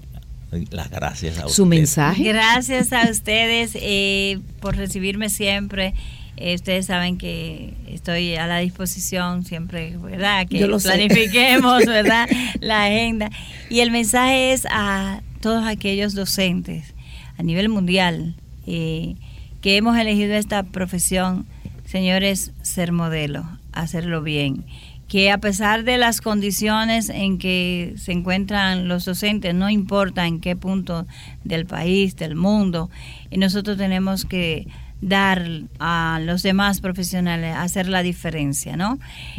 las 0.71 0.89
gracias 0.89 1.39
a 1.39 1.49
Su 1.49 1.65
mensaje. 1.65 2.23
Gracias 2.23 2.93
a 2.93 3.09
ustedes 3.09 3.71
eh, 3.75 4.39
por 4.59 4.75
recibirme 4.75 5.29
siempre. 5.29 5.93
Eh, 6.37 6.55
ustedes 6.55 6.87
saben 6.87 7.17
que 7.17 7.73
estoy 7.87 8.35
a 8.35 8.47
la 8.47 8.59
disposición 8.59 9.45
siempre, 9.45 9.97
¿verdad? 9.97 10.47
Que 10.47 10.65
planifiquemos, 10.65 11.85
¿verdad? 11.87 12.27
La 12.59 12.85
agenda. 12.85 13.29
Y 13.69 13.81
el 13.81 13.91
mensaje 13.91 14.53
es 14.53 14.65
a 14.69 15.21
todos 15.41 15.65
aquellos 15.65 16.15
docentes 16.15 16.93
a 17.37 17.43
nivel 17.43 17.69
mundial 17.69 18.35
que 18.65 19.77
hemos 19.77 19.97
elegido 19.97 20.35
esta 20.35 20.63
profesión 20.63 21.45
señores, 21.93 22.53
ser 22.63 22.91
modelo, 22.91 23.47
hacerlo 23.71 24.23
bien. 24.23 24.65
Que 25.07 25.29
a 25.29 25.37
pesar 25.37 25.83
de 25.83 25.99
las 25.99 26.21
condiciones 26.21 27.09
en 27.09 27.37
que 27.37 27.93
se 27.97 28.13
encuentran 28.13 28.87
los 28.87 29.05
docentes, 29.05 29.53
no 29.53 29.69
importa 29.69 30.25
en 30.25 30.39
qué 30.39 30.55
punto 30.55 31.05
del 31.43 31.67
país, 31.67 32.15
del 32.15 32.35
mundo, 32.35 32.89
y 33.29 33.37
nosotros 33.37 33.77
tenemos 33.77 34.25
que 34.25 34.65
dar 35.01 35.47
a 35.77 36.19
los 36.23 36.41
demás 36.41 36.81
profesionales, 36.81 37.55
hacer 37.55 37.87
la 37.87 38.01
diferencia, 38.01 38.75
¿no? 38.75 38.97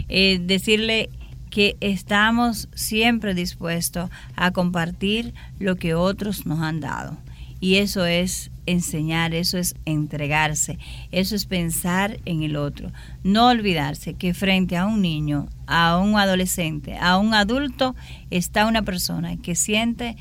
Eh, 0.09 0.39
decirle 0.41 1.11
que 1.51 1.77
estamos 1.81 2.69
siempre 2.73 3.35
dispuestos 3.35 4.11
a 4.37 4.53
compartir 4.53 5.35
lo 5.59 5.75
que 5.75 5.95
otros 5.95 6.47
nos 6.47 6.61
han 6.61 6.79
dado. 6.79 7.19
Y 7.59 7.77
eso 7.79 8.07
es 8.07 8.53
enseñar, 8.67 9.35
eso 9.35 9.59
es 9.59 9.75
entregarse, 9.85 10.79
eso 11.13 11.35
es 11.35 11.47
pensar 11.47 12.19
en 12.25 12.43
el 12.43 12.57
otro. 12.57 12.91
No 13.23 13.49
olvidarse 13.49 14.15
que 14.15 14.35
frente 14.35 14.77
a 14.77 14.87
un 14.87 15.03
niño, 15.03 15.49
a 15.67 15.99
un 15.99 16.19
adolescente, 16.19 16.97
a 16.97 17.19
un 17.19 17.35
adulto, 17.35 17.95
está 18.31 18.67
una 18.67 18.83
persona 18.83 19.37
que 19.37 19.55
siente 19.55 20.17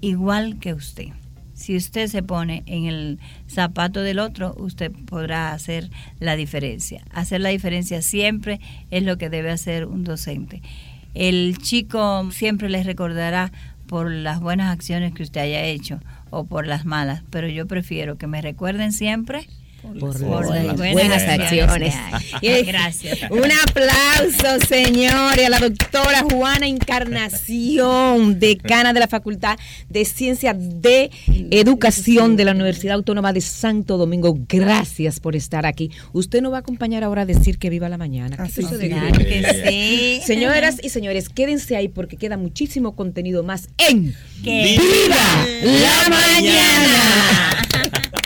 igual 0.00 0.58
que 0.58 0.74
usted. 0.74 1.08
Si 1.54 1.76
usted 1.76 2.08
se 2.08 2.22
pone 2.22 2.64
en 2.66 2.86
el 2.86 3.20
zapato 3.48 4.00
del 4.00 4.18
otro, 4.18 4.54
usted 4.58 4.90
podrá 5.06 5.52
hacer 5.52 5.88
la 6.18 6.34
diferencia. 6.34 7.04
Hacer 7.12 7.40
la 7.40 7.50
diferencia 7.50 8.02
siempre 8.02 8.60
es 8.90 9.04
lo 9.04 9.18
que 9.18 9.30
debe 9.30 9.50
hacer 9.50 9.86
un 9.86 10.02
docente. 10.02 10.62
El 11.14 11.56
chico 11.58 12.28
siempre 12.32 12.68
les 12.68 12.86
recordará 12.86 13.52
por 13.86 14.10
las 14.10 14.40
buenas 14.40 14.72
acciones 14.72 15.12
que 15.14 15.22
usted 15.22 15.42
haya 15.42 15.62
hecho 15.64 16.00
o 16.34 16.44
por 16.44 16.66
las 16.66 16.84
malas, 16.84 17.22
pero 17.30 17.48
yo 17.48 17.66
prefiero 17.66 18.16
que 18.16 18.26
me 18.26 18.42
recuerden 18.42 18.92
siempre 18.92 19.48
por, 19.98 20.20
las, 20.20 20.76
buenas, 20.76 21.22
acciones. 21.22 21.94
Gracias. 22.66 23.30
Un 23.30 23.50
aplauso, 23.52 24.66
señores, 24.66 25.46
a 25.46 25.50
la 25.50 25.58
doctora 25.58 26.24
Juana 26.30 26.66
Encarnación, 26.66 28.38
decana 28.38 28.92
de 28.92 29.00
la 29.00 29.08
Facultad 29.08 29.58
de 29.88 30.04
Ciencias 30.04 30.56
de 30.58 31.10
Educación 31.50 32.36
de 32.36 32.44
la 32.44 32.52
Universidad 32.52 32.94
Autónoma 32.94 33.32
de 33.32 33.40
Santo 33.40 33.96
Domingo. 33.96 34.36
Gracias 34.48 35.20
por 35.20 35.36
estar 35.36 35.66
aquí. 35.66 35.90
Usted 36.12 36.42
nos 36.42 36.52
va 36.52 36.56
a 36.56 36.60
acompañar 36.60 37.04
ahora 37.04 37.22
a 37.22 37.26
decir 37.26 37.58
que 37.58 37.70
viva 37.70 37.88
la 37.88 37.98
mañana. 37.98 38.36
Así 38.38 38.64
que 38.64 38.76
sí. 39.68 40.20
Señoras 40.26 40.80
y 40.82 40.88
señores, 40.88 41.28
quédense 41.28 41.76
ahí 41.76 41.88
porque 41.88 42.16
queda 42.16 42.36
muchísimo 42.36 42.96
contenido 42.96 43.42
más 43.42 43.68
en 43.78 44.14
¡Viva 44.42 45.46
la 45.62 46.08
mañana! 46.08 47.64